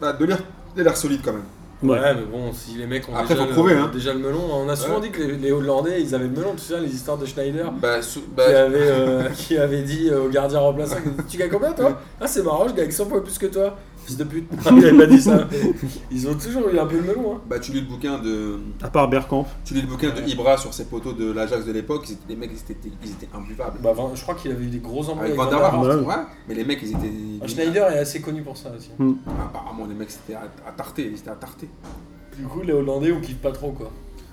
[0.00, 0.42] Bah, Delirte,
[0.74, 1.42] il a l'air solide quand même.
[1.80, 1.98] Ouais.
[2.14, 3.90] mais bon, si les mecs ont Après, déjà, prouver, le, hein.
[3.92, 5.02] déjà le melon, on a souvent Ouais.
[5.02, 7.70] dit que les, les Hollandais ils avaient le melon, tu sais, les histoires de Schneider.
[7.72, 10.96] Bah, sou- Qui bah, avait, euh, qui avait dit au gardien remplaçant
[11.28, 12.00] Tu gagnes combien toi?
[12.20, 13.76] Ah, c'est marrant, je gagne 100 fois plus que toi.
[14.08, 14.48] Fils de pute.
[14.70, 15.46] Il avait pas dit ça.
[16.10, 17.34] Ils ont toujours eu un peu le melon.
[17.34, 17.40] Hein.
[17.46, 18.58] bah, tu lis le bouquin de.
[18.82, 19.46] À part Bergkamp.
[19.66, 20.22] Tu lis le bouquin de.
[20.26, 23.78] Ibra sur ses poteaux de l'Ajax de l'époque, les mecs ils étaient, ils étaient imbuvables.
[23.82, 25.94] Bah, je crois qu'il avait eu des gros embrouilles Avec Van ouais.
[26.06, 26.14] ouais.
[26.48, 27.12] Mais les mecs ils étaient.
[27.42, 28.90] Ah, Schneider est assez connu pour ça aussi.
[29.40, 31.68] Apparemment les mecs c'était à, à tarter, ils étaient à tarter.
[32.38, 33.90] Du coup, les Hollandais on kiffe pas trop quoi.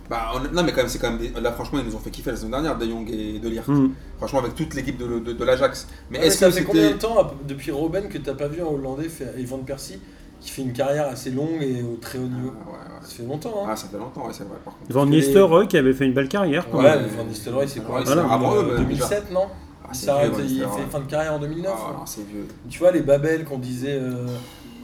[0.10, 2.00] Bah on- non mais quand même c'est quand même des- là franchement ils nous ont
[2.00, 3.68] fait kiffer la saison dernière De Jong et De Ligt.
[3.68, 3.90] Hmm.
[4.18, 5.88] Franchement avec toute l'équipe de, de, de l'Ajax.
[6.12, 8.62] Mais Ouais, est-ce ça que fait combien de temps depuis Robben que t'as pas vu
[8.62, 10.00] un Hollandais faire, et Van Persie
[10.42, 13.02] qui fait une carrière assez longue et au très haut Ah, niveau ouais, ouais.
[13.02, 13.64] Ça fait longtemps.
[13.64, 13.70] Hein.
[13.72, 14.92] Ah ça fait longtemps ouais, c'est vrai par contre.
[14.92, 16.68] Van les- Nistelrooy qui avait fait une belle carrière.
[16.70, 18.02] quand ouais, Van Nistelrooy c'est quoi?
[18.06, 19.48] C'est en, avant eux, euh, mais 2007 non?
[19.84, 21.72] Ah, Il vieux, il fait fin de carrière en 2009.
[21.76, 22.46] Ah, non, c'est vieux.
[22.70, 24.26] Tu vois les Babel qu'on disait, euh,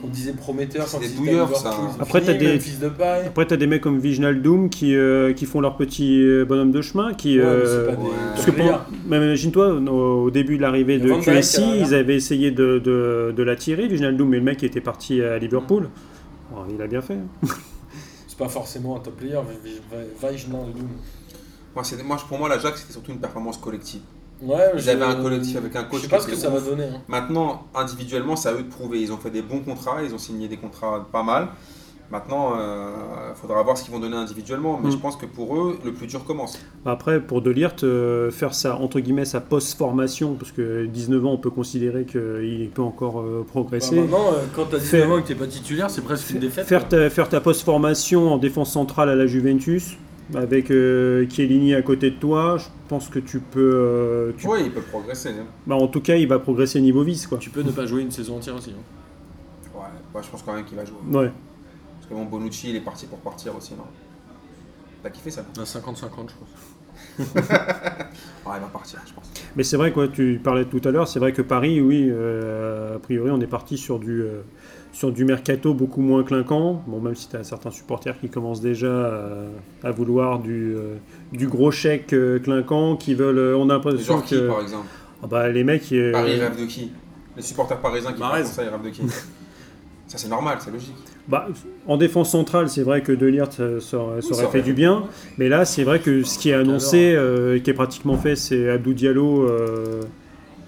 [0.02, 1.80] qu'on disait prometteurs quand des Liverpool, ça.
[1.80, 3.28] ont Après, t'as des- même fils de paille.
[3.28, 6.82] Après, t'as des mecs comme Viginaldoum qui, euh, qui font leur petit euh, bonhomme de
[6.82, 7.14] chemin.
[7.14, 7.98] Qui, Ouais, euh, pas des
[8.34, 12.16] parce que pour- même imagine-toi, au, au début de l'arrivée de QSI, qui ils avaient
[12.16, 15.90] essayé de, de, de l'attirer, Viginaldoum, mais le mec était parti à Liverpool.
[16.52, 17.14] Bon, il a bien fait.
[17.16, 17.48] hein.
[18.28, 19.38] C'est pas forcément un top player,
[20.24, 20.88] Wijnaldum.
[21.76, 24.02] Moi, c'est- moi, pour moi l'Ajax c'était surtout une performance collective.
[24.42, 26.50] Ouais, Ils je- avaient un collectif avec un Je coach sais pas ce que ça
[26.50, 26.86] va donner.
[26.86, 27.02] hein.
[27.08, 29.00] Maintenant, individuellement, c'est à eux de prouver.
[29.02, 31.50] Ils ont fait des bons contrats, ils ont signé des contrats pas mal.
[32.10, 34.92] Maintenant, il faudra voir ce qu'ils vont donner individuellement, mais Mm.
[34.92, 36.60] je pense que pour eux, le plus dur commence.
[36.86, 41.32] Après, pour De Ligt, euh, faire sa, entre guillemets, sa post-formation, parce que 19 ans,
[41.34, 43.96] on peut considérer qu'il peut encore euh, Bah, progresser.
[44.02, 46.40] maintenant, euh, quand t'as Faire- 19 ans et que t'es pas titulaire, c'est presque une
[46.40, 46.66] défaite.
[46.68, 46.98] Faire quoi.
[47.00, 49.96] ta, faire ta post-formation en défense centrale à la Juventus,
[50.36, 53.60] avec euh, Chiellini à côté de toi, je pense que tu peux.
[53.76, 55.30] euh, tu- Oui, il peut progresser.
[55.30, 55.46] hein.
[55.68, 57.28] bah, en tout cas, il va progresser niveau vice.
[57.28, 57.38] Quoi.
[57.38, 58.72] Tu peux ne pas jouer une saison entière aussi.
[58.72, 59.78] hein.
[59.78, 60.98] Ouais, bah, je pense quand même qu'il va jouer.
[61.12, 61.32] Ouais.
[62.00, 63.84] Parce que bon, Bonucci, il est parti pour partir aussi, non?
[65.04, 65.42] T'as kiffé ça?
[65.60, 67.28] À 50-50, je pense.
[68.46, 69.32] Ouais, il va partir, je pense.
[69.56, 72.96] Mais c'est vrai, quoi, tu parlais tout à l'heure, c'est vrai que Paris, oui, euh,
[72.96, 74.42] a priori, on est parti sur du, euh,
[74.92, 76.84] sur du mercato beaucoup moins clinquant.
[76.88, 79.08] Bon, même si tu as certains supporters qui commencent déjà
[79.84, 80.96] à, à vouloir du, euh,
[81.32, 83.38] du gros chèque euh, clinquant, qui veulent.
[83.38, 84.48] euh, on a l'impression joueurs qui, que.
[84.48, 84.88] par exemple
[85.24, 85.92] Ah bah, les mecs.
[85.94, 86.92] euh, Paris rêve de qui?
[87.38, 89.04] Les supporters parisiens qui parlent ça, ils rêvent de qui?
[90.08, 90.92] Ça, c'est normal, c'est logique.
[91.30, 91.48] bah,
[91.88, 94.50] en défense centrale, c'est vrai que De Ligt, ça, ça aurait- ça Oui, aurait ça
[94.52, 95.06] fait aurait du bien.
[95.38, 98.70] Mais là, c'est vrai que ce qui est annoncé, euh, qui est pratiquement fait, c'est
[98.70, 99.48] Abdou Diallo.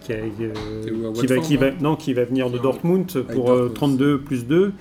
[0.09, 3.51] Euh, qui, euh, va, Watford, qui va, là non, qui va venir de Dortmund pour
[3.51, 3.97] euh, Dortmund.
[3.97, 4.73] 32 plus 2.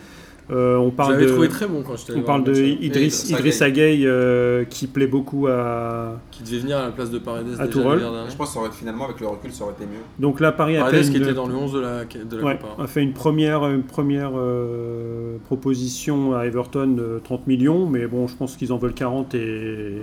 [0.51, 4.65] Euh, on parle de, trouvé très bon quand on parle le de Idriss, Idriss euh,
[4.65, 6.21] qui plaît beaucoup à.
[6.31, 8.01] Qui devait venir à la place de Paredes À dernier.
[8.29, 10.03] Je pense que ça aurait, finalement, avec le recul, ça aurait été mieux.
[10.19, 12.37] Donc là, Paris a fait Paredes qui une, était dans le 11 de la, de
[12.37, 12.83] la ouais, Copa.
[12.83, 18.27] a fait une première, une première euh, proposition à Everton de 30 millions, mais bon,
[18.27, 20.03] je pense qu'ils en veulent 40 et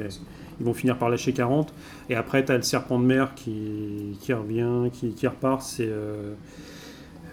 [0.60, 1.74] ils vont finir par lâcher 40.
[2.10, 5.88] Et après, tu as le serpent de mer qui, qui revient, qui, qui repart, c'est
[5.88, 6.34] euh,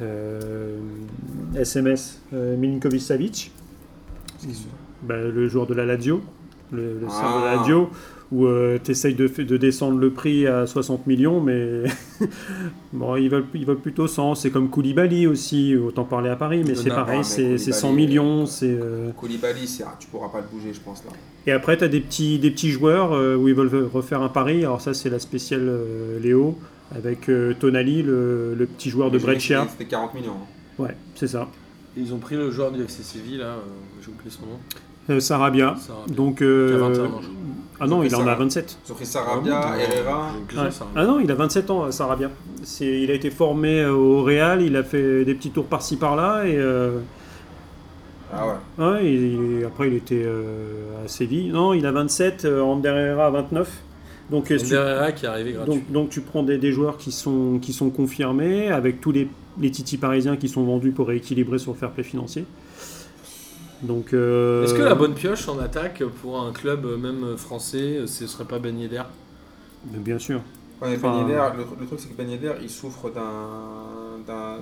[0.01, 0.79] euh,
[1.55, 3.51] SMS euh, Milinkovic Savic.
[5.03, 6.23] Bah, le joueur de la Lazio,
[6.73, 7.57] le, le de la Ah.
[7.57, 7.91] Lazio,
[8.33, 8.47] où
[8.83, 11.85] tu essayes de, descendre le prix à 60 millions, mais
[12.93, 14.35] bon, ils, veulent, ils veulent plutôt 100.
[14.35, 18.07] C'est comme Koulibaly aussi, autant parler à Paris, mais c'est pareil, c'est c'est 100 Koulibaly,
[18.09, 18.47] millions.
[18.47, 21.11] c'est euh, Koulibaly, ah, tu pourras pas le bouger, je pense, là.
[21.47, 24.29] Et après, tu as des petits, des petits joueurs euh, où ils veulent refaire un
[24.29, 24.65] pari.
[24.65, 26.59] Alors, ça, c'est la spéciale euh, Léo,
[26.95, 29.67] avec euh, Tonali, le, le petit joueur de Mais Brescia.
[29.71, 30.33] C'était 40 millions.
[30.33, 30.83] hein.
[30.83, 31.49] Ouais, c'est ça.
[31.97, 33.61] Et Ils ont pris le joueur du FC Séville, là, euh,
[34.03, 34.59] j'ai oublié son nom.
[35.09, 35.77] Euh, Sarabia.
[35.79, 36.15] Sarabia.
[36.15, 37.31] Donc, Qui a euh, 21 ans, je crois.
[37.81, 38.35] Ah non, il en a Sarabia.
[38.45, 38.79] 27.
[38.87, 40.31] Ils ont pris Sarabia, Ah Herrera.
[40.57, 40.71] Ouais.
[40.71, 41.01] Sarabia.
[41.01, 42.31] Ah non, il a 27 ans, Sarabia.
[42.63, 45.97] C'est, il a été formé euh, au Real, il a fait des petits tours par-ci
[45.97, 46.99] par-là et euh,
[48.33, 48.85] Ah ouais.
[48.85, 51.51] ouais, il- après il était euh, à Séville.
[51.51, 53.69] Non, il a 27, euh, Ander Herrera a 29.
[54.31, 55.73] Donc, tu, Herrera qui est arrivé gratuit.
[55.75, 59.29] donc, donc tu prends des, des joueurs qui sont, qui sont confirmés avec tous les,
[59.61, 62.45] les titis parisiens qui sont vendus pour rééquilibrer sur le fair play financier.
[63.83, 67.37] Donc, euh, Est-ce que la bonne pioche en attaque pour un club euh, même euh,
[67.37, 69.03] français, ce serait pas Ben Yedder?
[69.93, 70.41] Mais Bien sûr.
[70.81, 74.19] Ouais, mais Enfin, Ben Yedder, le, le truc c'est que Ben Yedder, il souffre d'un,
[74.27, 74.59] d'un-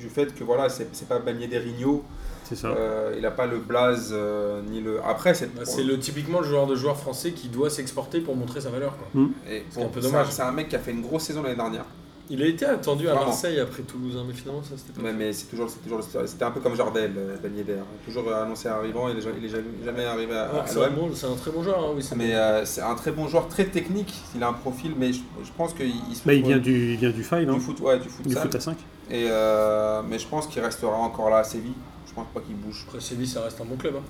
[0.00, 2.02] du fait que voilà, c'est, c'est pas Ben Yedderigno,
[2.44, 2.68] C'est ça.
[2.68, 4.98] euh, il a pas le blaze euh, ni le.
[5.04, 8.34] Après, c'est, Bah, C'est le, typiquement le joueur de joueur français qui doit s'exporter pour
[8.36, 8.94] montrer sa valeur.
[8.96, 9.22] Quoi.
[9.50, 10.26] et c'est un peu c'est dommage.
[10.30, 11.84] C'est un mec qui a fait une grosse saison l'année dernière.
[12.32, 13.26] Il a été attendu à Vraiment.
[13.30, 15.02] Marseille après Toulouse, hein, mais finalement ça c'était pas.
[15.02, 17.78] Mais, mais c'est toujours, c'est toujours, c'était un peu comme Jardel, euh, Ben Yedder.
[18.04, 20.84] Toujours annoncé arrivant, il est, ja- il est jamais, arrivé à, Ah, à c'est, l'OM.
[20.84, 22.02] un bon- c'est un très bon joueur, hein, oui.
[22.04, 22.34] c'est Mais bon.
[22.36, 24.14] euh, c'est un très bon joueur, très technique.
[24.36, 26.92] Il a un profil, mais je, je pense qu'il il se Bah, il vient du,
[26.92, 28.42] il vient du five, hein, du foot, ouais, du foot, du sale.
[28.44, 28.76] foot à 5.
[29.10, 31.74] Et euh, mais je pense qu'il restera encore là à Séville.
[32.06, 32.84] Je pense pas qu'il bouge.
[32.86, 33.94] Après Séville, ça reste un bon club.
[33.96, 34.02] hein.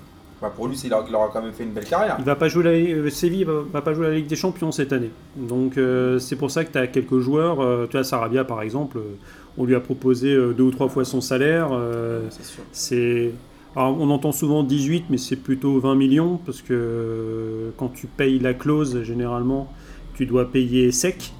[0.43, 2.16] Bah, pour lui, il, a- il aura quand même fait une belle carrière.
[2.18, 4.72] Il va pas jouer la, euh, Séville va, va pas jouer la Ligue des Champions
[4.72, 5.11] cette année.
[5.36, 7.61] Donc euh, c'est pour ça que tu as quelques joueurs.
[7.61, 8.99] euh, tu as Sarabia par exemple.
[8.99, 9.03] euh,
[9.59, 11.70] on lui a proposé deux ou trois fois son salaire.
[12.72, 13.32] C'est
[13.76, 18.55] on entend souvent 18, mais c'est plutôt 20 millions parce que quand tu payes la
[18.55, 19.72] clause, généralement,
[20.14, 21.32] tu dois payer sec.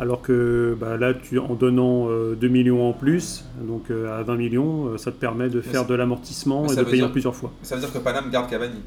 [0.00, 4.22] Alors que bah, là, tu, en donnant euh, 2 millions en plus, donc euh, à
[4.22, 7.12] 20 millions, euh, ça te permet de faire de l'amortissement et de payer en dire-
[7.12, 7.50] plusieurs fois.
[7.62, 8.78] Ça veut dire que Paname garde Cavani.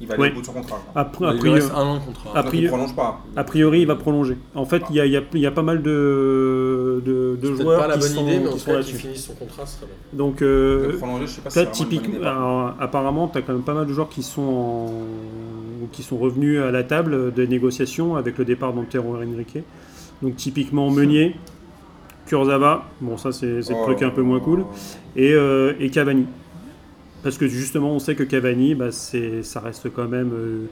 [0.00, 0.28] Il va aller Oui.
[0.30, 0.82] au bout de son contrat.
[0.96, 2.30] Après, il a priori- reste un an de contrat.
[2.34, 3.20] a Donc, priori- il prolonge pas.
[3.36, 4.36] a priori, il va prolonger.
[4.56, 7.94] En fait, il y a, y y pas mal de, de, de joueurs pas la
[7.94, 8.90] qui bonne sont, idée, mais en qui tout sont cas, là-dessus.
[8.92, 10.18] qu'il finisse son contrat, ce serait bien.
[10.18, 13.74] Donc, euh, De prolonger, je sais pas si typiquement, apparemment, tu as quand même pas
[13.74, 18.38] mal de joueurs qui sont, en- qui sont revenus à la table des négociations avec
[18.38, 19.58] le départ d'Antero Henrique.
[20.24, 21.36] Donc, typiquement, Meunier,
[22.26, 24.64] Kurzawa, bon, ça, c'est le Oh, truc un peu moins cool,
[25.16, 26.24] et, euh, et Cavani.
[27.22, 30.30] Parce que justement, on sait que Cavani, bah, c'est- ça reste quand même.
[30.32, 30.64] euh,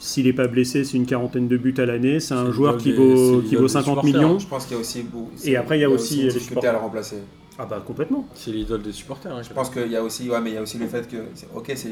[0.00, 2.20] S'il n'est pas blessé, c'est une quarantaine de buts à l'année.
[2.20, 4.12] C'est un joueur qui vaut, qui vaut des 50 supporters.
[4.14, 4.38] millions.
[4.38, 5.02] Je pense qu'il y a aussi.
[5.02, 6.70] beaucoup- Et après, il y a aussi les supporters.
[6.70, 7.16] à le remplacer.
[7.60, 8.24] Ah bah complètement.
[8.36, 9.34] C'est l'idole des supporters.
[9.34, 11.08] hein, Je pense qu'il y a aussi, ouais, mais il y a aussi le fait
[11.08, 11.16] que,
[11.56, 11.88] ok, c'est,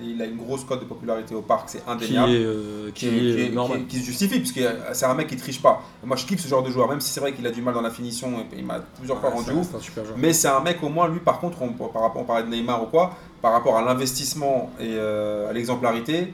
[0.00, 2.30] il a une grosse cote de popularité au parc, c'est qui indéniable.
[2.32, 3.78] est, euh, qui qui, est- est qui est- normal.
[3.78, 4.60] qui est- qui se justifie, parce que
[4.92, 5.82] c'est un mec qui triche pas.
[6.04, 7.74] Moi, je kiffe ce genre de joueur, même si c'est vrai qu'il a du mal
[7.74, 9.56] dans la finition, et il m'a plusieurs fois Ouais, rendu ouf.
[9.58, 10.16] reste un super joueur.
[10.18, 12.48] Mais c'est un mec, au moins, lui, par contre, on, par rapport, on parlait de
[12.50, 16.32] Neymar ou quoi, par rapport à l'investissement et euh, à l'exemplarité,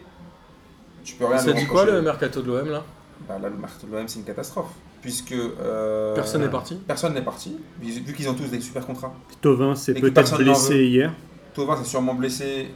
[1.04, 2.84] tu peux rien Ça dit quoi le mercato de l'OM là?
[3.26, 4.68] Bah, Là, le marché de l'OM, c'est une catastrophe.
[5.00, 5.32] Puisque.
[5.32, 9.14] euh, Personne n'est parti Personne n'est parti, vu qu'ils ont tous des super contrats.
[9.40, 11.12] Tovin s'est peut-être blessé hier.
[11.54, 12.68] Tovin s'est sûrement blessé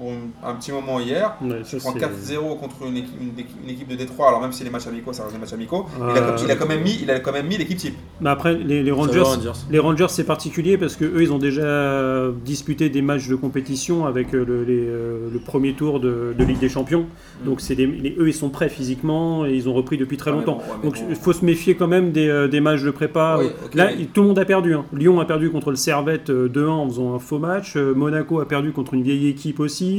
[0.00, 0.12] pour
[0.48, 1.34] un petit moment hier.
[1.42, 4.52] Ouais, prends c'est- 4-0 contre une équipe, une, équipe- une équipe de Détroit, alors même
[4.52, 6.66] si les matchs amicaux, ça reste des matchs amicaux, il, a, Euh, il a quand
[6.68, 7.94] même mis, il a quand même mis l'équipe type.
[8.22, 9.22] Mais après, les, Rangers,
[9.70, 14.06] les Rangers c'est particulier parce que eux ils ont déjà disputé des matchs de compétition
[14.06, 17.04] avec euh, le, les, euh, le premier tour de, de Ligue des Champions.
[17.44, 20.30] Donc c'est des- les- eux ils sont prêts physiquement et ils ont repris depuis très
[20.30, 20.54] mais longtemps.
[20.54, 21.06] bon, ouais, mais Donc bon.
[21.10, 23.36] il faut se méfier quand même des, euh, des matchs de prépa.
[23.40, 24.74] Oui, Là, mais- tout le monde a perdu.
[24.74, 24.84] hein.
[24.94, 27.76] Lyon a perdu contre le Servette euh, 2-1 en faisant un faux match.
[27.76, 29.89] Monaco a perdu contre une vieille équipe aussi.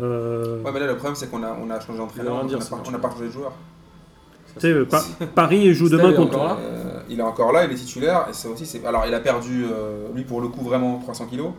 [0.00, 2.44] Euh, Ouais, mais là, le problème, c'est qu'on a, on a changé d'entraîneur, on
[2.90, 3.52] n'a pas, changé de joueur.
[4.54, 5.02] tu sais, euh, Pa-
[5.34, 6.36] Paris joue demain est contre.
[6.36, 8.84] encore là Euh, il est encore là, il est titulaire, et ça aussi, c'est.
[8.84, 11.50] Alors, il a perdu, euh, lui, pour le coup, vraiment 300 kilos.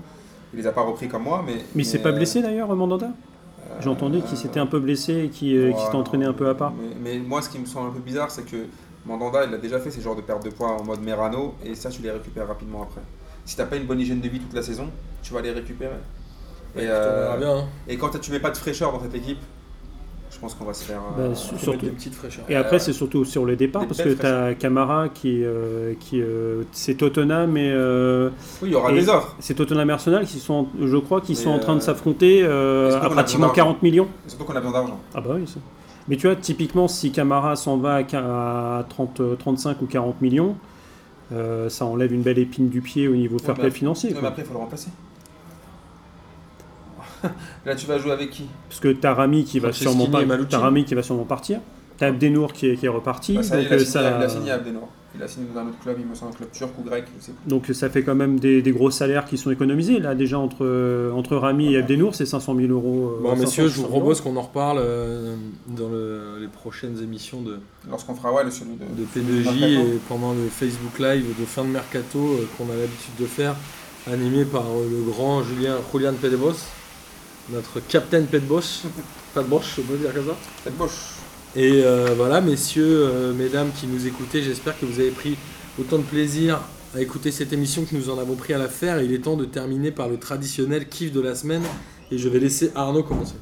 [0.53, 1.55] Il les a pas repris comme moi, mais.
[1.75, 3.07] Mais il s'est pas blessé d'ailleurs, Mandanda?
[3.07, 6.33] euh, J'ai entendu qu'il s'était un peu blessé et qu'il euh, qu'il s'était entraîné un
[6.33, 6.73] peu à part.
[6.73, 8.57] Mais, mais moi, ce qui me semble un peu bizarre, c'est que
[9.05, 11.75] Mandanda, il a déjà fait ces genres de perte de poids en mode Merano, et
[11.75, 13.01] ça, tu les récupères rapidement après.
[13.45, 14.87] Si t'as pas une bonne hygiène de vie toute la saison,
[15.21, 15.95] tu vas les récupérer.
[16.77, 17.57] Et, euh, bien.
[17.59, 17.63] hein.
[17.87, 19.39] et quand tu mets pas de fraîcheur dans cette équipe,
[20.31, 20.99] je pense qu'on va se faire.
[21.15, 22.43] Bah, euh, surtout- des petites fraîcheurs.
[22.49, 25.93] Et après, c'est surtout sur le départ, des parce que tu as Camara qui, euh,
[25.99, 28.29] qui euh, c'est Tottenham et euh,
[28.61, 29.35] Oui, il y aura des offres.
[29.39, 32.41] c'est Tottenham et Arsenal qui sont, je crois, qui Mais, sont en train de s'affronter
[32.43, 34.07] euh, à pratiquement besoin 40 millions.
[34.25, 34.99] Et Surtout qu'on a besoin d'argent.
[35.13, 35.47] Ah bah oui.
[35.47, 35.59] ça.
[36.09, 38.19] Mais tu vois, typiquement, si Camara s'en va à qua-
[38.79, 40.55] à 30, euh, 35 ou 40 millions,
[41.31, 44.09] euh, ça enlève une belle épine du pied au niveau fair mais play après- financier.
[44.09, 44.29] Ouais, mais quoi.
[44.29, 44.89] après, il faut le remplacer.
[47.65, 48.45] Là, tu vas jouer avec qui?
[48.69, 50.49] Parce que t'as Rami qui va sûrement pas, et Malucci.
[50.49, 51.59] t'as Rami qui va sûrement partir.
[51.97, 53.35] T'as Abdenour qui est, qui est reparti.
[53.35, 54.89] Bah, ça donc, il, a euh, signé, ça- il a signé Abdenor.
[55.17, 57.05] Il a signé dans un autre club, il me semble un club turc ou grec,
[57.17, 57.49] je sais plus.
[57.49, 59.99] Donc ça fait quand même des, des gros salaires qui sont économisés.
[59.99, 63.13] Là déjà entre, euh, entre Rami et Abdenour, c'est 500 000 euros.
[63.19, 65.37] euh, Bon, 500, messieurs, je vous 600 000 propose qu'on en reparle euh,
[65.69, 67.59] dans le- les prochaines émissions de,
[67.89, 71.63] Lorsqu'on fera ouais, le celui de, de P2J et pendant le Facebook Live de fin
[71.63, 73.55] de mercato euh, qu'on a l'habitude de faire,
[74.11, 76.55] animé par euh, le grand Julien Julian Pedebos,
[77.49, 78.83] notre capitaine Pedebos.
[79.33, 80.35] Pedebos, je peux dire comme ça.
[80.63, 80.91] Cette Bosch.
[81.55, 85.37] Et euh, voilà, messieurs, euh, mesdames qui nous écoutez, j'espère que vous avez pris
[85.79, 86.59] autant de plaisir
[86.95, 89.01] à écouter cette émission que nous en avons pris à la faire.
[89.01, 91.63] Il est temps de terminer par le traditionnel kiff de la semaine.
[92.11, 93.35] Et je vais laisser Arnaud commencer.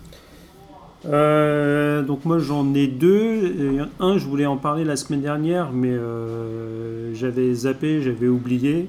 [1.06, 3.46] Euh, donc moi j'en ai deux.
[3.46, 8.88] Et Un, je voulais en parler la semaine dernière, mais euh, j'avais zappé, j'avais oublié.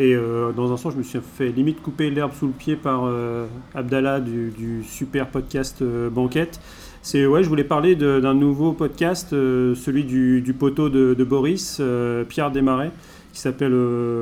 [0.00, 2.74] Et euh, dans un sens, je me suis fait limite couper l'herbe sous le pied
[2.74, 6.58] par euh, Abdallah du, super podcast euh, Banquette.
[7.02, 11.80] C'est ouais, je voulais parler d'un nouveau podcast, celui du, poteau de, Boris,
[12.28, 12.92] Pierre Desmarais,
[13.32, 13.74] qui s'appelle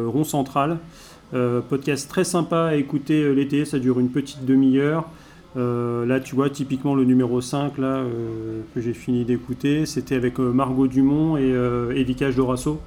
[0.07, 0.79] Rond Central.
[1.33, 5.09] Podcast très sympa à écouter l'été, ça dure une petite demi-heure.
[5.57, 8.05] Là, tu vois, typiquement le numéro 5 là,
[8.77, 11.51] que j'ai fini d'écouter, c'était avec Margot Dumont et
[11.97, 12.81] Evika Dorasso.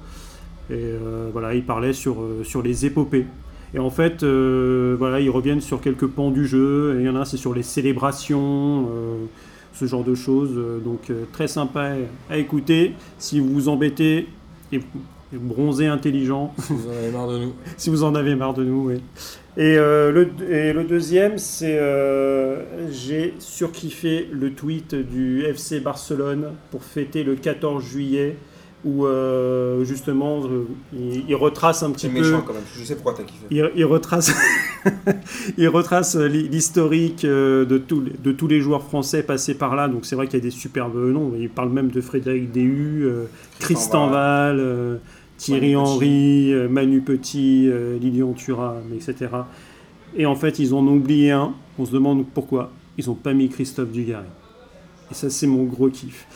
[0.72, 3.26] Et euh, voilà, ils parlaient sur, euh, sur les épopées.
[3.74, 6.96] Et en fait, euh, voilà, ils reviennent sur quelques pans du jeu.
[6.96, 8.88] Et il y en a un, c'est sur les célébrations,
[9.74, 10.58] ce genre de choses.
[10.82, 11.92] Donc, euh, très sympa
[12.30, 12.94] à écouter.
[13.18, 14.28] Si vous vous embêtez
[14.72, 17.52] et, et bronzez intelligent, Si vous en avez marre de nous.
[17.76, 19.00] si vous en avez marre de nous, oui.
[19.58, 26.52] Et, euh, le, et le deuxième, c'est euh, j'ai surkiffé le tweet du FC Barcelone
[26.70, 28.36] pour fêter le 14 juillet
[28.84, 32.20] où euh, justement euh, il, il retrace un petit C'est peu.
[32.20, 33.44] méchant quand même, je sais pourquoi t'as kiffé.
[33.50, 34.32] Il, il retrace,
[35.58, 39.76] il retrace l'hi- l'historique euh, de, tous les- de tous les joueurs français passés par
[39.76, 39.88] là.
[39.88, 41.32] Donc c'est vrai qu'il y a des superbes noms.
[41.38, 43.24] Il parle même de Frédéric Déhu, euh,
[43.60, 44.96] Tristan Val, euh,
[45.38, 45.76] Thierry Manu.
[45.76, 49.30] Henry, euh, Manu Petit, euh, Lilian Thuram, etc.
[50.16, 51.54] Et en fait, ils en ont oublié un.
[51.78, 52.70] On se demande pourquoi.
[52.98, 54.26] Ils n'ont pas mis Christophe Dugarry.
[55.10, 56.26] Et ça, c'est mon gros kiff.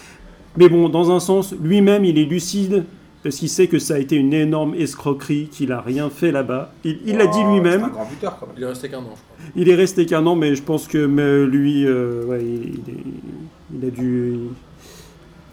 [0.57, 2.85] Mais bon, dans un sens, lui-même, il est lucide
[3.23, 6.73] parce qu'il sait que ça a été une énorme escroquerie, qu'il a rien fait là-bas.
[6.85, 7.81] Il l'a dit Oh, lui-même.
[7.81, 8.57] C'est un grand buteur quand même.
[8.57, 9.53] Il est resté qu'un an, je crois.
[9.57, 12.95] Il est resté qu'un an, mais je pense que mais lui, euh, ouais, il, il
[12.95, 13.05] est-
[13.81, 14.35] il a dû,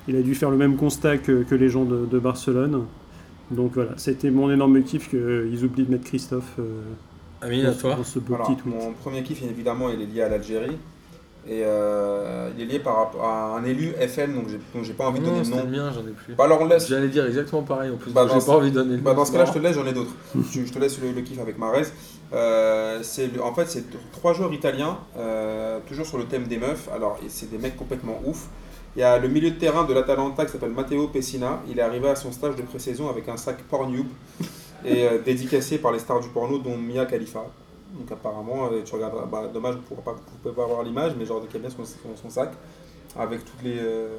[0.08, 2.84] il a dû faire le même constat que, que les gens de, de Barcelone.
[3.52, 6.64] Donc voilà, c'était mon énorme kiff qu'ils oublient de mettre Christophe euh,
[7.42, 7.96] Amine, dans, à toi.
[7.96, 8.74] dans ce beau Alors, petit tweet.
[8.74, 10.78] mon premier kiff, évidemment, il est lié à l'Algérie.
[11.46, 15.20] Et euh, il est lié par rapport à un élu FN, donc j'ai, pas envie
[15.20, 15.66] de donner le nom.
[15.66, 16.36] mien, j'en ai plus.
[16.36, 16.88] Bah alors on laisse.
[16.88, 18.12] J'allais dire exactement pareil en plus.
[18.12, 19.76] Bah, j'ai pas envie de donner le Bah, nom, dans ce cas-là, je te laisse,
[19.76, 20.14] j'en ai d'autres.
[20.36, 21.88] je, je te laisse le, le kiff avec Marez.
[22.34, 23.02] Euh,
[23.44, 26.90] en fait, c'est trois joueurs italiens, euh, toujours sur le thème des meufs.
[26.94, 28.48] Alors, c'est des mecs complètement ouf.
[28.96, 31.62] Il y a le milieu de terrain de l'Atalanta qui s'appelle Matteo Pessina.
[31.70, 34.06] Il est arrivé à son stage de pré-saison avec un sac Pornhub
[34.86, 37.46] et euh, dédicacé par les stars du porno, dont Mia Khalifa.
[37.94, 40.02] Donc apparemment, euh, tu regarderas, bah, dommage, vous ne
[40.42, 42.52] pouvez pas voir l'image, mais genre de bien son, son, son sac
[43.18, 44.18] avec toutes les, euh,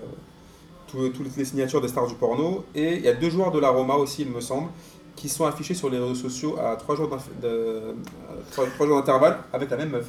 [0.87, 2.65] tout- toutes les signatures des stars du porno.
[2.75, 4.69] Et il y a deux joueurs de la Roma aussi, il me semble,
[5.17, 7.09] qui sont affichés sur les réseaux sociaux à trois jours
[8.81, 10.09] d'intervalle avec la même meuf.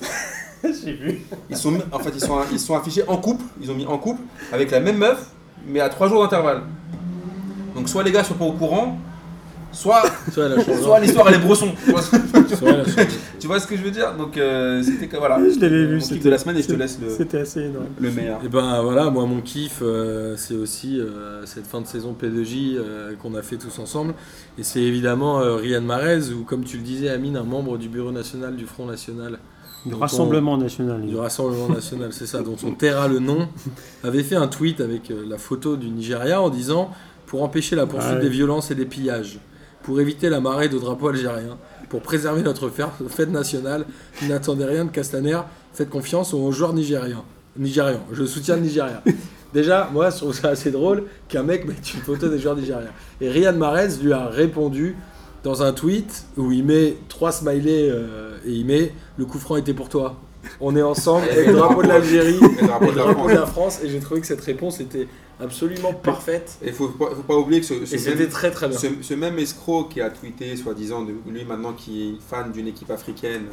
[0.63, 1.21] J'ai vu.
[1.49, 3.97] Ils sont, en fait, ils sont, ils sont affichés en couple, ils ont mis en
[3.97, 5.31] couple avec la même meuf,
[5.67, 6.63] mais à trois jours d'intervalle.
[7.75, 8.97] Donc soit les gars sont pas au courant,
[9.75, 11.69] soit, Soit l'histoire elle est brosson.
[13.39, 14.13] Tu vois, ce- que je veux dire?
[14.17, 15.37] Donc euh, c'était que voilà.
[15.39, 17.39] Je l'avais vu, Mon kiff c'était- de la semaine et je te laisse le, C'était
[17.39, 17.85] assez énorme.
[17.99, 18.39] le meilleur.
[18.43, 22.75] Et ben voilà, moi mon kiff, euh, c'est aussi euh, cette fin de saison P2J
[22.77, 24.13] euh, qu'on a fait tous ensemble.
[24.57, 27.89] Et c'est évidemment euh, Riyad Mahrez, ou comme tu le disais, Amine, un membre du
[27.89, 29.37] bureau national du Front National,
[29.85, 31.01] Du Rassemblement national.
[31.05, 33.47] du Rassemblement National, c'est ça, dont on taira le nom,
[34.03, 36.89] avait fait un tweet avec euh, la photo du Nigeria en disant
[37.27, 38.21] Pour empêcher la poursuite Ouais.
[38.21, 39.39] des violences et des pillages,
[39.85, 41.57] pour éviter la marée de drapeaux algériens,
[41.89, 43.85] pour préserver notre fête nationale,
[44.27, 45.39] n'attendez rien de Castaner,
[45.73, 47.23] faites confiance aux joueurs nigériens.
[47.55, 49.03] Nigérians, je soutiens le Nigeria.
[49.53, 52.89] Déjà, moi, je trouve ça assez drôle qu'un mec mette une photo des joueurs nigériens.
[53.21, 54.95] Et Riyad Mahrez lui a répondu
[55.43, 59.55] dans un tweet où il met trois smileys euh, et il met le coup franc
[59.55, 60.15] était pour toi.
[60.59, 63.79] On est ensemble avec le drapeau de l'Algérie Et le drapeau et de la France.
[63.83, 65.07] Et j'ai trouvé que cette réponse était
[65.41, 66.57] absolument parfaite.
[66.63, 68.77] Et il faut, pas- faut pas oublier que ce, ce Et même- très très bien.
[68.77, 72.67] Ce, ce même escroc qui a tweeté, soi-disant, de lui maintenant qui est fan d'une
[72.67, 73.43] équipe africaine,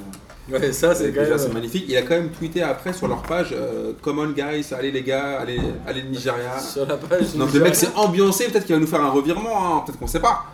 [0.51, 1.39] Ouais, ça c'est euh, déjà même.
[1.39, 4.67] c'est magnifique, il a quand même tweeté après sur leur page euh, Come on guys,
[4.77, 6.59] allez les gars, allez, allez le Nigeria.
[6.59, 7.35] Sur la page.
[7.35, 10.07] Donc le mec s'est ambiancé, peut-être qu'il va nous faire un revirement, hein, peut-être qu'on
[10.09, 10.45] sait pas.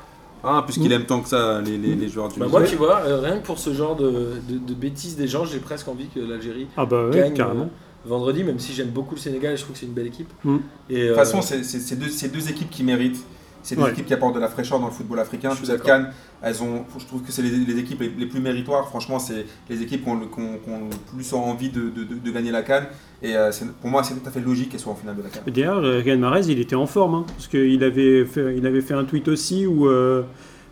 [0.44, 3.00] Hein, Puisqu'il aime tant que ça les, les- les joueurs du Bah, moi, tu vois,
[3.00, 6.06] euh, rien que pour ce genre de, de- de bêtises des gens, j'ai presque envie
[6.08, 7.62] que l'Algérie Ah bah ouais, gagne carrément.
[7.64, 10.06] euh, vendredi, même si j'aime beaucoup le Sénégal et je trouve que c'est une belle
[10.06, 10.30] équipe.
[10.44, 10.56] Mm.
[10.90, 13.24] Et, De euh, toute façon, c'est c'est- c'est deux, c'est deux équipes qui méritent.
[13.68, 13.90] C'est deux Ouais.
[13.90, 15.50] équipes qui apportent de la fraîcheur dans le football africain.
[15.50, 16.04] Je suis Cette d'accord.
[16.04, 16.10] canne,
[16.40, 18.88] elles ont, je trouve que c'est les, les équipes les, les plus méritoires.
[18.88, 21.82] Franchement, c'est les équipes qui ont, le- qui ont- qui ont le plus envie de,
[21.82, 22.84] de- de- de gagner la canne.
[23.22, 23.50] Et euh,
[23.82, 25.42] pour moi, c'est tout à fait logique qu'elles soient en finale de la canne.
[25.46, 28.66] Et D'ailleurs, euh, Riyad Mahrez, il était en forme, hein, parce qu'il avait fait, il
[28.66, 30.22] avait fait un tweet aussi où euh,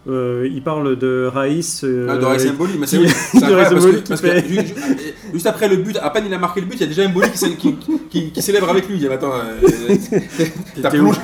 [0.09, 1.82] euh, il parle de Raïs.
[1.84, 4.28] euh, Ah, de Raïs Mboli, mais c'est oui, incroyable parce que, parce que
[5.32, 7.07] juste après le but, à peine il a marqué le but, il y a déjà
[7.09, 7.74] Mboli qui, qui,
[8.09, 8.94] qui, qui célèbre avec lui.
[8.94, 9.97] Il dit Attends, euh,
[10.80, 11.18] t'as plongé,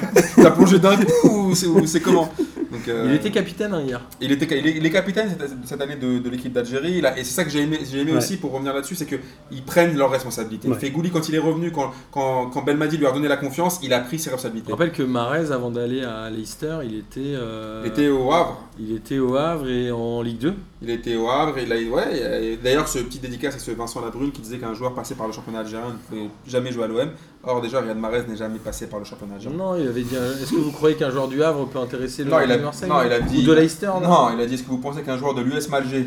[0.57, 2.33] plongé d'un coup ou c'est- comment
[2.73, 4.01] Donc, euh, Il était capitaine hein, hier.
[4.21, 6.99] Il, était, il, est, il est capitaine cette, cette année de, de l'équipe d'Algérie.
[6.99, 8.19] Et c'est ça que j'ai aimé, j'ai aimé Ouais.
[8.19, 10.69] aussi pour revenir là-dessus, c'est qu'ils prennent leurs responsabilités.
[10.69, 10.79] Ouais.
[10.79, 13.93] Fegouli, quand il est revenu, quand, quand, quand Belmadi lui a redonné la confiance, il
[13.93, 14.73] a pris ses Je responsabilités.
[14.73, 18.63] rappelle que Mahrez, avant d'aller à Leicester, il était, euh, Il était au Havre.
[18.81, 20.55] il était au Havre et en Ligue 2.
[20.83, 21.59] Il était au Havre.
[21.59, 24.75] Et là, ouais, et D'ailleurs, ce petit dédicace à ce Vincent Labrune qui disait qu'un
[24.75, 27.11] joueur passé par le championnat algérien ne pouvait jamais jouer à l'OM.
[27.45, 29.57] Or, déjà, Riyad Mahrez n'est jamais passé par le championnat algérien.
[29.57, 30.17] Non, il avait dit.
[30.17, 32.57] euh, Est-ce que vous croyez qu'un joueur du Havre peut intéresser le Non, il a,
[32.59, 33.39] de Marseille non, il a dit.
[33.39, 35.43] Ou de Leicester non, Non, il a dit est-ce que vous pensez qu'un joueur de
[35.43, 36.07] l'US Malgé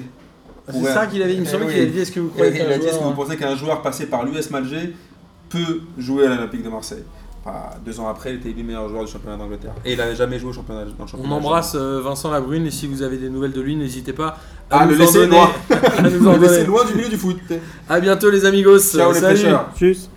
[0.68, 1.34] Ah, C'est ça qu'il avait.
[1.36, 1.72] Il me Eh oui.
[1.74, 2.00] qu'il avait dit.
[2.00, 3.16] Est-ce que vous Il croyez qu'un dit est-ce que vous joueur.
[3.16, 4.94] pensez qu'un joueur passé par l'US Malgé
[5.50, 7.04] peut jouer à l'Olympique de Marseille?
[7.46, 9.74] Enfin, Deux ans après, il était élu meilleur joueur du championnat d'Angleterre.
[9.86, 12.72] Et il n'avait jamais joué au championnat, dans le On embrasse euh, Vincent Labrune et
[12.72, 14.38] si vous avez des nouvelles de lui, n'hésitez pas
[14.72, 15.36] Ah, à le nous en laisser donner.
[15.38, 15.50] loin.
[15.70, 16.66] à nous Le en laisser donner.
[16.66, 17.38] loin du milieu du foot.
[17.88, 18.80] À bientôt les amigos.
[18.80, 19.36] Ciao les Salut.
[19.42, 19.70] pêcheurs.
[19.78, 20.10] Tchuss.